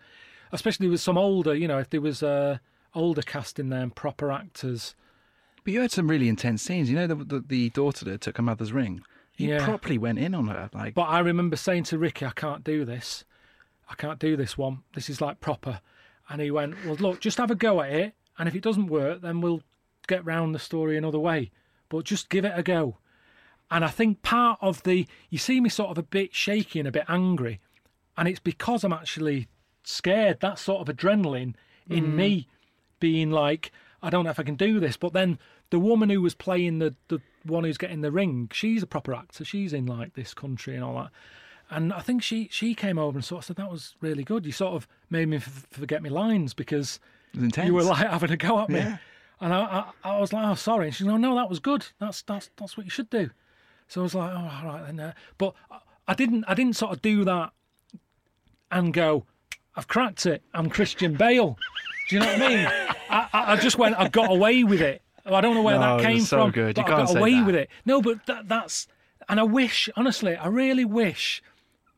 especially 0.53 0.86
with 0.88 1.01
some 1.01 1.16
older, 1.16 1.55
you 1.55 1.66
know, 1.66 1.78
if 1.78 1.88
there 1.88 2.01
was 2.03 2.22
a 2.22 2.61
older 2.94 3.22
cast 3.22 3.59
in 3.59 3.70
there 3.70 3.80
and 3.82 3.94
proper 3.96 4.30
actors. 4.30 4.94
But 5.64 5.72
you 5.72 5.80
had 5.80 5.90
some 5.90 6.09
really 6.09 6.28
intense 6.28 6.61
scenes. 6.62 6.90
You 6.90 6.96
know, 6.96 7.07
the, 7.07 7.14
the, 7.14 7.40
the 7.40 7.70
daughter 7.70 8.05
that 8.05 8.20
took 8.20 8.36
her 8.36 8.42
mother's 8.42 8.72
ring. 8.72 9.01
He 9.34 9.48
Yeah. 9.48 9.64
properly 9.64 9.96
went 9.96 10.18
in 10.18 10.34
on 10.34 10.48
her. 10.48 10.68
Like, 10.74 10.92
But 10.92 11.05
I 11.09 11.20
remember 11.20 11.57
saying 11.57 11.84
to 11.84 11.98
Ricky, 11.98 12.26
"I 12.26 12.32
can't 12.32 12.62
do 12.62 12.84
this. 12.84 13.24
I 13.88 13.94
can't 13.94 14.18
do 14.18 14.36
this 14.36 14.59
one. 14.59 14.82
This 14.94 15.09
is 15.09 15.22
like 15.22 15.40
proper." 15.40 15.80
And 16.28 16.42
he 16.42 16.51
went, 16.51 16.74
"Well, 16.84 16.96
look, 16.96 17.20
just 17.20 17.38
have 17.38 17.51
a 17.51 17.55
go 17.55 17.80
at 17.80 17.90
it, 17.92 18.14
and 18.38 18.46
if 18.46 18.55
it 18.55 18.62
doesn't 18.62 18.88
work, 18.88 19.22
then 19.22 19.40
we'll 19.40 19.62
get 20.07 20.22
round 20.24 20.55
the 20.55 20.59
story 20.59 20.98
another 20.98 21.18
way. 21.18 21.51
But 21.88 22.05
just 22.05 22.28
give 22.28 22.44
it 22.44 22.53
a 22.55 22.62
go." 22.62 22.98
And 23.71 23.85
I 23.85 23.89
think 23.89 24.23
part 24.23 24.59
of 24.61 24.83
the 24.83 25.07
you 25.29 25.39
see 25.39 25.61
me 25.61 25.68
sort 25.68 25.91
of 25.91 25.99
a 25.99 26.03
bit 26.03 26.35
shaky 26.35 26.79
and 26.81 26.89
a 26.89 26.93
bit 26.93 27.05
angry, 27.09 27.61
and 28.16 28.27
it's 28.27 28.41
because 28.41 28.83
I'm 28.85 28.93
actually 28.93 29.49
scared. 29.85 30.41
That 30.41 30.59
sort 30.59 30.87
of 30.87 30.95
adrenaline 30.95 31.55
in 31.89 32.07
mm. 32.07 32.14
me 32.14 32.49
being 32.99 33.31
like, 33.31 33.73
I 34.03 34.11
don't 34.11 34.25
know 34.25 34.31
if 34.31 34.41
I 34.41 34.45
can 34.45 34.57
do 34.57 34.81
this. 34.81 34.97
But 34.97 35.12
then 35.12 35.39
the 35.71 35.79
woman 35.79 36.11
who 36.11 36.21
was 36.21 36.35
playing 36.35 36.79
the 36.79 36.95
the 37.09 37.21
one 37.45 37.64
who's 37.64 37.79
getting 37.79 38.01
the 38.01 38.12
ring, 38.12 38.51
she's 38.53 38.83
a 38.83 38.87
proper 38.87 39.14
actor. 39.14 39.45
She's 39.45 39.73
in 39.73 39.87
like 39.87 40.14
this 40.14 40.35
country 40.35 40.75
and 40.75 40.85
all 40.85 40.97
that. 40.97 41.11
And 41.71 41.93
I 41.93 42.01
think 42.01 42.23
she 42.23 42.49
she 42.51 42.75
came 42.75 42.99
over 42.99 43.18
and 43.18 43.25
sort 43.25 43.41
of 43.41 43.47
said 43.47 43.57
that 43.57 43.71
was 43.71 43.95
really 44.01 44.25
good. 44.25 44.45
You 44.45 44.53
sort 44.53 44.75
of 44.75 44.89
made 45.09 45.29
me 45.29 45.37
f- 45.37 45.68
forget 45.71 46.03
my 46.03 46.09
lines 46.09 46.55
because 46.55 46.99
it 47.33 47.37
was 47.37 47.45
intense. 47.45 47.66
you 47.68 47.75
were 47.75 47.85
like 47.85 48.07
having 48.11 48.33
a 48.33 48.37
go 48.37 48.61
at 48.61 48.68
me. 48.68 48.79
Yeah. 48.79 48.99
And 49.41 49.55
I, 49.55 49.61
I, 50.05 50.16
I 50.16 50.21
was 50.21 50.35
like, 50.35 50.47
oh, 50.47 50.55
sorry. 50.55 50.87
And 50.89 50.95
she's 50.95 51.07
like, 51.07 51.21
no, 51.21 51.35
that 51.37 51.49
was 51.49 51.61
good. 51.61 51.87
That's 51.99 52.23
that's 52.23 52.51
that's 52.57 52.77
what 52.77 52.85
you 52.85 52.91
should 52.91 53.09
do. 53.09 53.31
So 53.91 54.01
I 54.01 54.05
was 54.05 54.14
like, 54.14 54.30
oh, 54.32 54.36
all 54.62 54.72
right 54.72 54.86
then. 54.86 55.01
Uh, 55.01 55.12
but 55.36 55.55
I- 55.70 55.78
I 56.09 56.14
didn't 56.14 56.45
I 56.49 56.55
didn't 56.55 56.74
sort 56.76 56.93
of 56.93 57.03
do 57.03 57.24
that 57.24 57.53
and 58.70 58.93
go, 58.93 59.26
I've 59.76 59.86
cracked 59.88 60.26
it. 60.26 60.43
I'm 60.55 60.68
Christian 60.68 61.14
Bale. 61.14 61.57
Do 62.09 62.16
you 62.16 62.20
know 62.20 62.26
what 62.26 62.43
I 62.43 62.49
mean? 62.49 62.66
I, 63.11 63.28
I 63.32 63.53
I 63.53 63.57
just 63.57 63.78
went, 63.78 63.97
I 63.99 64.09
got 64.09 64.30
away 64.30 64.64
with 64.64 64.80
it. 64.80 65.03
I 65.26 65.41
don't 65.41 65.55
know 65.55 65.62
where 65.62 65.78
No, 65.78 65.99
that 65.99 66.01
it 66.01 66.07
came 66.07 66.14
was 66.16 66.28
so 66.28 66.43
from. 66.43 66.51
good. 66.51 66.76
You 66.78 66.82
but 66.82 66.93
I 66.93 66.97
can't 66.97 67.07
got 67.07 67.12
say 67.12 67.18
away 67.20 67.34
that. 67.34 67.47
with 67.47 67.55
it. 67.55 67.68
No, 67.84 68.01
but 68.03 68.26
that, 68.26 68.49
that's, 68.49 68.88
and 69.28 69.38
I 69.38 69.43
wish, 69.45 69.88
honestly, 69.97 70.34
I 70.34 70.49
really 70.49 70.84
wish 70.84 71.43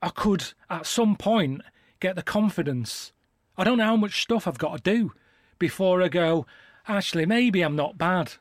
I 0.02 0.08
could 0.10 0.52
at 0.68 0.84
some 0.86 1.16
point 1.16 1.62
get 2.00 2.16
the 2.16 2.22
confidence. 2.22 3.12
I 3.56 3.64
don't 3.64 3.78
know 3.78 3.84
how 3.86 3.96
much 3.96 4.20
stuff 4.22 4.46
I've 4.46 4.58
got 4.58 4.84
to 4.84 4.90
do 4.92 5.12
before 5.58 6.02
I 6.02 6.08
go, 6.08 6.46
actually, 6.88 7.24
maybe 7.26 7.62
I'm 7.62 7.76
not 7.76 7.96
bad. 7.96 8.32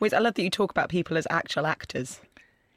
Wait, 0.00 0.14
I 0.14 0.18
love 0.20 0.34
that 0.34 0.42
you 0.42 0.50
talk 0.50 0.70
about 0.70 0.88
people 0.88 1.18
as 1.18 1.26
actual 1.28 1.66
actors. 1.66 2.20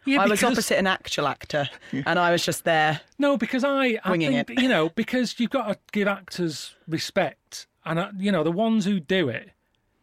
Yeah, 0.05 0.21
I 0.21 0.27
was 0.27 0.43
opposite 0.43 0.77
an 0.77 0.87
actual 0.87 1.27
actor, 1.27 1.69
and 1.91 2.17
I 2.17 2.31
was 2.31 2.43
just 2.43 2.63
there. 2.63 3.01
No, 3.19 3.37
because 3.37 3.63
I, 3.63 3.99
I 4.03 4.17
think, 4.17 4.49
it. 4.49 4.61
you 4.61 4.67
know, 4.67 4.89
because 4.89 5.39
you've 5.39 5.51
got 5.51 5.67
to 5.67 5.77
give 5.91 6.07
actors 6.07 6.75
respect, 6.87 7.67
and 7.85 7.99
uh, 7.99 8.11
you 8.17 8.31
know 8.31 8.43
the 8.43 8.51
ones 8.51 8.85
who 8.85 8.99
do 8.99 9.29
it 9.29 9.51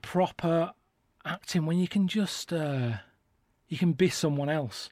proper 0.03 0.73
acting 1.25 1.67
when 1.67 1.79
you 1.79 1.89
can 1.89 2.09
just 2.09 2.53
uh, 2.53 2.93
you 3.69 3.77
can 3.77 3.93
be 3.93 4.09
someone 4.09 4.49
else, 4.49 4.91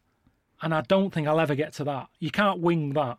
and 0.60 0.74
I 0.74 0.80
don't 0.82 1.12
think 1.12 1.28
I'll 1.28 1.40
ever 1.40 1.54
get 1.54 1.72
to 1.74 1.84
that. 1.84 2.08
You 2.18 2.30
can't 2.30 2.60
wing 2.60 2.92
that. 2.94 3.18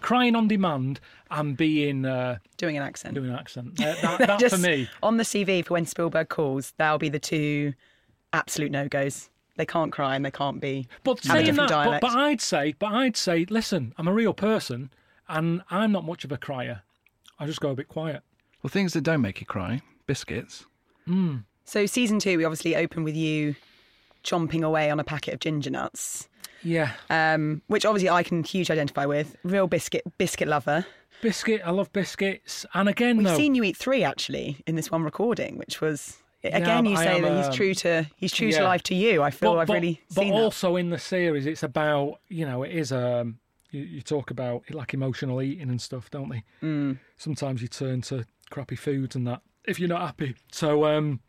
Crying 0.00 0.34
on 0.34 0.48
demand 0.48 0.98
and 1.30 1.58
being 1.58 2.06
uh, 2.06 2.38
Doing 2.56 2.78
an 2.78 2.82
accent. 2.82 3.14
doing 3.14 3.28
an 3.28 3.36
accent. 3.36 3.78
Uh, 3.80 3.94
that, 4.00 4.18
that 4.18 4.40
Just 4.40 4.54
for 4.54 4.60
me. 4.62 4.88
On 5.02 5.18
the 5.18 5.24
CV 5.24 5.62
for 5.62 5.74
when 5.74 5.84
Spielberg 5.84 6.30
calls, 6.30 6.72
that'll 6.78 6.98
be 6.98 7.10
the 7.10 7.18
two 7.18 7.74
absolute 8.32 8.72
no 8.72 8.88
goes. 8.88 9.28
They 9.60 9.66
can't 9.66 9.92
cry 9.92 10.16
and 10.16 10.24
they 10.24 10.30
can't 10.30 10.58
be. 10.58 10.88
But 11.04 11.22
have 11.24 11.24
a 11.24 11.28
saying 11.28 11.36
that, 11.36 11.50
different 11.52 11.68
but, 11.68 11.74
dialect. 11.84 12.00
but 12.00 12.10
I'd 12.16 12.40
say, 12.40 12.74
but 12.78 12.92
I'd 12.92 13.14
say, 13.14 13.44
listen, 13.50 13.92
I'm 13.98 14.08
a 14.08 14.12
real 14.14 14.32
person, 14.32 14.90
and 15.28 15.62
I'm 15.70 15.92
not 15.92 16.04
much 16.06 16.24
of 16.24 16.32
a 16.32 16.38
crier. 16.38 16.80
I 17.38 17.44
just 17.44 17.60
go 17.60 17.68
a 17.68 17.74
bit 17.74 17.88
quiet. 17.88 18.22
Well, 18.62 18.70
things 18.70 18.94
that 18.94 19.02
don't 19.02 19.20
make 19.20 19.38
you 19.40 19.46
cry, 19.46 19.82
biscuits. 20.06 20.64
So 21.64 21.84
season 21.86 22.18
two, 22.20 22.38
we 22.38 22.44
obviously 22.44 22.74
open 22.74 23.04
with 23.04 23.16
you 23.16 23.54
chomping 24.24 24.62
away 24.62 24.90
on 24.90 24.98
a 24.98 25.04
packet 25.04 25.34
of 25.34 25.40
ginger 25.40 25.70
nuts, 25.70 26.28
Yeah. 26.62 26.92
um, 27.10 27.62
which 27.66 27.84
obviously 27.84 28.08
I 28.08 28.22
can 28.22 28.42
huge 28.44 28.70
identify 28.70 29.04
with. 29.06 29.36
Real 29.44 29.66
biscuit 29.66 30.04
biscuit 30.18 30.48
lover. 30.48 30.86
Biscuit, 31.22 31.60
I 31.64 31.70
love 31.70 31.92
biscuits. 31.92 32.64
And 32.74 32.88
again, 32.88 33.16
We've 33.18 33.26
no. 33.26 33.36
seen 33.36 33.54
you 33.54 33.62
eat 33.64 33.76
three 33.76 34.02
actually 34.04 34.62
in 34.66 34.74
this 34.76 34.90
one 34.90 35.02
recording, 35.02 35.58
which 35.58 35.80
was 35.80 36.18
again 36.44 36.84
but 36.84 36.90
you 36.90 36.96
say 36.96 37.20
that 37.20 37.36
he's 37.36 37.46
um, 37.46 37.52
true 37.52 37.74
to 37.74 38.06
he's 38.16 38.32
true 38.32 38.50
to 38.52 38.62
life 38.62 38.82
to 38.84 38.94
you. 38.94 39.22
I 39.22 39.30
feel 39.30 39.58
I've 39.58 39.68
really 39.68 40.00
but 40.14 40.22
seen 40.22 40.32
that. 40.34 40.40
also 40.40 40.76
in 40.76 40.90
the 40.90 40.98
series, 40.98 41.46
it's 41.46 41.62
about 41.62 42.20
you 42.28 42.46
know 42.46 42.62
it 42.62 42.72
is 42.72 42.92
um 42.92 43.38
you, 43.70 43.82
you 43.82 44.02
talk 44.02 44.30
about 44.30 44.62
like 44.70 44.94
emotional 44.94 45.42
eating 45.42 45.68
and 45.68 45.80
stuff, 45.80 46.10
don't 46.10 46.28
they? 46.28 46.44
Mm. 46.62 46.98
Sometimes 47.16 47.62
you 47.62 47.68
turn 47.68 48.00
to 48.02 48.24
crappy 48.50 48.76
foods 48.76 49.16
and 49.16 49.26
that 49.26 49.42
if 49.64 49.78
you're 49.78 49.88
not 49.88 50.00
happy. 50.00 50.34
So 50.52 50.84
um, 50.84 51.20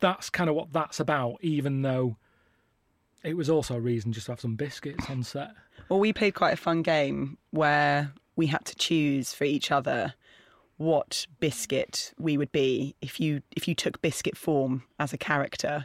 that's 0.00 0.30
kind 0.30 0.48
of 0.48 0.56
what 0.56 0.72
that's 0.72 1.00
about. 1.00 1.38
Even 1.42 1.82
though 1.82 2.16
it 3.24 3.36
was 3.36 3.50
also 3.50 3.76
a 3.76 3.80
reason 3.80 4.12
just 4.12 4.26
to 4.26 4.32
have 4.32 4.40
some 4.40 4.56
biscuits 4.56 5.08
on 5.10 5.22
set. 5.22 5.52
Well, 5.88 6.00
we 6.00 6.12
played 6.12 6.34
quite 6.34 6.52
a 6.52 6.56
fun 6.56 6.82
game 6.82 7.38
where 7.50 8.12
we 8.36 8.46
had 8.46 8.64
to 8.66 8.76
choose 8.76 9.34
for 9.34 9.44
each 9.44 9.70
other 9.70 10.14
what 10.80 11.26
biscuit 11.40 12.14
we 12.18 12.38
would 12.38 12.50
be 12.52 12.94
if 13.02 13.20
you 13.20 13.42
if 13.54 13.68
you 13.68 13.74
took 13.74 14.00
biscuit 14.00 14.34
form 14.34 14.82
as 14.98 15.12
a 15.12 15.18
character. 15.18 15.84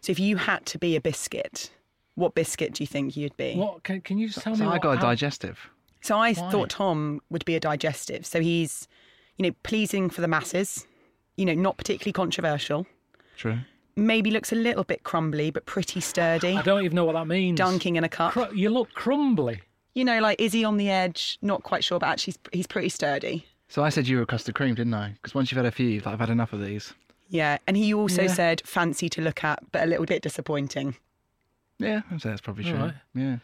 So 0.00 0.10
if 0.10 0.18
you 0.18 0.36
had 0.36 0.66
to 0.66 0.78
be 0.78 0.96
a 0.96 1.00
biscuit, 1.00 1.70
what 2.16 2.34
biscuit 2.34 2.74
do 2.74 2.82
you 2.82 2.88
think 2.88 3.16
you'd 3.16 3.36
be? 3.36 3.54
What 3.54 3.84
can, 3.84 4.00
can 4.00 4.18
you 4.18 4.26
just 4.26 4.40
tell 4.42 4.56
So 4.56 4.64
me? 4.64 4.66
I 4.66 4.72
what, 4.72 4.82
got 4.82 4.90
a 4.94 4.96
how- 4.96 5.02
digestive. 5.02 5.70
So 6.00 6.16
I 6.18 6.32
Why? 6.32 6.50
thought 6.50 6.70
Tom 6.70 7.20
would 7.30 7.44
be 7.44 7.54
a 7.54 7.60
digestive. 7.60 8.26
So 8.26 8.40
he's, 8.40 8.88
you 9.36 9.44
know, 9.46 9.54
pleasing 9.62 10.10
for 10.10 10.20
the 10.22 10.26
masses, 10.26 10.84
you 11.36 11.44
know, 11.44 11.54
not 11.54 11.76
particularly 11.76 12.12
controversial. 12.12 12.84
True. 13.36 13.58
Maybe 13.94 14.32
looks 14.32 14.50
a 14.50 14.56
little 14.56 14.82
bit 14.82 15.04
crumbly, 15.04 15.52
but 15.52 15.66
pretty 15.66 16.00
sturdy. 16.00 16.56
I 16.56 16.62
don't 16.62 16.82
even 16.84 16.96
know 16.96 17.04
what 17.04 17.12
that 17.12 17.28
means. 17.28 17.56
Dunking 17.58 17.94
in 17.94 18.02
a 18.02 18.08
cup. 18.08 18.32
Cru- 18.32 18.52
you 18.52 18.70
look 18.70 18.92
crumbly. 18.94 19.60
You 19.94 20.04
know, 20.04 20.18
like 20.20 20.40
is 20.40 20.52
he 20.52 20.64
on 20.64 20.78
the 20.78 20.90
edge? 20.90 21.38
Not 21.42 21.62
quite 21.62 21.84
sure, 21.84 22.00
but 22.00 22.08
actually 22.08 22.32
he's, 22.32 22.58
he's 22.60 22.66
pretty 22.66 22.88
sturdy. 22.88 23.46
So 23.72 23.82
I 23.82 23.88
said 23.88 24.06
you 24.06 24.18
were 24.18 24.26
custard 24.26 24.54
cream, 24.54 24.74
didn't 24.74 24.92
I? 24.92 25.12
Because 25.14 25.34
once 25.34 25.50
you've 25.50 25.56
had 25.56 25.64
a 25.64 25.70
few, 25.70 25.88
you've 25.88 26.04
like, 26.04 26.12
I've 26.12 26.20
had 26.20 26.28
enough 26.28 26.52
of 26.52 26.60
these. 26.60 26.92
Yeah, 27.30 27.56
and 27.66 27.74
he 27.74 27.94
also 27.94 28.24
Yeah. 28.24 28.28
said 28.34 28.62
fancy 28.66 29.08
to 29.08 29.22
look 29.22 29.42
at, 29.44 29.60
but 29.72 29.82
a 29.82 29.86
little 29.86 30.04
bit 30.04 30.20
disappointing. 30.20 30.94
Yeah, 31.78 32.02
I'd 32.10 32.20
say 32.20 32.28
that's 32.28 32.42
probably 32.42 32.64
true. 32.64 32.74
Alright. 32.74 32.94
Yeah. 33.14 33.36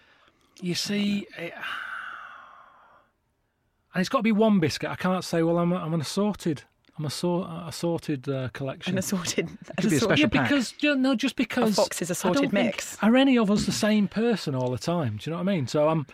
You 0.60 0.74
see, 0.74 1.26
it, 1.38 1.54
and 3.94 4.00
it's 4.02 4.10
got 4.10 4.18
to 4.18 4.22
be 4.22 4.32
one 4.32 4.60
biscuit. 4.60 4.90
I 4.90 4.96
can't 4.96 5.24
say, 5.24 5.42
well, 5.42 5.56
I'm 5.56 5.72
a, 5.72 5.76
I'm 5.76 5.94
an 5.94 6.02
assorted, 6.02 6.62
I'm 6.98 7.06
a, 7.06 7.10
sor- 7.10 7.46
a 7.46 7.64
assorted 7.68 8.28
uh, 8.28 8.50
collection. 8.52 8.92
An 8.92 8.98
assorted, 8.98 9.48
could 9.80 9.88
be 9.88 9.94
a 9.94 9.96
assort- 9.96 10.10
special 10.18 10.28
yeah, 10.30 10.40
pack. 10.42 10.50
because 10.50 10.72
ju- 10.72 10.94
no, 10.94 11.14
just 11.14 11.36
because 11.36 11.74
Fox's 11.76 12.10
I 12.10 12.12
assorted 12.12 12.42
don't 12.42 12.50
think- 12.50 12.66
mix. 12.66 12.98
Are 13.00 13.16
any 13.16 13.38
of 13.38 13.50
us 13.50 13.64
the 13.64 13.72
same 13.72 14.08
person 14.08 14.54
all 14.54 14.70
the 14.70 14.76
time? 14.78 15.16
Do 15.16 15.30
you 15.30 15.34
know 15.34 15.42
what 15.42 15.50
I 15.50 15.54
mean? 15.56 15.66
So 15.66 15.88
I'm, 15.88 16.00
I'd, 16.00 16.06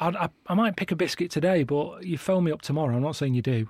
I, 0.00 0.28
I 0.46 0.54
might 0.54 0.76
pick 0.76 0.90
a 0.92 0.96
biscuit 0.96 1.30
today, 1.30 1.62
but 1.62 2.04
you 2.04 2.16
phone 2.16 2.44
me 2.44 2.52
up 2.52 2.62
tomorrow. 2.62 2.96
I'm 2.96 3.02
not 3.02 3.16
saying 3.16 3.34
you 3.34 3.42
do, 3.42 3.68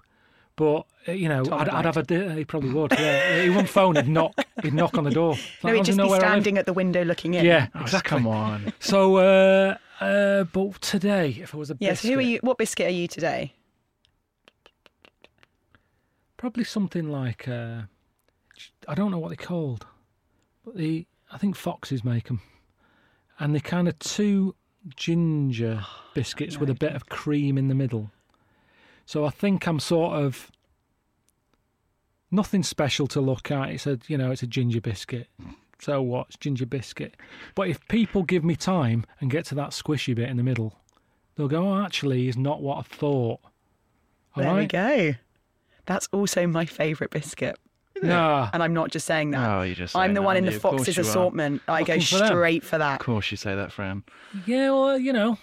but 0.57 0.87
uh, 1.09 1.13
you 1.13 1.29
know, 1.29 1.43
I'd, 1.51 1.69
I'd 1.69 1.85
have 1.85 1.97
a. 1.97 2.35
He 2.35 2.45
probably 2.45 2.71
would. 2.71 2.93
Yeah, 2.93 3.43
he 3.43 3.51
wouldn't 3.51 3.69
phone. 3.69 3.97
He'd 3.97 4.09
knock. 4.09 4.35
He'd 4.63 4.75
knock 4.75 4.97
on 4.97 5.05
the 5.05 5.11
door. 5.11 5.37
No, 5.65 5.75
he'd 5.75 5.85
just 5.85 5.99
know 5.99 6.05
be 6.05 6.11
where 6.11 6.21
I 6.21 6.23
live?" 6.23 6.33
standing 6.33 6.59
at 6.59 6.67
the 6.67 6.73
window 6.73 7.05
looking 7.05 7.35
in. 7.35 7.45
Yeah, 7.45 7.67
exactly. 7.75 8.09
Come 8.09 8.27
on. 8.27 8.73
So, 8.81 9.17
uh, 9.17 9.77
uh, 10.01 10.45
but 10.45 10.81
today, 10.81 11.31
if 11.41 11.53
it 11.53 11.57
was 11.57 11.71
a 11.71 11.75
biscuit. 11.75 11.87
Yes. 11.87 12.03
biscuit, 12.03 12.13
who 12.13 12.19
are 12.19 12.23
you? 12.23 12.39
What 12.43 12.59
biscuit 12.59 12.87
are 12.87 12.91
you 12.91 13.09
today? 13.09 13.55
Probably 16.37 16.65
something 16.65 17.11
like 17.11 17.49
uh, 17.49 17.83
I 18.89 18.95
don't 18.95 19.11
know 19.11 19.19
what 19.19 19.29
they're 19.29 19.37
called, 19.47 19.87
but 20.65 20.77
the 20.77 21.07
I 21.31 21.39
think 21.39 21.57
Fox's 21.57 22.05
make 22.05 22.29
them, 22.29 22.41
and 23.39 23.55
they're 23.55 23.61
kind 23.61 23.89
of 23.89 23.99
two 23.99 24.55
ginger 24.97 25.85
biscuits 26.15 26.59
with 26.59 26.71
a 26.71 26.75
bit 26.75 26.93
of 26.93 27.09
cream 27.09 27.59
in 27.59 27.69
the 27.69 27.75
middle. 27.75 28.11
So 29.07 29.25
I 29.25 29.31
think 29.31 29.67
I'm 29.67 29.81
sort 29.81 30.15
of 30.15 30.51
nothing 32.31 32.63
special 32.63 33.07
to 33.09 33.21
look 33.21 33.51
at. 33.51 33.71
It's 33.71 33.87
a 33.87 33.99
you 34.07 34.17
know 34.17 34.31
it's 34.31 34.43
a 34.43 34.47
ginger 34.47 34.81
biscuit. 34.81 35.29
So 35.81 36.03
what? 36.03 36.29
It's 36.29 36.37
ginger 36.37 36.67
biscuit. 36.67 37.17
But 37.55 37.69
if 37.69 37.87
people 37.89 38.23
give 38.23 38.45
me 38.45 38.55
time 38.55 39.05
and 39.21 39.31
get 39.31 39.47
to 39.47 39.55
that 39.57 39.71
squishy 39.71 40.15
bit 40.15 40.29
in 40.29 40.37
the 40.37 40.43
middle, 40.43 40.79
they'll 41.35 41.49
go, 41.49 41.69
"Oh, 41.69 41.83
actually, 41.83 42.29
it's 42.29 42.37
not 42.37 42.63
what 42.63 42.79
I 42.79 42.83
thought." 42.83 43.41
All 44.37 44.43
there 44.43 44.55
we 44.55 44.67
go. 44.67 45.15
That's 45.87 46.09
also 46.13 46.47
my 46.47 46.67
favourite 46.67 47.11
biscuit, 47.11 47.59
Nah. 48.03 48.51
and 48.53 48.63
I'm 48.63 48.73
not 48.75 48.91
just 48.91 49.07
saying 49.07 49.31
that. 49.33 49.49
Oh, 49.49 49.63
you 49.63 49.75
just. 49.75 49.95
I'm 49.97 50.15
the 50.15 50.21
that, 50.21 50.25
one 50.27 50.37
in 50.37 50.45
the 50.47 50.53
you? 50.53 50.59
Fox's 50.59 50.97
you 50.97 51.03
are. 51.03 51.07
assortment. 51.07 51.63
I 51.69 51.83
go 51.83 51.95
Looking 51.95 52.07
for 52.07 52.19
them. 52.19 52.27
straight 52.29 52.65
for 52.65 52.79
that, 52.79 53.01
Of 53.01 53.07
course 53.07 53.31
you 53.31 53.37
say 53.37 53.55
that, 53.55 53.73
Fran. 53.73 54.05
Yeah, 54.47 54.71
well, 54.71 54.99
you 54.99 55.13
know, 55.13 55.39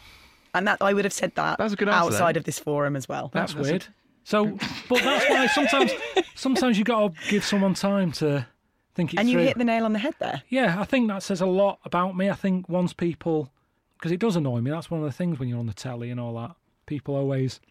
and 0.54 0.68
that 0.68 0.78
I 0.82 0.94
would 0.94 1.06
have 1.06 1.14
said 1.14 1.36
that 1.36 1.58
That 1.58 1.64
was 1.64 1.74
a 1.74 1.76
good 1.76 1.90
answer, 1.90 2.00
outside 2.14 2.36
though. 2.36 2.40
of 2.40 2.44
this 2.46 2.60
forum 2.60 2.96
as 2.96 3.08
well. 3.08 3.30
that's, 3.34 3.54
that's 3.54 3.68
a- 3.68 3.72
weird. 3.72 3.86
So, 4.24 4.46
but 4.90 5.04
that's 5.04 5.30
why 5.30 5.48
sometimes, 5.48 5.92
sometimes 6.36 6.78
you 6.78 6.84
got 6.84 7.14
to 7.16 7.30
give 7.30 7.46
someone 7.46 7.74
time 7.74 8.12
to 8.14 8.46
think 8.94 9.14
it 9.14 9.20
And 9.20 9.30
you 9.30 9.38
hit 9.40 9.58
the 9.58 9.64
nail 9.64 9.86
on 9.86 9.94
the 9.94 10.00
head 10.00 10.16
there. 10.20 10.42
Yeah, 10.50 10.76
I 10.80 10.84
think 10.84 11.08
that 11.08 11.24
says 11.24 11.40
a 11.40 11.46
lot 11.46 11.80
about 11.86 12.18
me. 12.18 12.30
I 12.30 12.34
think 12.34 12.68
once 12.68 12.92
people, 12.92 13.50
because 13.98 14.12
it 14.12 14.20
does 14.20 14.36
annoy 14.36 14.60
me, 14.60 14.72
that's 14.72 14.92
one 14.92 15.00
of 15.00 15.06
the 15.06 15.14
things 15.14 15.40
when 15.40 15.48
you're 15.48 15.60
on 15.60 15.68
the 15.68 15.74
telly 15.74 16.10
and 16.12 16.20
all 16.20 16.34
that. 16.36 16.56
People 16.88 17.16
always 17.16 17.62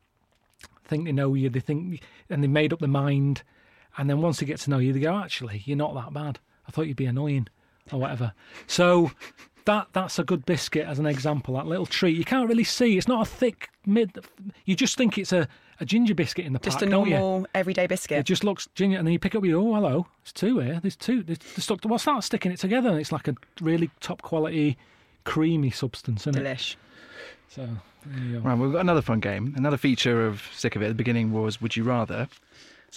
think 0.85 1.05
they 1.05 1.13
know 1.13 1.35
you, 1.35 1.51
they 1.51 1.61
think, 1.61 2.01
and 2.31 2.43
they 2.43 2.49
made 2.49 2.73
up 2.73 2.79
their 2.79 2.89
mind. 2.89 3.43
And 3.99 4.11
then 4.11 4.21
once 4.21 4.39
they 4.39 4.47
get 4.47 4.59
to 4.61 4.71
know 4.71 4.79
you, 4.79 4.93
they 4.93 5.01
go, 5.01 5.17
actually, 5.17 5.63
you're 5.65 5.77
not 5.77 5.95
that 5.95 6.13
bad. 6.13 6.39
I 6.69 6.71
thought 6.71 6.87
you'd 6.87 6.97
be 6.97 7.07
annoying 7.07 7.49
or 7.93 8.01
whatever. 8.01 8.33
So 8.67 9.13
that 9.65 9.89
that's 9.93 10.19
a 10.19 10.25
good 10.25 10.47
biscuit 10.47 10.87
as 10.87 10.99
an 10.99 11.07
example, 11.07 11.55
that 11.55 11.67
little 11.67 11.87
treat. 11.87 12.17
You 12.17 12.25
can't 12.25 12.49
really 12.49 12.65
see. 12.65 12.97
It's 12.97 13.09
not 13.09 13.27
a 13.27 13.31
thick 13.31 13.69
mid. 13.85 14.19
You 14.65 14.75
just 14.75 14.97
think 14.97 15.19
it's 15.19 15.33
a, 15.33 15.49
a 15.81 15.85
ginger 15.85 16.15
biscuit 16.15 16.47
in 16.47 16.53
the 16.53 16.59
Just 16.59 16.79
pack, 16.79 16.89
a 16.89 16.91
don't 16.91 17.09
you? 17.09 17.17
normal 17.17 17.47
everyday 17.55 17.87
biscuit. 17.87 18.19
It 18.19 18.27
just 18.27 18.45
looks 18.45 18.69
ginger, 18.75 18.99
and 18.99 19.07
then 19.07 19.13
you 19.13 19.19
pick 19.19 19.35
up 19.35 19.45
your 19.45 19.61
oh 19.61 19.75
hello, 19.75 20.07
there's 20.25 20.33
two 20.33 20.59
here. 20.59 20.81
There's 20.81 20.97
two. 20.97 21.23
There's, 21.23 21.39
there's 21.39 21.65
stuck. 21.65 21.85
What's 21.85 22.05
that? 22.05 22.25
Sticking 22.25 22.53
it 22.53 22.59
together, 22.59 22.91
and 22.91 22.99
it's 22.99 23.13
like 23.13 23.29
a 23.29 23.35
really 23.61 23.91
top 24.01 24.23
quality, 24.23 24.77
creamy 25.25 25.71
substance, 25.71 26.27
isn't 26.27 26.45
it? 26.45 26.57
Delish. 26.57 26.77
So 27.49 27.69
there 28.05 28.25
you. 28.25 28.39
Right, 28.41 28.57
we've 28.59 28.73
got 28.73 28.81
another 28.81 29.03
fun 29.03 29.21
game. 29.21 29.55
Another 29.57 29.77
feature 29.77 30.27
of 30.27 30.43
Sick 30.53 30.77
of 30.77 30.83
It 30.83 30.87
at 30.87 30.89
the 30.89 30.95
beginning 30.95 31.33
was 31.33 31.61
Would 31.61 31.77
You 31.77 31.85
Rather? 31.85 32.29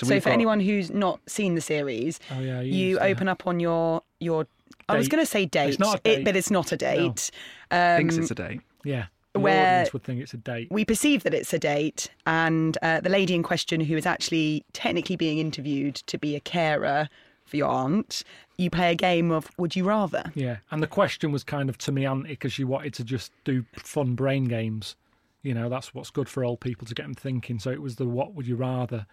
So, 0.08 0.14
we've 0.14 0.24
for 0.24 0.30
got- 0.30 0.34
anyone 0.34 0.60
who's 0.60 0.90
not 0.92 1.20
seen 1.28 1.56
the 1.56 1.62
series, 1.62 2.20
Oh 2.32 2.40
yeah, 2.40 2.62
you, 2.62 2.74
you 2.74 2.96
to- 2.98 3.04
open 3.04 3.28
up 3.28 3.46
on 3.48 3.60
your 3.60 4.02
your. 4.20 4.48
I 4.88 4.98
was 4.98 5.08
going 5.08 5.22
to 5.22 5.30
say 5.30 5.46
date, 5.46 5.78
not 5.80 6.02
a 6.06 6.20
It, 6.20 6.26
but 6.26 6.36
it's 6.36 6.50
not 6.50 6.72
a 6.72 6.78
date. 6.78 7.30
thinks 7.70 8.16
Um, 8.18 8.22
it's 8.24 8.32
a 8.32 8.36
date. 8.36 8.62
Yeah, 8.84 9.06
the 9.34 9.40
where- 9.40 9.74
audience 9.82 9.94
would 9.94 10.04
think 10.04 10.22
it's 10.22 10.34
a 10.34 10.38
date. 10.38 10.68
we 10.72 10.84
perceive 10.86 11.24
that 11.24 11.34
it's 11.34 11.54
a 11.54 11.60
date, 11.60 12.10
and 12.26 12.78
uh, 12.82 13.00
the 13.02 13.10
lady 13.10 13.36
in 13.36 13.44
question, 13.44 13.82
who 13.82 13.96
is 13.98 14.06
actually 14.08 14.64
technically 14.74 15.16
being 15.16 15.38
interviewed 15.38 15.96
to 15.96 16.18
be 16.18 16.36
a 16.36 16.40
carer 16.40 17.08
for 17.46 17.58
your 17.58 17.68
aunt, 17.68 18.24
you 18.58 18.70
play 18.70 18.92
a 18.92 18.96
game 18.96 19.32
of 19.32 19.52
Would 19.58 19.76
You 19.76 19.84
Rather? 19.84 20.32
Yeah, 20.34 20.58
and 20.72 20.82
the 20.82 20.88
question 20.88 21.32
was 21.32 21.44
kind 21.44 21.70
of 21.70 21.78
to 21.80 21.92
me 21.92 22.06
anti 22.06 22.30
because 22.30 22.54
she 22.54 22.64
wanted 22.64 22.94
to 22.96 23.04
just 23.04 23.32
do 23.44 23.66
fun 23.76 24.16
brain 24.16 24.46
games. 24.46 24.96
You 25.44 25.54
know, 25.54 25.70
that's 25.70 25.94
what's 25.94 26.10
good 26.10 26.28
for 26.30 26.44
old 26.44 26.60
people 26.62 26.86
to 26.88 26.94
get 26.96 27.04
them 27.04 27.14
thinking. 27.16 27.60
So 27.60 27.70
it 27.70 27.82
was 27.82 27.96
the 27.98 28.06
what 28.06 28.34
would 28.34 28.46
you 28.48 28.56
rather 28.56 29.06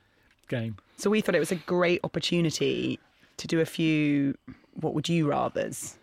game. 0.49 0.77
So 0.97 1.11
we 1.11 1.21
thought 1.21 1.35
it 1.35 1.41
was 1.41 1.53
a 1.53 1.57
great 1.57 2.01
opportunity 2.05 2.99
to 3.37 3.47
do 3.47 3.61
a 3.61 3.67
few 3.67 4.35
What 4.75 4.95
Would 4.95 5.09
You 5.09 5.27
Rathers. 5.27 5.97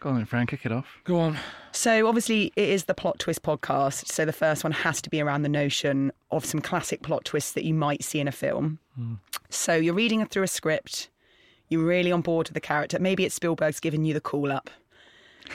Go 0.00 0.08
on 0.10 0.16
then, 0.16 0.24
Fran, 0.24 0.46
kick 0.46 0.66
it 0.66 0.72
off. 0.72 0.98
Go 1.04 1.18
on. 1.20 1.38
So 1.70 2.08
obviously 2.08 2.52
it 2.56 2.68
is 2.68 2.84
the 2.84 2.94
plot 2.94 3.18
twist 3.20 3.42
podcast. 3.42 4.06
So 4.08 4.24
the 4.24 4.32
first 4.32 4.64
one 4.64 4.72
has 4.72 5.00
to 5.02 5.10
be 5.10 5.20
around 5.20 5.42
the 5.42 5.48
notion 5.48 6.10
of 6.32 6.44
some 6.44 6.60
classic 6.60 7.02
plot 7.02 7.24
twists 7.24 7.52
that 7.52 7.64
you 7.64 7.72
might 7.74 8.02
see 8.02 8.18
in 8.18 8.26
a 8.26 8.32
film. 8.32 8.78
Hmm. 8.96 9.14
So 9.48 9.74
you're 9.74 9.94
reading 9.94 10.24
through 10.26 10.42
a 10.42 10.48
script. 10.48 11.08
You're 11.68 11.84
really 11.84 12.10
on 12.10 12.20
board 12.20 12.48
with 12.48 12.54
the 12.54 12.60
character. 12.60 12.98
Maybe 12.98 13.24
it's 13.24 13.34
Spielberg's 13.34 13.80
giving 13.80 14.04
you 14.04 14.12
the 14.12 14.20
call 14.20 14.50
up. 14.50 14.70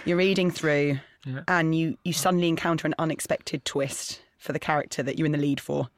You're 0.05 0.17
reading 0.17 0.49
through, 0.51 0.99
Yeah. 1.25 1.41
and 1.47 1.75
you 1.75 1.97
you 2.03 2.13
suddenly 2.13 2.47
encounter 2.47 2.87
an 2.87 2.95
unexpected 2.99 3.65
twist 3.65 4.21
for 4.37 4.53
the 4.53 4.59
character 4.59 5.03
that 5.03 5.17
you're 5.17 5.25
in 5.25 5.31
the 5.33 5.37
lead 5.37 5.59
for. 5.59 5.89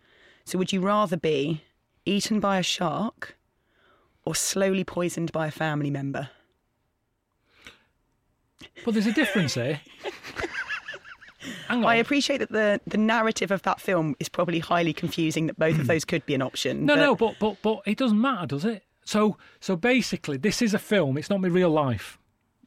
So 0.45 0.57
would 0.57 0.73
you 0.73 0.81
rather 0.81 1.17
be 1.17 1.63
eaten 2.09 2.39
by 2.39 2.57
a 2.57 2.63
shark 2.63 3.37
or 4.25 4.35
slowly 4.35 4.83
poisoned 4.83 5.31
by 5.31 5.47
a 5.47 5.51
family 5.51 5.89
member? 5.91 6.29
But 8.83 8.93
there's 8.93 9.07
a 9.07 9.13
difference 9.13 9.53
here. 9.55 9.79
Hang 11.67 11.79
on. 11.79 11.85
I 11.85 11.95
appreciate 11.95 12.37
that 12.39 12.51
the, 12.51 12.81
the 12.87 12.97
narrative 12.97 13.51
of 13.51 13.61
that 13.63 13.79
film 13.79 14.15
is 14.19 14.27
probably 14.27 14.59
highly 14.59 14.91
confusing. 14.93 15.47
That 15.47 15.57
both 15.57 15.79
of 15.79 15.87
those 15.87 16.03
could 16.03 16.25
be 16.25 16.33
an 16.33 16.41
option. 16.41 16.85
No, 16.85 16.95
but 16.95 17.01
no, 17.01 17.15
but 17.15 17.35
but 17.39 17.57
but 17.61 17.81
it 17.85 17.97
doesn't 17.97 18.19
matter, 18.19 18.47
does 18.47 18.65
it? 18.65 18.83
So 19.05 19.37
so 19.59 19.75
basically, 19.75 20.37
this 20.37 20.61
is 20.61 20.73
a 20.73 20.79
film. 20.79 21.17
It's 21.17 21.29
not 21.29 21.39
my 21.41 21.47
real 21.47 21.69
life, 21.69 22.17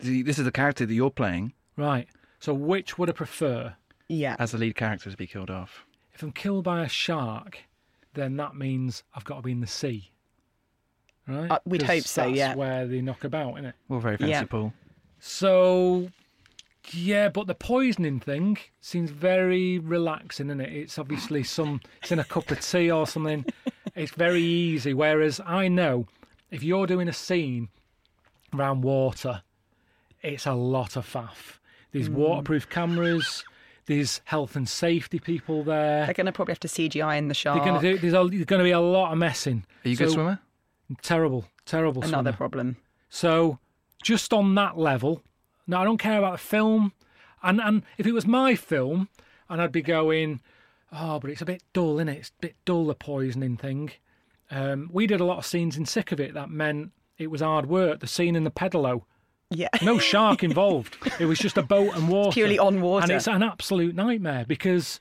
See, 0.01 0.23
This 0.23 0.39
is 0.39 0.45
the 0.45 0.53
character 0.53 0.87
that 0.87 0.95
you're 0.95 1.11
playing 1.11 1.53
right? 1.77 2.07
So 2.39 2.53
which 2.55 2.99
would 2.99 3.09
I 3.09 3.13
prefer? 3.13 3.75
yeah, 4.09 4.37
as 4.39 4.53
the 4.53 4.59
lead 4.59 4.77
character 4.77 5.11
to 5.11 5.17
be 5.17 5.27
killed 5.27 5.51
off. 5.51 5.85
If 6.15 6.23
I'm 6.23 6.33
killed 6.33 6.65
by 6.65 6.83
a 6.85 6.89
shark, 6.89 7.59
then 8.15 8.37
that 8.37 8.55
means 8.57 9.03
I've 9.15 9.25
got 9.25 9.37
to 9.37 9.43
be 9.43 9.53
in 9.53 9.61
the 9.61 9.67
sea, 9.67 10.11
right? 11.27 11.51
Uh, 11.51 11.59
we'd 11.65 11.83
hope 11.83 12.05
so, 12.05 12.23
that's 12.25 12.37
yeah. 12.37 12.55
Where 12.55 12.87
they 12.87 13.01
knock 13.01 13.25
about, 13.25 13.55
isn't 13.55 13.67
it? 13.67 13.75
Well, 13.89 14.01
very 14.01 14.17
fancy, 14.17 14.31
Yeah. 14.31 14.45
Paul. 14.45 14.73
So, 15.21 16.09
yeah, 16.93 17.29
but 17.29 17.47
the 17.47 17.55
poisoning 17.55 18.19
thing 18.21 18.59
seems 18.81 19.11
very 19.11 19.79
relaxing, 19.79 20.49
isn't 20.49 20.61
it? 20.61 20.73
It's 20.73 20.99
obviously 20.99 21.45
some, 21.45 21.81
it's 22.03 22.11
in 22.13 22.19
a 22.19 22.25
cup 22.25 22.51
of 22.51 22.61
tea 22.61 22.91
or 22.91 23.07
something. 23.07 23.45
It's 23.95 24.13
very 24.13 24.43
easy. 24.43 24.93
Whereas 24.95 25.41
I 25.47 25.69
know 25.69 26.07
if 26.51 26.63
you're 26.63 26.87
doing 26.87 27.09
a 27.09 27.13
scene 27.13 27.69
around 28.53 28.83
water, 28.83 29.43
it's 30.23 30.47
a 30.47 30.53
lot 30.55 30.97
of 30.97 31.07
faff. 31.11 31.59
These 31.93 32.09
Mm. 32.09 32.15
waterproof 32.15 32.69
cameras. 32.69 33.45
There's 33.87 34.21
health 34.25 34.55
and 34.55 34.69
safety 34.69 35.19
people 35.19 35.65
there. 35.65 36.07
they're 36.07 36.15
going 36.15 36.27
to 36.27 36.33
probably 36.33 36.53
have 36.53 36.61
to 36.61 36.69
CGI 36.69 37.19
in 37.19 37.29
the 37.29 37.35
shark. 37.35 37.57
They're 37.59 37.73
going 37.73 37.83
to 37.83 37.93
do. 37.93 37.99
There's, 37.99 38.15
a, 38.15 38.29
there's 38.29 38.45
going 38.45 38.61
to 38.61 38.65
be 38.65 38.71
a 38.71 38.81
lot 38.81 39.13
of 39.13 39.19
messing. 39.19 39.65
Are 39.85 39.89
you 39.89 39.95
a 39.95 39.99
good 39.99 40.11
swimmer? 40.11 40.41
Terrible, 41.03 41.47
terrible. 41.65 42.03
Another 42.03 42.31
swimmer. 42.31 42.37
problem. 42.37 42.77
So, 43.09 43.59
just 44.03 44.33
on 44.33 44.55
that 44.55 44.79
level, 44.79 45.23
now 45.67 45.83
I 45.83 45.85
don't 45.85 45.99
care 45.99 46.19
about 46.19 46.33
the 46.33 46.39
film, 46.39 46.93
and 47.43 47.61
and 47.61 47.83
if 47.99 48.07
it 48.07 48.13
was 48.13 48.27
my 48.27 48.55
film, 48.55 49.09
and 49.49 49.61
I'd 49.61 49.73
be 49.73 49.83
going, 49.83 50.41
oh, 50.93 51.19
but 51.19 51.31
it's 51.31 51.43
a 51.43 51.47
bit 51.47 51.63
dull, 51.73 51.99
isn't 51.99 52.09
it? 52.09 52.19
It's 52.19 52.29
a 52.29 52.41
bit 52.41 52.57
dull 52.65 52.87
the 52.87 52.95
poisoning 52.95 53.57
thing. 53.57 53.91
Um, 54.51 54.91
we 54.93 55.07
did 55.07 55.21
a 55.21 55.25
lot 55.25 55.39
of 55.39 55.47
scenes 55.47 55.77
in 55.77 55.87
Sick 55.87 56.13
of 56.13 56.21
It 56.21 56.35
that 56.35 56.51
meant 56.51 56.93
it 57.19 57.31
was 57.31 57.41
hard 57.41 57.67
work. 57.67 58.01
The 58.01 58.07
scene 58.07 58.37
in 58.37 58.45
the 58.45 58.51
pedalo, 58.51 59.03
Yeah, 59.55 59.69
no 59.83 59.99
shark 59.99 60.43
involved. 60.43 60.97
It 61.21 61.27
was 61.27 61.39
just 61.39 61.57
a 61.59 61.63
boat 61.63 61.95
and 61.95 62.09
water, 62.09 62.33
purely 62.33 62.59
on 62.59 62.81
water. 62.81 63.05
and 63.05 63.13
it's 63.13 63.27
an 63.29 63.43
absolute 63.43 63.95
nightmare 63.95 64.45
because 64.47 65.01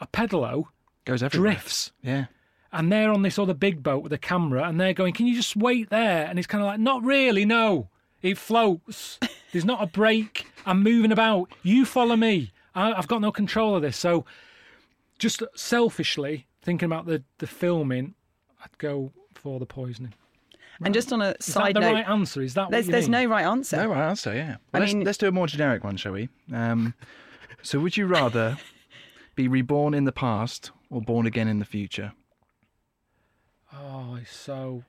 a 0.00 0.06
pedalo 0.06 0.64
Goes 1.04 1.22
everywhere. 1.22 1.52
drifts 1.52 1.92
Yeah. 2.02 2.26
and 2.72 2.90
they're 2.90 3.12
on 3.12 3.22
this 3.22 3.38
other 3.38 3.54
big 3.54 3.82
boat 3.82 4.02
with 4.02 4.12
a 4.12 4.18
camera 4.18 4.64
and 4.64 4.80
they're 4.80 4.94
going, 4.94 5.14
Can 5.14 5.26
you 5.26 5.34
just 5.34 5.54
wait 5.56 5.90
there? 5.90 6.26
And 6.26 6.38
it's 6.38 6.46
kind 6.48 6.62
of 6.62 6.66
like, 6.66 6.80
Not 6.80 7.02
really, 7.04 7.44
no. 7.44 7.88
It 8.22 8.38
floats. 8.38 9.18
There's 9.52 9.66
not 9.66 9.82
a 9.82 9.86
break. 9.86 10.46
I'm 10.64 10.82
moving 10.82 11.12
about. 11.12 11.50
You 11.62 11.84
follow 11.84 12.16
me. 12.16 12.52
I, 12.74 12.92
I've 12.94 13.06
got 13.06 13.20
no 13.20 13.30
control 13.30 13.76
of 13.76 13.82
this. 13.82 13.98
So, 13.98 14.24
just 15.18 15.42
selfishly 15.54 16.46
thinking 16.62 16.86
about 16.86 17.04
the, 17.06 17.22
the 17.38 17.46
filming, 17.46 18.14
I'd 18.62 18.76
go 18.78 19.12
for 19.34 19.58
the 19.60 19.66
poisoning. 19.66 20.14
And 20.82 20.94
just 20.94 21.12
on 21.12 21.22
a 21.22 21.34
Is 21.38 21.46
side 21.46 21.74
that 21.76 21.80
the 21.80 21.86
note, 21.86 21.92
right 21.94 22.08
answer? 22.08 22.42
Is 22.42 22.54
that 22.54 22.62
what 22.62 22.70
there's 22.72 22.86
you 22.86 22.92
there's 22.92 23.08
mean? 23.08 23.28
no 23.28 23.34
right 23.34 23.44
answer. 23.44 23.76
No 23.76 23.86
right 23.88 24.08
answer, 24.08 24.34
yeah. 24.34 24.56
I 24.72 24.78
let's, 24.80 24.92
mean- 24.94 25.04
let's 25.04 25.18
do 25.18 25.28
a 25.28 25.32
more 25.32 25.46
generic 25.46 25.84
one, 25.84 25.96
shall 25.96 26.12
we? 26.12 26.28
Um, 26.52 26.94
so, 27.62 27.78
would 27.80 27.96
you 27.96 28.06
rather 28.06 28.56
be 29.34 29.48
reborn 29.48 29.94
in 29.94 30.04
the 30.04 30.12
past 30.12 30.70
or 30.90 31.00
born 31.00 31.26
again 31.26 31.48
in 31.48 31.58
the 31.58 31.64
future? 31.64 32.12
Oh, 33.72 34.16
it's 34.20 34.34
so 34.34 34.84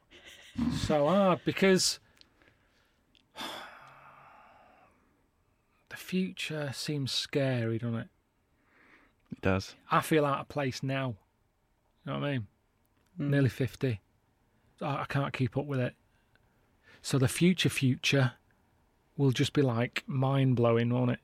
so 0.80 1.08
hard 1.08 1.40
because 1.44 2.00
the 5.90 5.98
future 5.98 6.72
seems 6.74 7.12
scary, 7.12 7.80
doesn't 7.80 7.96
it? 7.96 8.08
It 9.32 9.42
does. 9.42 9.76
I 9.92 10.02
feel 10.02 10.26
out 10.26 10.40
of 10.40 10.48
place 10.50 10.84
now. 10.84 11.16
You 12.06 12.14
know 12.14 12.20
what 12.20 12.28
I 12.28 12.32
mean? 12.34 12.48
Nearly 13.18 13.50
50. 13.50 14.00
I, 14.82 15.02
I 15.02 15.06
can't 15.08 15.34
keep 15.34 15.58
up 15.58 15.66
with 15.66 15.80
it. 15.80 15.94
So 17.02 17.18
the 17.20 17.28
future, 17.28 17.70
future 17.70 18.34
will 19.18 19.32
just 19.32 19.54
be 19.54 19.62
like 19.62 20.04
mind 20.08 20.56
blowing, 20.56 20.92
won't 20.94 21.12
it? 21.12 21.20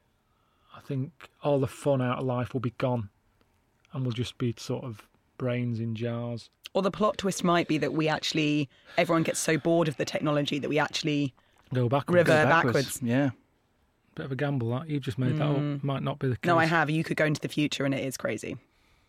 I 0.76 0.80
think 0.82 1.12
all 1.44 1.60
the 1.60 1.68
fun 1.68 2.02
out 2.02 2.20
of 2.20 2.26
life 2.26 2.54
will 2.54 2.62
be 2.62 2.74
gone 2.78 3.10
and 3.94 4.04
we'll 4.04 4.12
just 4.14 4.38
be 4.38 4.54
sort 4.58 4.84
of 4.84 5.08
brains 5.38 5.80
in 5.80 5.96
jars. 5.96 6.50
Or 6.74 6.82
the 6.82 6.92
plot 6.92 7.18
twist 7.18 7.44
might 7.44 7.68
be 7.68 7.78
that 7.80 7.94
we 7.94 8.08
actually 8.08 8.70
everyone 8.98 9.24
gets 9.24 9.40
so 9.40 9.58
bored 9.58 9.88
of 9.88 9.98
the 9.98 10.06
technology 10.06 10.60
that 10.60 10.70
we 10.70 10.80
actually 10.80 11.34
Go 11.74 11.88
backwards. 11.90 12.16
River- 12.16 12.44
Go 12.44 12.50
backwards. 12.50 13.00
Yeah. 13.02 13.32
Bit 14.16 14.26
of 14.26 14.32
a 14.32 14.36
gamble 14.36 14.70
that. 14.72 14.90
You've 14.90 15.04
just 15.04 15.18
made 15.18 15.38
that 15.38 15.44
up. 15.48 15.58
Mm. 15.58 15.84
Might 15.84 16.04
not 16.04 16.20
be 16.20 16.28
the 16.28 16.36
case. 16.36 16.48
no, 16.48 16.58
I 16.58 16.66
have. 16.66 16.90
You 16.90 17.04
could 17.04 17.16
go 17.18 17.26
into 17.26 17.40
the 17.42 17.48
future 17.48 17.86
and 17.86 17.94
it 17.94 18.04
is 18.06 18.18
crazy. 18.18 18.58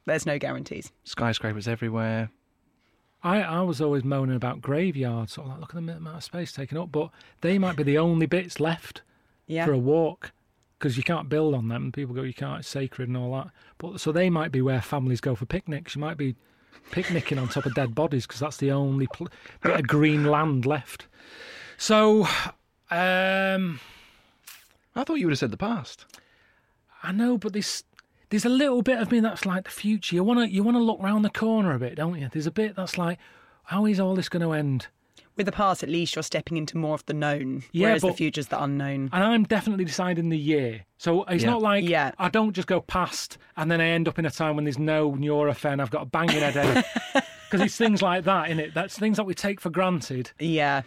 There's 0.06 0.26
no 0.26 0.38
guarantees. 0.38 0.90
Skyscrapers 1.04 1.66
everywhere. 1.68 2.30
I, 3.24 3.40
I 3.42 3.60
was 3.62 3.80
always 3.80 4.02
moaning 4.04 4.36
about 4.36 4.60
graveyards, 4.60 5.34
sort 5.34 5.46
of 5.46 5.52
like, 5.52 5.60
look 5.60 5.74
at 5.74 5.86
the 5.86 5.92
amount 5.92 6.16
of 6.16 6.24
space 6.24 6.52
taken 6.52 6.76
up, 6.76 6.90
but 6.90 7.10
they 7.40 7.58
might 7.58 7.76
be 7.76 7.82
the 7.84 7.98
only 7.98 8.26
bits 8.26 8.58
left. 8.60 9.02
Yeah. 9.46 9.66
for 9.66 9.72
a 9.72 9.78
walk 9.78 10.32
because 10.78 10.96
you 10.96 11.02
can't 11.02 11.28
build 11.28 11.54
on 11.54 11.68
them. 11.68 11.92
People 11.92 12.14
go, 12.14 12.22
you 12.22 12.34
can't, 12.34 12.60
it's 12.60 12.68
sacred 12.68 13.08
and 13.08 13.16
all 13.16 13.32
that. 13.34 13.50
But 13.78 14.00
so 14.00 14.10
they 14.12 14.30
might 14.30 14.50
be 14.50 14.62
where 14.62 14.80
families 14.80 15.20
go 15.20 15.34
for 15.34 15.46
picnics. 15.46 15.94
You 15.94 16.00
might 16.00 16.16
be 16.16 16.36
picnicking 16.90 17.38
on 17.38 17.48
top 17.48 17.66
of 17.66 17.74
dead 17.74 17.94
bodies 17.94 18.26
because 18.26 18.40
that's 18.40 18.56
the 18.56 18.72
only 18.72 19.06
pl- 19.06 19.28
bit 19.62 19.78
of 19.78 19.86
green 19.86 20.24
land 20.24 20.66
left. 20.66 21.06
So, 21.76 22.24
um, 22.90 23.80
I 24.94 25.04
thought 25.04 25.14
you 25.14 25.26
would 25.26 25.32
have 25.32 25.38
said 25.38 25.50
the 25.50 25.56
past. 25.56 26.06
I 27.02 27.12
know, 27.12 27.38
but 27.38 27.52
this 27.52 27.84
there's 28.32 28.44
a 28.44 28.48
little 28.48 28.82
bit 28.82 28.98
of 28.98 29.12
me 29.12 29.20
that's 29.20 29.46
like 29.46 29.64
the 29.64 29.70
future. 29.70 30.16
You 30.16 30.24
want 30.24 30.40
to 30.40 30.48
you 30.52 30.62
want 30.64 30.76
to 30.76 30.82
look 30.82 31.00
round 31.00 31.24
the 31.24 31.30
corner 31.30 31.72
a 31.74 31.78
bit, 31.78 31.94
don't 31.94 32.18
you? 32.18 32.28
There's 32.32 32.46
a 32.46 32.50
bit 32.50 32.74
that's 32.74 32.98
like, 32.98 33.18
how 33.64 33.86
is 33.86 34.00
all 34.00 34.14
this 34.16 34.28
going 34.28 34.42
to 34.42 34.52
end? 34.52 34.88
With 35.36 35.46
the 35.46 35.52
past, 35.52 35.82
at 35.82 35.88
least 35.88 36.14
you're 36.16 36.22
stepping 36.22 36.58
into 36.58 36.76
more 36.76 36.94
of 36.94 37.06
the 37.06 37.14
known, 37.14 37.62
Yeah, 37.72 37.86
whereas 37.88 38.02
the 38.02 38.12
future's 38.12 38.48
the 38.48 38.62
unknown. 38.62 39.08
And 39.12 39.24
I'm 39.24 39.44
definitely 39.44 39.84
deciding 39.86 40.28
the 40.28 40.36
year. 40.38 40.84
So 40.98 41.24
it's 41.24 41.42
Yeah. 41.44 41.50
not 41.50 41.62
like 41.62 41.88
Yeah. 41.88 42.12
I 42.18 42.28
don't 42.28 42.52
just 42.52 42.68
go 42.68 42.80
past 42.82 43.38
and 43.56 43.70
then 43.70 43.80
I 43.80 43.86
end 43.86 44.08
up 44.08 44.18
in 44.18 44.26
a 44.26 44.30
time 44.30 44.56
when 44.56 44.64
there's 44.64 44.78
no 44.78 45.12
Nurofen. 45.12 45.80
I've 45.80 45.90
got 45.90 46.02
a 46.02 46.06
banging 46.06 46.40
headache. 46.40 46.84
Because 47.50 47.66
it's 47.66 47.76
things 47.76 48.00
like 48.00 48.24
that, 48.24 48.48
in 48.50 48.58
it? 48.58 48.72
That's 48.72 48.98
things 48.98 49.18
that 49.18 49.24
we 49.24 49.34
take 49.34 49.60
for 49.60 49.68
granted. 49.68 50.30
Yeah. 50.38 50.82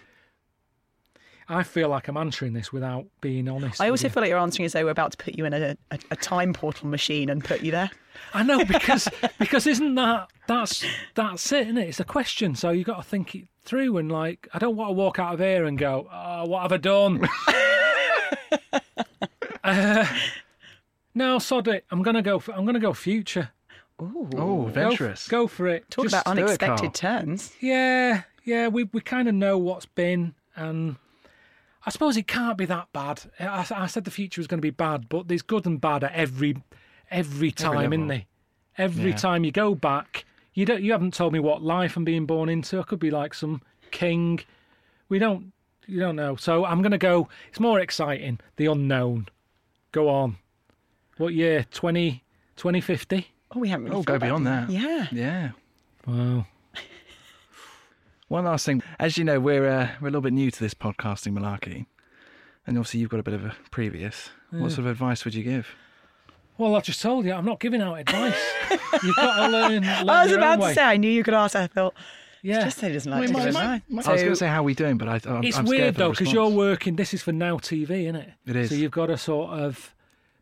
I 1.48 1.64
feel 1.64 1.90
like 1.90 2.08
I'm 2.08 2.18
answering 2.18 2.54
this 2.54 2.74
without 2.74 3.06
being 3.22 3.48
honest. 3.48 3.80
I 3.80 3.90
also 3.90 4.08
you. 4.08 4.10
feel 4.10 4.22
like 4.22 4.30
you're 4.30 4.40
answering 4.40 4.66
as 4.66 4.74
though 4.74 4.84
we're 4.84 4.90
about 4.92 5.12
to 5.12 5.18
put 5.18 5.38
you 5.38 5.46
in 5.46 5.54
a, 5.54 5.78
a, 5.92 6.00
a 6.12 6.16
time 6.16 6.54
portal 6.54 6.88
machine 6.88 7.30
and 7.30 7.44
put 7.44 7.62
you 7.62 7.72
there. 7.72 7.92
I 8.34 8.44
know 8.44 8.64
because 8.66 9.08
because 9.40 9.68
isn't 9.68 9.96
that 9.96 10.30
that's 10.48 10.84
that's 11.14 11.52
it, 11.52 11.68
isn't 11.68 11.78
it? 11.78 11.90
It's 11.90 12.00
a 12.00 12.04
question, 12.06 12.56
so 12.56 12.72
you 12.72 12.84
got 12.84 12.98
to 12.98 13.04
think 13.04 13.36
it 13.36 13.48
through. 13.64 13.98
And 13.98 14.12
like, 14.12 14.48
I 14.54 14.60
don't 14.60 14.76
want 14.76 14.90
to 14.90 14.94
walk 14.94 15.20
out 15.20 15.36
of 15.36 15.40
here 15.40 15.66
and 15.66 15.78
go, 15.78 16.08
"Oh, 16.12 16.46
what 16.46 16.64
have 16.64 16.72
I 16.72 16.78
done?" 16.78 17.28
uh, 19.64 20.06
no, 21.14 21.40
sod 21.40 21.68
it. 21.68 21.86
I'm 21.92 22.02
gonna 22.02 22.22
go. 22.22 22.40
For, 22.40 22.54
I'm 22.54 22.66
gonna 22.66 22.80
go 22.80 22.94
future. 22.94 23.50
Ooh. 24.02 24.30
Oh, 24.36 24.62
Go, 24.64 24.68
adventurous. 24.68 25.28
go 25.28 25.48
for 25.48 25.68
it. 25.68 25.90
Talk 25.90 26.06
Just- 26.06 26.16
about 26.16 26.36
do 26.36 26.42
it, 26.42 26.46
unexpected 26.46 26.94
turns. 26.94 27.54
Yeah, 27.62 28.24
yeah. 28.44 28.68
We 28.68 28.86
we 28.86 29.02
kind 29.02 29.28
of 29.28 29.36
know 29.36 29.58
what's 29.58 29.86
been, 29.86 30.36
and 30.56 30.98
I 31.86 31.92
suppose 31.92 32.18
it 32.18 32.28
can't 32.28 32.58
be 32.58 32.66
that 32.66 32.88
bad. 32.94 33.22
I, 33.40 33.66
I 33.76 33.86
said 33.88 34.06
the 34.06 34.12
future 34.12 34.40
was 34.42 34.48
going 34.48 34.58
to 34.58 34.62
be 34.66 34.72
bad, 34.72 35.08
but 35.10 35.28
there's 35.28 35.42
good 35.44 35.66
and 35.66 35.80
bad 35.80 36.04
at 36.04 36.14
every 36.14 36.64
every 37.12 37.52
time, 37.52 37.76
level. 37.76 37.94
isn't 37.94 38.08
there? 38.08 38.24
Every 38.78 39.12
Yeah. 39.12 39.16
time 39.18 39.44
you 39.44 39.52
go 39.52 39.76
back, 39.76 40.26
you 40.54 40.66
don't. 40.66 40.82
You 40.82 40.92
haven't 40.92 41.14
told 41.14 41.34
me 41.34 41.40
what 41.40 41.62
life 41.62 41.96
I'm 41.96 42.04
being 42.04 42.26
born 42.26 42.50
into. 42.50 42.80
I 42.80 42.84
could 42.84 43.00
be 43.00 43.12
like 43.12 43.34
some 43.34 43.62
king. 43.92 44.40
We 45.10 45.20
don't. 45.20 45.52
You 45.88 46.00
don't 46.00 46.16
know. 46.16 46.36
So 46.36 46.66
I'm 46.66 46.82
going 46.82 46.92
to 46.92 46.98
go. 46.98 47.30
It's 47.50 47.60
more 47.60 47.80
exciting. 47.80 48.40
The 48.56 48.66
unknown. 48.66 49.28
Go 49.92 50.10
on. 50.10 50.38
What 51.18 51.34
year? 51.34 51.66
20, 51.72 52.24
2050? 52.58 53.28
Oh, 53.52 53.60
we 53.60 53.70
haven't 53.70 53.86
really 53.86 53.98
Oh, 54.00 54.04
go 54.04 54.16
about 54.16 54.26
beyond 54.26 54.48
that. 54.48 54.70
Yeah. 54.72 55.08
Yeah. 55.12 55.50
Wow. 56.08 56.48
One 58.28 58.46
last 58.46 58.66
thing. 58.66 58.82
As 59.00 59.18
you 59.18 59.24
know, 59.24 59.40
we're 59.40 59.68
uh, 59.68 59.90
we're 60.02 60.08
a 60.08 60.12
little 60.12 60.22
bit 60.22 60.34
new 60.34 60.50
to 60.50 60.60
this 60.60 60.74
podcasting 60.74 61.34
malarkey, 61.38 61.86
and 62.66 62.78
obviously 62.78 63.00
you've 63.00 63.10
got 63.10 63.20
a 63.20 63.24
bit 63.24 63.34
of 63.36 63.46
a 63.46 63.56
previous. 63.72 64.30
What 64.52 64.70
sort 64.72 64.80
of 64.80 64.88
advice 64.88 65.26
would 65.26 65.36
you 65.36 65.44
give? 65.44 65.68
Well, 66.58 66.76
I 66.76 66.80
just 66.80 67.02
told 67.02 67.26
you, 67.26 67.34
I'm 67.34 67.44
not 67.46 67.60
giving 67.60 67.82
out 67.82 67.96
advice. 67.96 68.42
You've 69.04 69.16
got 69.18 69.46
to 69.48 69.52
learn. 69.52 69.84
learn 69.84 70.10
I 70.10 70.22
was 70.24 70.30
your 70.32 70.40
about 70.40 70.54
own 70.54 70.60
to 70.60 70.66
way. 70.68 70.74
say, 70.74 70.84
I 70.84 70.96
knew 70.96 71.12
you 71.12 71.22
could 71.22 71.34
ask. 71.34 71.54
I 71.54 71.68
thought, 71.68 71.94
yeah. 72.42 72.64
just 72.64 72.78
say 72.78 72.88
he 72.88 72.94
doesn't 72.94 73.12
like 73.12 73.20
Wait, 73.20 73.28
to 73.28 73.34
my- 73.34 73.44
give 73.44 73.54
my- 73.54 73.76
advice. 73.76 74.08
I 74.08 74.12
was 74.14 74.22
going 74.22 74.32
to 74.34 74.36
say 74.38 74.48
how 74.48 74.64
we 74.64 74.74
doing, 74.74 74.98
but 74.98 75.10
I, 75.10 75.16
I'm, 75.30 75.44
it's 75.44 75.58
I'm 75.58 75.68
scared 75.68 75.82
weird 75.82 75.96
though 75.96 76.12
because 76.12 76.32
you're 76.32 76.48
working. 76.50 76.96
This 76.96 77.14
is 77.14 77.22
for 77.22 77.34
Now 77.34 77.58
TV, 77.58 78.04
isn't 78.04 78.16
it? 78.16 78.30
It 78.46 78.56
is. 78.56 78.70
So 78.70 78.76
you've 78.76 78.92
got 78.94 79.08
to 79.08 79.18
sort 79.18 79.50
of 79.52 79.94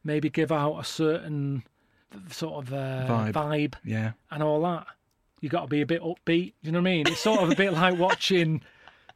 maybe 0.03 0.29
give 0.29 0.51
out 0.51 0.77
a 0.77 0.83
certain 0.83 1.63
sort 2.29 2.67
of 2.67 2.73
uh, 2.73 3.07
Vibe. 3.09 3.31
vibe 3.33 3.73
Yeah. 3.83 4.11
and 4.29 4.43
all 4.43 4.61
that. 4.61 4.85
You 5.43 5.49
got 5.49 5.63
to 5.63 5.67
be 5.67 5.81
a 5.81 5.85
bit 5.85 6.01
upbeat. 6.01 6.53
You 6.61 6.71
know 6.71 6.79
what 6.79 6.87
I 6.87 6.91
mean? 6.93 7.07
It's 7.07 7.19
sort 7.19 7.41
of 7.43 7.49
a 7.51 7.55
bit 7.55 7.73
like 7.73 7.99
watching 7.99 8.61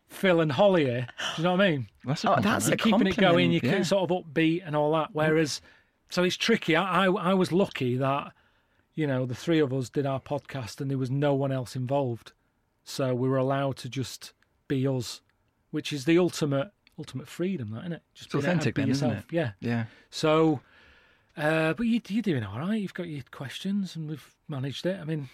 Phil 0.09 0.41
and 0.41 0.51
Holly 0.51 0.83
here. 0.83 1.07
Do 1.37 1.41
you 1.41 1.43
know 1.45 1.53
what 1.53 1.61
I 1.61 1.71
mean? 1.71 1.87
That's 2.03 2.25
a 2.25 2.37
Oh, 2.37 2.41
that's 2.41 2.65
a 2.67 2.71
You're 2.71 2.77
keeping 2.77 3.07
it 3.07 3.15
going. 3.15 3.49
You 3.53 3.61
yeah. 3.63 3.77
keep 3.77 3.85
sort 3.85 4.11
of 4.11 4.25
upbeat 4.25 4.61
and 4.65 4.75
all 4.75 4.91
that. 4.91 5.11
Whereas, 5.13 5.61
so 6.09 6.23
it's 6.25 6.35
tricky. 6.35 6.75
I, 6.75 7.05
I 7.05 7.31
I 7.31 7.33
was 7.33 7.53
lucky 7.53 7.95
that 7.95 8.33
you 8.93 9.07
know 9.07 9.25
the 9.25 9.35
three 9.35 9.59
of 9.59 9.71
us 9.73 9.89
did 9.89 10.05
our 10.05 10.19
podcast 10.19 10.81
and 10.81 10.91
there 10.91 10.97
was 10.97 11.09
no 11.09 11.33
one 11.33 11.53
else 11.53 11.77
involved, 11.77 12.33
so 12.83 13.15
we 13.15 13.29
were 13.29 13.37
allowed 13.37 13.77
to 13.77 13.89
just 13.89 14.33
be 14.67 14.85
us, 14.85 15.21
which 15.71 15.93
is 15.93 16.03
the 16.03 16.17
ultimate 16.19 16.71
ultimate 16.99 17.29
freedom, 17.29 17.71
that 17.71 17.79
isn't 17.81 17.93
it? 17.93 18.01
Just 18.13 18.25
It's 18.27 18.33
be 18.33 18.39
authentic 18.39 18.75
be 18.75 18.81
then, 18.81 18.91
isn't 18.91 19.07
yourself. 19.09 19.25
it? 19.31 19.33
Yeah. 19.33 19.51
Yeah. 19.61 19.85
So, 20.09 20.59
uh, 21.37 21.73
but 21.73 21.83
you, 21.87 22.01
you're 22.09 22.21
doing 22.21 22.43
all 22.43 22.59
right. 22.59 22.81
You've 22.81 22.93
got 22.93 23.07
your 23.07 23.23
questions 23.31 23.95
and 23.95 24.09
we've 24.09 24.35
managed 24.49 24.85
it. 24.85 24.99
I 24.99 25.03
mean, 25.05 25.29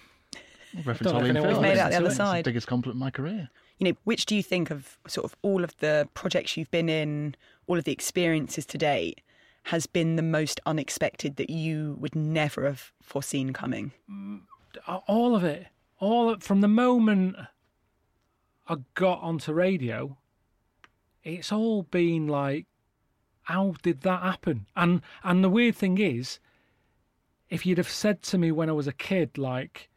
Reference 0.75 0.99
Don't 0.99 1.13
know 1.13 1.19
Holly 1.19 1.29
and 1.29 1.39
Phil. 1.39 1.61
made 1.61 1.71
it 1.73 1.79
out 1.79 1.91
the 1.91 1.99
Listen 1.99 2.01
other 2.01 2.01
to 2.01 2.07
It's 2.07 2.17
the 2.17 2.23
side. 2.23 2.45
biggest 2.45 2.67
compliment 2.67 2.95
in 2.95 2.99
my 2.99 3.11
career. 3.11 3.49
You 3.79 3.89
know, 3.91 3.97
which 4.03 4.25
do 4.25 4.35
you 4.35 4.43
think 4.43 4.71
of 4.71 4.97
sort 5.07 5.25
of 5.25 5.35
all 5.41 5.63
of 5.63 5.75
the 5.77 6.07
projects 6.13 6.57
you've 6.57 6.71
been 6.71 6.89
in, 6.89 7.35
all 7.67 7.77
of 7.77 7.83
the 7.83 7.91
experiences 7.91 8.65
to 8.67 8.77
date, 8.77 9.21
has 9.63 9.85
been 9.87 10.15
the 10.15 10.21
most 10.23 10.59
unexpected 10.65 11.35
that 11.37 11.49
you 11.49 11.97
would 11.99 12.15
never 12.15 12.65
have 12.65 12.91
foreseen 13.01 13.53
coming? 13.53 13.91
Mm, 14.09 14.41
all 15.07 15.35
of 15.35 15.43
it, 15.43 15.67
all 15.99 16.29
of, 16.31 16.43
from 16.43 16.61
the 16.61 16.67
moment 16.67 17.35
I 18.67 18.77
got 18.93 19.21
onto 19.21 19.53
radio, 19.53 20.17
it's 21.23 21.51
all 21.51 21.83
been 21.83 22.27
like, 22.27 22.65
how 23.43 23.75
did 23.81 24.01
that 24.01 24.21
happen? 24.21 24.65
And 24.75 25.01
and 25.23 25.43
the 25.43 25.49
weird 25.49 25.75
thing 25.75 25.97
is, 25.97 26.39
if 27.49 27.65
you'd 27.65 27.77
have 27.77 27.89
said 27.89 28.21
to 28.23 28.37
me 28.37 28.51
when 28.51 28.69
I 28.69 28.73
was 28.73 28.87
a 28.87 28.93
kid, 28.93 29.37
like, 29.37 29.89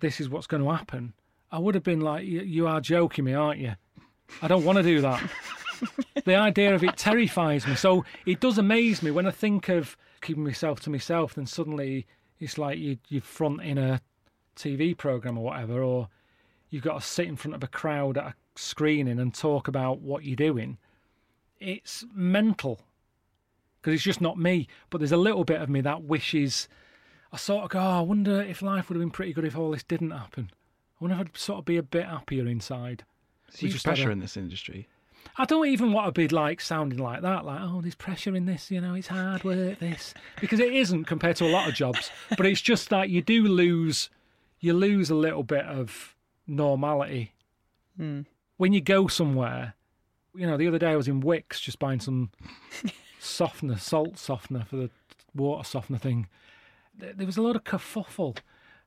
this 0.00 0.20
is 0.20 0.28
what's 0.28 0.46
going 0.46 0.62
to 0.62 0.70
happen, 0.70 1.14
I 1.50 1.58
would 1.58 1.74
have 1.74 1.84
been 1.84 2.00
like, 2.00 2.26
"You- 2.26 2.42
you 2.42 2.66
are 2.66 2.80
joking 2.80 3.24
me, 3.24 3.34
aren't 3.34 3.60
you? 3.60 3.74
I 4.42 4.48
don't 4.48 4.64
want 4.64 4.76
to 4.78 4.82
do 4.82 5.00
that. 5.02 5.22
the 6.24 6.34
idea 6.34 6.74
of 6.74 6.82
it 6.82 6.96
terrifies 6.96 7.66
me. 7.66 7.74
So 7.74 8.04
it 8.26 8.40
does 8.40 8.58
amaze 8.58 9.02
me 9.02 9.10
when 9.10 9.26
I 9.26 9.30
think 9.30 9.68
of 9.68 9.96
keeping 10.20 10.44
myself 10.44 10.80
to 10.80 10.90
myself. 10.90 11.34
Then 11.34 11.46
suddenly 11.46 12.06
it's 12.40 12.58
like 12.58 12.78
you 12.78 12.98
you're 13.08 13.22
fronting 13.22 13.78
a 13.78 14.00
TV 14.56 14.96
program 14.96 15.36
or 15.38 15.44
whatever, 15.44 15.82
or 15.82 16.08
you've 16.70 16.82
got 16.82 17.00
to 17.00 17.06
sit 17.06 17.28
in 17.28 17.36
front 17.36 17.54
of 17.54 17.62
a 17.62 17.68
crowd 17.68 18.16
at 18.18 18.24
a 18.24 18.34
screening 18.56 19.18
and 19.20 19.34
talk 19.34 19.68
about 19.68 20.00
what 20.00 20.24
you're 20.24 20.36
doing. 20.36 20.78
It's 21.60 22.04
mental 22.14 22.80
because 23.80 23.94
it's 23.94 24.02
just 24.02 24.20
not 24.20 24.38
me. 24.38 24.66
But 24.90 24.98
there's 24.98 25.12
a 25.12 25.16
little 25.16 25.44
bit 25.44 25.60
of 25.60 25.68
me 25.68 25.80
that 25.82 26.02
wishes. 26.02 26.68
I 27.34 27.36
sort 27.36 27.64
of 27.64 27.70
go, 27.70 27.80
oh, 27.80 27.98
I 27.98 28.00
wonder 28.00 28.40
if 28.40 28.62
life 28.62 28.88
would 28.88 28.94
have 28.94 29.02
been 29.02 29.10
pretty 29.10 29.32
good 29.32 29.44
if 29.44 29.58
all 29.58 29.72
this 29.72 29.82
didn't 29.82 30.12
happen. 30.12 30.50
I 30.52 31.04
wonder 31.04 31.16
if 31.16 31.20
I'd 31.20 31.36
sort 31.36 31.58
of 31.58 31.64
be 31.64 31.76
a 31.76 31.82
bit 31.82 32.06
happier 32.06 32.46
inside. 32.46 33.04
There's 33.48 33.72
huge 33.72 33.82
pressure 33.82 34.08
a- 34.08 34.12
in 34.12 34.20
this 34.20 34.36
industry. 34.36 34.88
I 35.36 35.44
don't 35.44 35.66
even 35.66 35.92
want 35.92 36.06
to 36.06 36.12
be 36.12 36.28
like 36.28 36.60
sounding 36.60 36.98
like 37.00 37.22
that, 37.22 37.44
like, 37.44 37.58
oh, 37.60 37.80
there's 37.80 37.94
pressure 37.96 38.36
in 38.36 38.44
this, 38.46 38.70
you 38.70 38.80
know, 38.80 38.94
it's 38.94 39.08
hard 39.08 39.42
work, 39.42 39.80
this. 39.80 40.14
Because 40.40 40.60
it 40.60 40.72
isn't 40.72 41.06
compared 41.06 41.34
to 41.36 41.46
a 41.46 41.50
lot 41.50 41.68
of 41.68 41.74
jobs. 41.74 42.10
But 42.36 42.46
it's 42.46 42.60
just 42.60 42.88
that 42.90 43.08
you 43.10 43.20
do 43.20 43.42
lose, 43.42 44.10
you 44.60 44.72
lose 44.74 45.10
a 45.10 45.14
little 45.16 45.42
bit 45.42 45.64
of 45.64 46.14
normality. 46.46 47.32
Hmm. 47.96 48.20
When 48.58 48.72
you 48.72 48.80
go 48.80 49.08
somewhere, 49.08 49.74
you 50.36 50.46
know, 50.46 50.56
the 50.56 50.68
other 50.68 50.78
day 50.78 50.90
I 50.90 50.96
was 50.96 51.08
in 51.08 51.22
Wickes 51.22 51.60
just 51.60 51.80
buying 51.80 52.00
some 52.00 52.30
softener, 53.18 53.78
salt 53.78 54.18
softener 54.18 54.64
for 54.64 54.76
the 54.76 54.90
water 55.34 55.64
softener 55.64 55.98
thing. 55.98 56.28
There 56.96 57.26
was 57.26 57.36
a 57.36 57.42
lot 57.42 57.56
of 57.56 57.64
kerfuffle. 57.64 58.38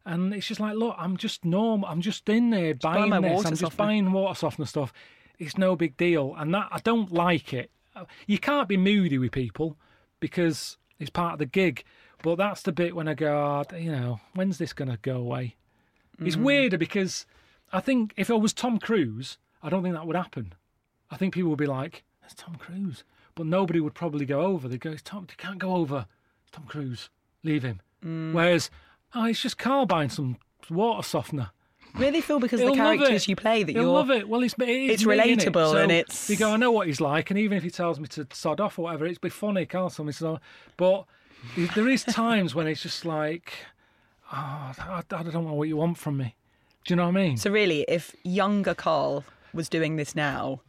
And 0.05 0.33
it's 0.33 0.47
just 0.47 0.61
like, 0.61 0.75
look, 0.75 0.95
I'm 0.97 1.17
just 1.17 1.43
normal. 1.43 1.89
I'm 1.89 1.99
just 2.01 2.27
in 2.29 2.49
there 2.51 2.73
buy 2.73 3.09
buying 3.09 3.21
this. 3.21 3.45
I'm 3.45 3.51
just 3.51 3.61
softener. 3.61 3.85
buying 3.85 4.11
water 4.13 4.35
softener 4.35 4.65
stuff. 4.65 4.93
It's 5.37 5.57
no 5.57 5.75
big 5.75 5.97
deal. 5.97 6.33
And 6.37 6.53
that 6.53 6.69
I 6.71 6.79
don't 6.79 7.11
like 7.11 7.53
it. 7.53 7.69
You 8.25 8.37
can't 8.39 8.69
be 8.69 8.77
moody 8.77 9.17
with 9.17 9.31
people 9.31 9.75
because 10.19 10.77
it's 10.99 11.09
part 11.09 11.33
of 11.33 11.39
the 11.39 11.45
gig. 11.45 11.83
But 12.23 12.35
that's 12.37 12.61
the 12.61 12.71
bit 12.71 12.95
when 12.95 13.07
I 13.07 13.13
go, 13.13 13.65
"Oh, 13.71 13.75
you 13.77 13.91
know, 13.91 14.19
when's 14.33 14.57
this 14.57 14.73
going 14.73 14.89
to 14.89 14.97
go 14.97 15.17
away? 15.17 15.55
It's 16.19 16.35
Mm. 16.35 16.43
weirder 16.43 16.77
because 16.77 17.25
I 17.71 17.79
think 17.79 18.13
if 18.17 18.31
I 18.31 18.35
was 18.35 18.53
Tom 18.53 18.79
Cruise, 18.79 19.37
I 19.61 19.69
don't 19.69 19.83
think 19.83 19.93
that 19.93 20.07
would 20.07 20.15
happen. 20.15 20.53
I 21.11 21.17
think 21.17 21.33
people 21.33 21.49
would 21.51 21.59
be 21.59 21.67
like, 21.67 22.03
"That's 22.21 22.33
Tom 22.33 22.55
Cruise," 22.55 23.03
but 23.35 23.45
nobody 23.45 23.79
would 23.79 23.93
probably 23.93 24.25
go 24.25 24.41
over. 24.41 24.67
They'd 24.67 24.79
go, 24.79 24.91
"It's 24.91 25.01
"Tom, 25.03 25.27
you 25.29 25.35
can't 25.37 25.59
go 25.59 25.75
over. 25.75 26.07
It's 26.43 26.51
Tom 26.51 26.65
Cruise. 26.65 27.09
Leave 27.43 27.63
him." 27.63 27.81
Mm. 28.05 28.33
Whereas, 28.33 28.69
oh, 29.15 29.25
it's 29.25 29.41
just 29.41 29.57
Karl 29.57 29.85
buying 29.85 30.09
some 30.09 30.37
water 30.69 31.03
softener. 31.03 31.51
Really 31.95 32.21
feel 32.21 32.39
because 32.39 32.59
He'll 32.59 32.71
the 32.71 32.75
characters 32.77 33.27
you 33.27 33.35
play 33.35 33.63
that 33.63 33.71
He'll 33.71 33.83
you're 33.83 33.91
love 33.91 34.11
it. 34.11 34.29
Well, 34.29 34.43
it's 34.43 34.53
it 34.59 34.69
is 34.69 34.91
It's 34.95 35.05
me, 35.05 35.17
relatable 35.17 35.71
So 35.71 35.77
and 35.77 35.91
it's- 35.91 36.29
You 36.29 36.35
go, 36.35 36.51
I 36.51 36.57
know 36.57 36.71
what 36.71 36.87
he's 36.87 37.01
like, 37.01 37.31
and 37.31 37.39
even 37.39 37.57
if 37.57 37.63
he 37.63 37.71
tells 37.71 37.99
me 37.99 38.07
to 38.09 38.27
sod 38.31 38.59
off 38.59 38.77
or 38.77 38.83
whatever, 38.83 39.05
it's 39.05 39.17
be 39.17 39.29
funny. 39.29 39.65
Karl 39.65 39.89
told 39.89 40.05
me 40.07 40.13
so, 40.13 40.39
but 40.75 41.05
there 41.75 41.87
is 41.87 42.03
times 42.03 42.53
when 42.53 42.67
it's 42.67 42.81
just 42.81 43.03
like, 43.05 43.53
oh, 44.31 44.35
I, 44.77 45.01
I 45.09 45.23
don't 45.23 45.33
know 45.45 45.53
what 45.53 45.67
you 45.67 45.77
want 45.77 45.97
from 45.97 46.17
me. 46.17 46.35
Do 46.85 46.93
you 46.93 46.95
know 46.97 47.03
what 47.05 47.17
I 47.17 47.23
mean? 47.23 47.37
So 47.37 47.49
really, 47.49 47.81
if 47.87 48.15
younger 48.23 48.73
Karl 48.75 49.23
was 49.53 49.67
doing 49.69 49.95
this 49.95 50.15
now, 50.15 50.61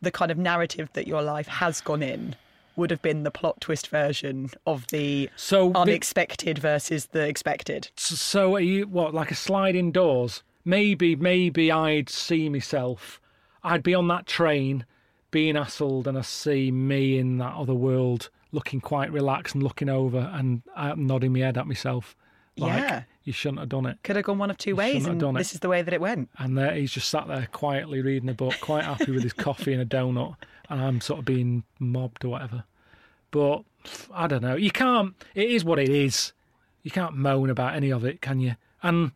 the 0.00 0.10
kind 0.10 0.30
of 0.30 0.38
narrative 0.38 0.88
that 0.92 1.06
your 1.06 1.22
life 1.22 1.46
has 1.48 1.80
gone 1.80 2.02
in 2.02 2.36
would 2.76 2.90
have 2.90 3.02
been 3.02 3.22
the 3.24 3.30
plot 3.30 3.60
twist 3.60 3.88
version 3.88 4.50
of 4.66 4.86
the 4.88 5.28
So, 5.36 5.70
the- 5.70 5.78
unexpected 5.78 6.58
versus 6.58 7.06
the 7.06 7.26
expected. 7.26 7.90
so 7.96 8.54
are 8.56 8.60
you 8.60 8.86
what 8.86 9.12
like 9.14 9.30
a 9.30 9.34
sliding 9.34 9.92
doors? 9.92 10.42
Maybe, 10.64 11.16
maybe 11.16 11.72
I'd 11.72 12.08
see 12.10 12.48
myself. 12.48 13.20
I'd 13.64 13.82
be 13.82 13.94
on 13.94 14.08
that 14.08 14.26
train, 14.26 14.84
being 15.30 15.54
hassled, 15.54 16.06
and 16.06 16.18
I 16.18 16.22
see 16.22 16.70
me 16.70 17.18
in 17.18 17.38
that 17.38 17.54
other 17.54 17.74
world 17.74 18.30
looking 18.52 18.80
quite 18.80 19.12
relaxed 19.12 19.54
and 19.54 19.62
looking 19.62 19.88
over 19.88 20.30
and 20.34 20.62
uh, 20.76 20.94
nodding 20.96 21.32
my 21.32 21.40
head 21.40 21.56
at 21.56 21.66
myself. 21.66 22.16
Like, 22.56 22.80
Yeah. 22.80 23.02
you 23.24 23.32
shouldn't 23.32 23.60
have 23.60 23.68
done 23.68 23.86
it. 23.86 23.98
Could 24.02 24.16
have 24.16 24.24
gone 24.24 24.38
one 24.38 24.50
of 24.50 24.58
two 24.58 24.70
You 24.70 24.76
ways, 24.76 25.06
and 25.06 25.20
this 25.36 25.54
is 25.54 25.60
the 25.60 25.68
way 25.68 25.82
that 25.82 25.94
it 25.94 26.00
went. 26.00 26.28
And 26.38 26.58
there 26.58 26.74
he's 26.74 26.90
just 26.92 27.08
sat 27.08 27.28
there 27.28 27.48
quietly 27.52 28.02
reading 28.02 28.28
a 28.28 28.34
book, 28.34 28.54
quite 28.60 28.84
happy 28.84 29.12
with 29.12 29.22
his 29.22 29.32
coffee 29.32 29.72
and 29.72 29.80
a 29.80 29.86
donut, 29.86 30.34
I'm 30.78 31.00
sort 31.00 31.18
of 31.20 31.24
being 31.24 31.64
mobbed 31.78 32.24
or 32.24 32.28
whatever. 32.28 32.64
But 33.30 33.62
I 34.12 34.26
don't 34.26 34.42
know. 34.42 34.56
You 34.56 34.70
can't. 34.70 35.14
It 35.34 35.50
is 35.50 35.64
what 35.64 35.78
it 35.78 35.88
is. 35.88 36.32
You 36.82 36.90
can't 36.90 37.14
moan 37.16 37.50
about 37.50 37.74
any 37.74 37.90
of 37.90 38.04
it, 38.04 38.20
can 38.20 38.40
you? 38.40 38.56
And 38.82 39.12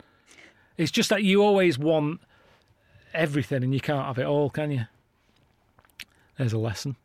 it's 0.76 0.90
just 0.90 1.10
that 1.10 1.22
you 1.22 1.42
always 1.42 1.78
want 1.78 2.20
everything, 3.12 3.62
and 3.62 3.72
you 3.72 3.80
can't 3.80 4.06
have 4.06 4.18
it 4.18 4.26
all, 4.26 4.50
can 4.50 4.70
you? 4.70 4.82
There's 6.38 6.52
a 6.52 6.58
lesson. 6.58 6.96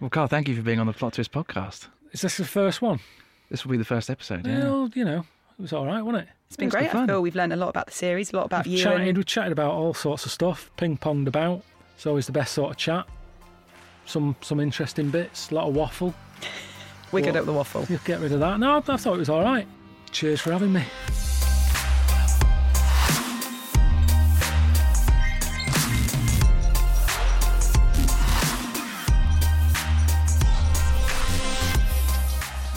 Well, 0.00 0.10
Karl, 0.10 0.26
thank 0.26 0.48
you 0.48 0.56
for 0.56 0.62
being 0.62 0.80
on 0.80 0.86
the 0.86 0.92
Plot 0.92 1.12
Twist 1.14 1.32
podcast. 1.32 1.88
Is 2.12 2.22
this 2.22 2.36
the 2.38 2.44
first 2.44 2.80
one? 2.80 3.00
This 3.50 3.64
will 3.64 3.72
be 3.72 3.78
the 3.78 3.84
first 3.84 4.08
episode. 4.10 4.46
Yeah. 4.46 4.60
Well, 4.64 4.90
you 4.94 5.04
know, 5.04 5.20
it 5.58 5.62
was 5.62 5.72
all 5.72 5.86
right, 5.86 6.00
wasn't 6.02 6.24
it? 6.24 6.28
It's 6.48 6.56
been 6.56 6.66
It's 6.68 6.74
good 6.74 6.80
great. 6.80 6.90
I 6.90 6.92
fun. 6.92 7.06
feel 7.08 7.20
we've 7.22 7.36
learned 7.36 7.52
a 7.52 7.56
lot 7.56 7.68
about 7.68 7.86
the 7.86 7.92
series, 7.92 8.32
a 8.32 8.36
lot 8.36 8.46
about 8.46 8.66
you. 8.66 8.78
chatted, 8.78 9.06
and- 9.08 9.18
we 9.18 9.24
chatted 9.24 9.52
about 9.52 9.72
all 9.72 9.94
sorts 9.94 10.24
of 10.24 10.32
stuff, 10.32 10.70
ping 10.76 10.96
ponged 10.96 11.26
about. 11.28 11.62
It's 11.96 12.06
always 12.06 12.26
the 12.26 12.32
best 12.32 12.54
sort 12.54 12.70
of 12.70 12.76
chat. 12.76 13.06
Some 14.06 14.36
some 14.40 14.60
interesting 14.60 15.10
bits, 15.10 15.50
a 15.50 15.54
lot 15.54 15.68
of 15.68 15.74
waffle. 15.74 16.14
we 17.12 17.20
get 17.22 17.26
good 17.28 17.34
What? 17.34 17.40
at 17.40 17.46
the 17.46 17.52
waffle. 17.52 17.84
You 17.88 17.98
get 18.04 18.20
rid 18.20 18.32
of 18.32 18.40
that. 18.40 18.58
No, 18.60 18.74
I, 18.74 18.78
I 18.78 18.96
thought 18.96 19.14
it 19.14 19.18
was 19.18 19.28
all 19.28 19.42
right. 19.42 19.66
Cheers 20.12 20.40
for 20.40 20.52
having 20.52 20.72
me. 20.72 20.84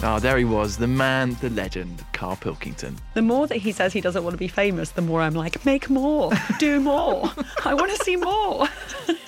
Oh, 0.02 0.18
there 0.18 0.38
he 0.38 0.46
was, 0.46 0.78
the 0.78 0.88
man, 0.88 1.36
the 1.42 1.50
legend, 1.50 2.06
Karl 2.14 2.38
Pilkington. 2.38 2.98
The 3.16 3.22
more 3.22 3.48
that 3.48 3.58
he 3.58 3.74
says 3.74 3.92
he 3.92 4.00
doesn't 4.00 4.24
want 4.24 4.34
to 4.34 4.38
be 4.38 4.48
famous, 4.48 4.92
the 4.92 5.02
more 5.02 5.22
I'm 5.22 5.34
like, 5.34 5.66
make 5.66 5.90
more, 5.90 6.32
do 6.58 6.80
more. 6.80 7.30
I 7.66 7.74
want 7.74 7.92
to 7.92 8.04
see 8.06 8.16
more. 8.16 8.68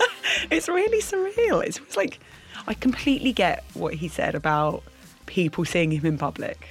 it's 0.51 0.67
really 0.67 1.01
surreal. 1.01 1.63
It's, 1.65 1.77
it's 1.77 1.97
like, 1.97 2.19
I 2.67 2.73
completely 2.73 3.33
get 3.33 3.63
what 3.73 3.93
he 3.95 4.07
said 4.07 4.35
about 4.35 4.83
people 5.25 5.65
seeing 5.65 5.91
him 5.91 6.05
in 6.05 6.17
public. 6.17 6.67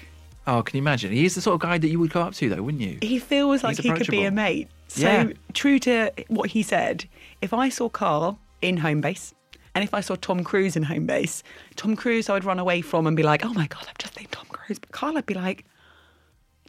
Oh, 0.47 0.63
can 0.63 0.77
you 0.77 0.83
imagine? 0.83 1.13
He's 1.13 1.35
the 1.35 1.41
sort 1.41 1.55
of 1.55 1.61
guy 1.61 1.79
that 1.79 1.89
you 1.89 1.99
would 1.99 2.11
go 2.13 2.23
up 2.23 2.35
to, 2.35 2.49
though, 2.49 2.63
wouldn't 2.63 2.83
you? 2.83 2.99
He 3.03 3.19
feels 3.19 3.63
like 3.63 3.77
He's 3.77 3.85
he 3.85 3.93
could 3.93 4.09
be 4.09 4.25
a 4.25 4.31
mate. 4.31 4.69
So 4.89 5.03
Yeah. 5.09 5.29
true 5.53 5.79
to 5.81 6.11
what 6.29 6.51
he 6.51 6.63
said, 6.63 7.05
if 7.41 7.53
I 7.53 7.69
saw 7.69 7.89
Karl 7.89 8.39
in 8.63 8.79
Homebase 8.79 9.33
and 9.75 9.85
if 9.85 9.95
I 9.95 10.01
saw 10.01 10.17
Tom 10.17 10.43
Cruise 10.43 10.77
in 10.77 10.85
Homebase, 10.85 11.43
Tom 11.77 11.95
Cruise 11.95 12.29
I 12.29 12.35
would 12.35 12.45
run 12.45 12.59
away 12.59 12.81
from 12.81 13.07
and 13.07 13.17
be 13.17 13.23
like, 13.23 13.45
oh 13.45 13.53
my 13.53 13.67
God, 13.69 13.87
I've 13.89 13.99
just 13.99 14.15
seen 14.19 14.27
Tom 14.31 14.47
Cruise. 14.51 14.79
But 14.79 14.91
Karl, 14.93 15.17
I'd 15.17 15.27
be 15.27 15.35
like, 15.35 15.65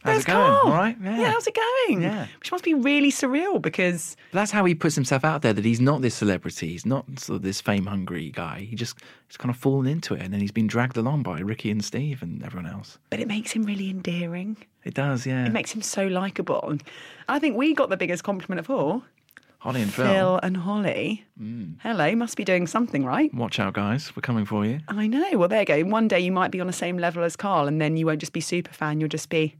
How's 0.04 0.22
it 0.22 0.26
going? 0.26 0.52
Karl. 0.52 0.66
All 0.66 0.72
right? 0.72 0.96
Yeah. 1.02 1.30
how's 1.30 1.46
it 1.46 1.54
going? 1.54 2.02
Yeah. 2.02 2.26
Which 2.40 2.50
must 2.50 2.64
be 2.64 2.74
really 2.74 3.10
surreal 3.10 3.60
because 3.62 4.16
That's 4.32 4.50
how 4.50 4.64
he 4.64 4.74
puts 4.74 4.94
himself 4.94 5.24
out 5.24 5.42
there. 5.42 5.52
That 5.52 5.64
he's 5.64 5.80
not 5.80 6.02
this 6.02 6.14
celebrity. 6.14 6.68
He's 6.68 6.86
not 6.86 7.04
sort 7.18 7.36
of 7.36 7.42
this 7.42 7.60
fame 7.60 7.86
hungry 7.86 8.30
guy. 8.30 8.66
He 8.68 8.76
just 8.76 8.96
he's 9.28 9.36
kind 9.36 9.50
of 9.50 9.56
fallen 9.56 9.86
into 9.86 10.14
it, 10.14 10.22
and 10.22 10.32
then 10.32 10.40
he's 10.40 10.52
been 10.52 10.66
dragged 10.66 10.96
along 10.96 11.22
by 11.22 11.40
Ricky 11.40 11.70
and 11.70 11.84
Steve 11.84 12.22
and 12.22 12.42
everyone 12.44 12.70
else. 12.70 12.98
but 13.10 13.20
it 13.20 13.28
makes 13.28 13.52
him 13.52 13.62
really 13.62 13.90
endearing. 13.90 14.56
It 14.84 14.94
does, 14.94 15.24
yeah. 15.26 15.46
It 15.46 15.52
makes 15.52 15.72
him 15.72 15.82
so 15.82 16.06
likable. 16.08 16.76
I 17.28 17.38
think 17.38 17.56
we 17.56 17.72
got 17.72 17.88
the 17.88 17.96
biggest 17.96 18.24
compliment 18.24 18.58
of 18.58 18.68
all. 18.68 19.04
Holly 19.58 19.82
and 19.82 19.94
Phil. 19.94 20.06
Phil 20.06 20.40
and 20.42 20.56
Holly. 20.56 21.24
Mm. 21.40 21.76
Hello, 21.84 22.16
must 22.16 22.36
be 22.36 22.42
doing 22.42 22.66
something 22.66 23.04
right. 23.04 23.32
Watch 23.32 23.60
out, 23.60 23.74
guys. 23.74 24.10
We're 24.16 24.20
coming 24.22 24.44
for 24.44 24.66
you. 24.66 24.80
I 24.88 25.06
know. 25.06 25.38
Well, 25.38 25.46
there 25.48 25.60
you 25.60 25.66
go. 25.66 25.80
One 25.84 26.08
day 26.08 26.18
you 26.18 26.32
might 26.32 26.50
be 26.50 26.60
on 26.60 26.66
the 26.66 26.72
same 26.72 26.98
level 26.98 27.22
as 27.22 27.36
Karl, 27.36 27.68
and 27.68 27.80
then 27.80 27.96
you 27.96 28.04
won't 28.04 28.18
just 28.18 28.32
be 28.32 28.40
super 28.40 28.72
fan. 28.72 28.98
You'll 28.98 29.08
just 29.08 29.28
be 29.28 29.54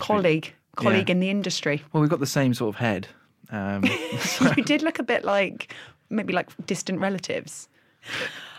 colleague, 0.00 0.52
colleague 0.76 1.08
yeah. 1.08 1.12
in 1.12 1.20
the 1.20 1.30
industry. 1.30 1.82
Well, 1.92 2.00
we've 2.00 2.10
got 2.10 2.20
the 2.20 2.26
same 2.26 2.54
sort 2.54 2.74
of 2.74 2.78
head. 2.78 3.08
Um, 3.50 3.84
you 4.56 4.64
did 4.64 4.82
look 4.82 4.98
a 4.98 5.02
bit 5.02 5.24
like 5.24 5.74
maybe 6.10 6.32
like 6.32 6.50
distant 6.66 7.00
relatives. 7.00 7.68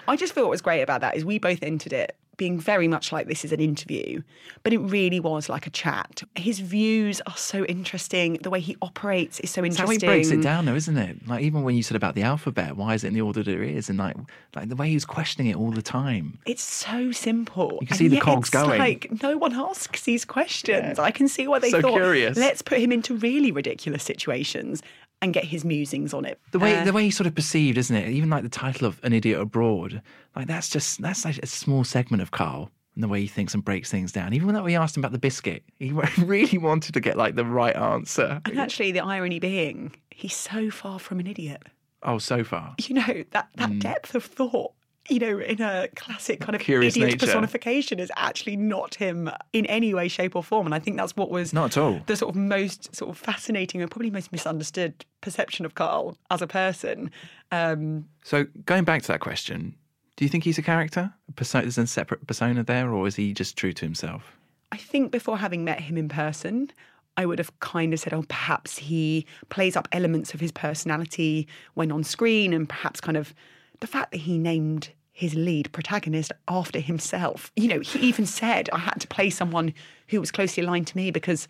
I 0.07 0.15
just 0.15 0.33
feel 0.33 0.43
what 0.43 0.51
was 0.51 0.61
great 0.61 0.81
about 0.81 1.01
that 1.01 1.15
is 1.15 1.25
we 1.25 1.39
both 1.39 1.63
entered 1.63 1.93
it 1.93 2.15
being 2.37 2.59
very 2.59 2.87
much 2.87 3.11
like 3.11 3.27
this 3.27 3.43
is 3.43 3.51
an 3.51 3.59
interview, 3.59 4.21
but 4.63 4.71
it 4.73 4.77
really 4.79 5.19
was 5.19 5.49
like 5.49 5.67
a 5.67 5.69
chat. 5.71 6.23
His 6.35 6.59
views 6.59 7.19
are 7.27 7.35
so 7.35 7.65
interesting. 7.65 8.33
The 8.41 8.49
way 8.49 8.59
he 8.59 8.77
operates 8.81 9.39
is 9.39 9.49
so 9.49 9.63
It's 9.63 9.75
interesting. 9.79 10.07
how 10.07 10.13
he 10.13 10.19
breaks 10.19 10.29
it 10.31 10.41
down, 10.41 10.65
though, 10.65 10.75
isn't 10.75 10.97
it? 10.97 11.27
Like 11.27 11.43
even 11.43 11.63
when 11.63 11.75
you 11.75 11.83
said 11.83 11.97
about 11.97 12.15
the 12.15 12.21
alphabet, 12.23 12.77
why 12.77 12.93
is 12.93 13.03
it 13.03 13.07
in 13.07 13.13
the 13.13 13.21
order 13.21 13.43
that 13.43 13.51
it 13.61 13.69
is, 13.75 13.89
and 13.89 13.97
like 13.99 14.15
like 14.55 14.69
the 14.69 14.75
way 14.75 14.87
he 14.89 14.93
was 14.95 15.05
questioning 15.05 15.51
it 15.51 15.55
all 15.57 15.71
the 15.71 15.81
time. 15.81 16.37
It's 16.45 16.63
so 16.63 17.11
simple. 17.11 17.79
You 17.81 17.87
can 17.87 17.93
and 17.93 17.97
see 17.97 18.07
the 18.07 18.19
cogs 18.19 18.49
it's 18.49 18.49
going. 18.49 18.79
Like 18.79 19.07
no 19.21 19.37
one 19.37 19.53
asks 19.53 20.03
these 20.03 20.23
questions. 20.25 20.99
I 20.99 21.11
can 21.11 21.27
see 21.27 21.47
why 21.47 21.59
they 21.59 21.69
So 21.69 21.81
thought, 21.81 21.93
curious. 21.93 22.37
let's 22.37 22.61
put 22.61 22.79
him 22.79 22.91
into 22.91 23.15
really 23.15 23.51
ridiculous 23.51 24.03
situations 24.03 24.81
and 25.21 25.33
get 25.33 25.45
his 25.45 25.65
musings 25.65 26.13
on 26.13 26.25
it. 26.25 26.39
The 26.51 26.59
way 26.59 26.77
Uh, 26.79 26.83
the 26.85 26.93
way 26.93 27.03
he's 27.03 27.17
sort 27.17 27.27
of 27.27 27.35
perceived, 27.35 27.77
isn't 27.77 27.95
it? 27.95 28.09
Even 28.09 28.29
like 28.29 28.43
the 28.43 28.49
title 28.49 28.87
of 28.87 28.99
An 29.03 29.13
Idiot 29.13 29.39
Abroad, 29.41 30.01
like 30.35 30.47
that's 30.47 30.69
just 30.69 31.01
that's 31.01 31.25
like 31.25 31.37
a 31.39 31.47
small 31.47 31.83
segment 31.83 32.21
of 32.21 32.31
Karl 32.31 32.69
and 32.95 33.03
the 33.03 33.07
way 33.07 33.21
he 33.21 33.27
thinks 33.27 33.53
and 33.53 33.63
breaks 33.63 33.89
things 33.91 34.11
down. 34.11 34.33
Even 34.33 34.47
when 34.51 34.63
we 34.63 34.75
asked 34.75 34.95
him 34.97 35.01
about 35.01 35.11
the 35.11 35.19
biscuit, 35.19 35.63
he 35.79 35.91
really 36.17 36.57
wanted 36.57 36.93
to 36.93 36.99
get 36.99 37.17
like 37.17 37.35
the 37.35 37.45
right 37.45 37.75
answer. 37.75 38.41
and 38.45 38.59
actually, 38.59 38.91
the 38.91 39.03
irony 39.03 39.39
being, 39.39 39.95
he's 40.11 40.35
so 40.35 40.69
far 40.69 40.99
from 40.99 41.19
an 41.19 41.27
idiot. 41.27 41.63
Oh, 42.03 42.19
so 42.19 42.43
far. 42.43 42.75
You 42.79 42.95
know 42.95 43.23
that 43.31 43.49
that 43.55 43.69
Mm. 43.71 43.79
depth 43.79 44.13
of 44.15 44.23
thought. 44.23 44.73
You 45.09 45.19
know, 45.19 45.39
in 45.39 45.61
a 45.61 45.87
classic 45.95 46.41
kind 46.41 46.53
of 46.55 46.61
Curious 46.61 46.95
idiot 46.95 47.11
nature. 47.13 47.25
personification 47.27 47.99
is 47.99 48.11
actually 48.17 48.57
not 48.57 48.95
him 48.95 49.29
in 49.53 49.65
any 49.67 49.93
way, 49.93 50.07
shape, 50.09 50.35
or 50.35 50.43
form. 50.43 50.67
And 50.67 50.75
I 50.75 50.79
think 50.79 50.97
that's 50.97 51.15
what 51.15 51.29
was 51.29 51.53
Not 51.53 51.77
at 51.77 51.81
all. 51.81 52.01
the 52.07 52.15
sort 52.17 52.29
of 52.31 52.35
most 52.35 52.93
sort 52.95 53.09
of 53.11 53.17
fascinating 53.17 53.81
and 53.81 53.89
probably 53.89 54.09
most 54.11 54.31
misunderstood 54.33 55.05
perception 55.21 55.65
of 55.65 55.75
Karl 55.75 56.17
as 56.29 56.41
a 56.41 56.47
person. 56.47 57.09
Um, 57.51 58.05
So 58.23 58.45
going 58.65 58.83
back 58.83 59.01
to 59.03 59.07
that 59.09 59.21
question, 59.21 59.75
do 60.17 60.25
you 60.25 60.29
think 60.29 60.43
he's 60.43 60.57
a 60.57 60.61
character? 60.63 61.13
A 61.29 61.31
perso- 61.31 61.61
There's 61.61 61.77
a 61.77 61.87
separate 61.87 62.27
persona 62.27 62.63
there, 62.63 62.91
or 62.91 63.07
is 63.07 63.15
he 63.15 63.33
just 63.33 63.55
true 63.55 63.71
to 63.73 63.85
himself? 63.85 64.33
I 64.73 64.77
think 64.77 65.11
before 65.13 65.37
having 65.37 65.63
met 65.63 65.79
him 65.79 65.97
in 65.97 66.09
person, 66.09 66.69
I 67.15 67.25
would 67.25 67.39
have 67.39 67.57
kind 67.61 67.93
of 67.93 67.99
said, 68.01 68.13
oh, 68.13 68.23
perhaps 68.27 68.77
he 68.77 69.25
plays 69.49 69.77
up 69.77 69.87
elements 69.93 70.33
of 70.33 70.39
his 70.41 70.51
personality 70.51 71.47
when 71.75 71.91
on 71.93 72.03
screen, 72.03 72.51
and 72.53 72.67
perhaps 72.67 72.99
kind 72.99 73.15
of 73.15 73.33
the 73.79 73.87
fact 73.87 74.11
that 74.11 74.17
he 74.17 74.37
named 74.39 74.89
his 75.17 75.33
lead 75.33 75.71
protagonist 75.71 76.31
after 76.47 76.79
himself. 76.79 77.51
You 77.55 77.69
know, 77.69 77.79
he 77.79 77.97
even 78.01 78.27
said, 78.27 78.69
I 78.71 78.77
had 78.77 79.01
to 79.01 79.07
play 79.07 79.31
someone 79.31 79.73
who 80.09 80.19
was 80.19 80.29
closely 80.29 80.61
aligned 80.61 80.85
to 80.87 80.95
me 80.95 81.09
because 81.09 81.47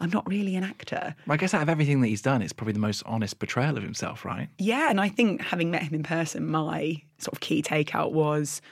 I'm 0.00 0.10
not 0.10 0.24
really 0.28 0.54
an 0.54 0.62
actor. 0.62 1.16
I 1.28 1.36
guess 1.36 1.52
out 1.52 1.62
of 1.62 1.68
everything 1.68 2.00
that 2.02 2.06
he's 2.06 2.22
done, 2.22 2.42
it's 2.42 2.52
probably 2.52 2.74
the 2.74 2.78
most 2.78 3.02
honest 3.04 3.40
portrayal 3.40 3.76
of 3.76 3.82
himself, 3.82 4.24
right? 4.24 4.48
Yeah, 4.58 4.88
and 4.88 5.00
I 5.00 5.08
think 5.08 5.40
having 5.42 5.68
met 5.72 5.82
him 5.82 5.94
in 5.94 6.04
person, 6.04 6.46
my 6.46 7.02
sort 7.18 7.32
of 7.32 7.40
key 7.40 7.60
takeout 7.60 8.12
was 8.12 8.62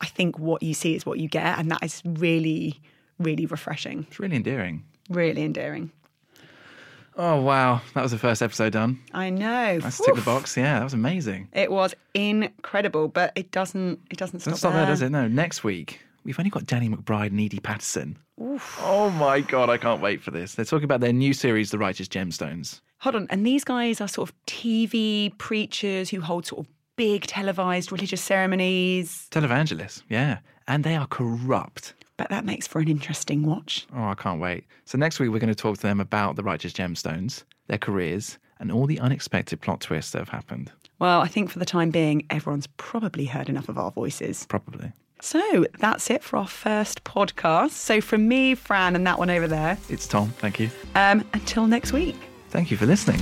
I 0.00 0.06
think 0.06 0.38
what 0.38 0.62
you 0.62 0.72
see 0.72 0.94
is 0.94 1.04
what 1.04 1.18
you 1.18 1.28
get, 1.28 1.58
and 1.58 1.68
that 1.72 1.82
is 1.82 2.00
really, 2.04 2.80
really 3.18 3.44
refreshing, 3.46 4.06
It's 4.08 4.20
really 4.20 4.36
endearing. 4.36 4.84
really 5.08 5.42
endearing. 5.42 5.90
Oh 7.22 7.38
wow, 7.42 7.82
that 7.92 8.00
was 8.02 8.12
the 8.12 8.18
first 8.18 8.40
episode 8.40 8.72
done. 8.72 8.98
I 9.12 9.28
know. 9.28 9.78
Let's 9.82 9.98
tick 9.98 10.14
the 10.14 10.22
box. 10.22 10.56
Yeah, 10.56 10.78
that 10.78 10.84
was 10.84 10.94
amazing. 10.94 11.48
It 11.52 11.70
was 11.70 11.94
incredible, 12.14 13.08
but 13.08 13.32
it 13.36 13.50
doesn't. 13.50 14.00
It 14.10 14.16
doesn't 14.16 14.40
stop, 14.40 14.52
Doesn't 14.52 14.58
stop 14.58 14.72
there, 14.72 14.86
does 14.86 15.02
it? 15.02 15.10
No. 15.10 15.28
Next 15.28 15.62
week, 15.62 16.00
we've 16.24 16.38
only 16.40 16.48
got 16.48 16.64
Danny 16.64 16.88
McBride 16.88 17.26
and 17.26 17.38
Edi 17.38 17.60
Patterson. 17.60 18.16
Oh 18.38 19.10
my 19.18 19.42
god, 19.42 19.68
I 19.68 19.76
can't 19.76 20.00
wait 20.00 20.22
for 20.22 20.30
this. 20.30 20.54
They're 20.54 20.64
talking 20.64 20.84
about 20.84 21.00
their 21.00 21.12
new 21.12 21.34
series, 21.34 21.70
The 21.70 21.76
Righteous 21.76 22.08
Gemstones. 22.08 22.80
Hold 23.00 23.16
on, 23.16 23.26
and 23.28 23.46
these 23.46 23.64
guys 23.64 24.00
are 24.00 24.08
sort 24.08 24.30
of 24.30 24.34
TV 24.46 25.36
preachers 25.36 26.08
who 26.08 26.22
hold 26.22 26.46
sort 26.46 26.66
of 26.66 26.72
big 26.96 27.26
televised 27.26 27.92
religious 27.92 28.22
ceremonies. 28.22 29.28
Televangelists, 29.30 30.04
yeah. 30.08 30.38
And 30.70 30.84
they 30.84 30.94
are 30.94 31.08
corrupt. 31.08 31.94
But 32.16 32.28
that 32.28 32.44
makes 32.44 32.68
for 32.68 32.80
an 32.80 32.86
interesting 32.86 33.44
watch. 33.44 33.88
Oh, 33.92 34.04
I 34.04 34.14
can't 34.14 34.40
wait. 34.40 34.66
So 34.84 34.96
next 34.96 35.18
week 35.18 35.30
we're 35.30 35.40
going 35.40 35.48
to 35.48 35.54
talk 35.54 35.74
to 35.78 35.82
them 35.82 35.98
about 35.98 36.36
the 36.36 36.44
Righteous 36.44 36.72
Gemstones, 36.72 37.42
their 37.66 37.76
careers, 37.76 38.38
and 38.60 38.70
all 38.70 38.86
the 38.86 39.00
unexpected 39.00 39.60
plot 39.60 39.80
twists 39.80 40.12
that 40.12 40.20
have 40.20 40.28
happened. 40.28 40.70
Well, 41.00 41.22
I 41.22 41.26
think 41.26 41.50
for 41.50 41.58
the 41.58 41.64
time 41.64 41.90
being, 41.90 42.24
everyone's 42.30 42.68
probably 42.76 43.24
heard 43.24 43.48
enough 43.48 43.68
of 43.68 43.78
our 43.78 43.90
voices. 43.90 44.46
Probably. 44.48 44.92
So 45.20 45.66
that's 45.80 46.08
it 46.08 46.22
for 46.22 46.36
our 46.36 46.46
first 46.46 47.02
podcast. 47.02 47.70
So 47.70 48.00
from 48.00 48.28
me, 48.28 48.54
Fran, 48.54 48.94
and 48.94 49.04
that 49.08 49.18
one 49.18 49.28
over 49.28 49.48
there. 49.48 49.76
It's 49.88 50.06
Tom. 50.06 50.28
Thank 50.38 50.60
you. 50.60 50.70
Um, 50.94 51.28
until 51.34 51.66
next 51.66 51.92
week. 51.92 52.16
Thank 52.50 52.70
you 52.70 52.76
for 52.76 52.86
listening. 52.86 53.20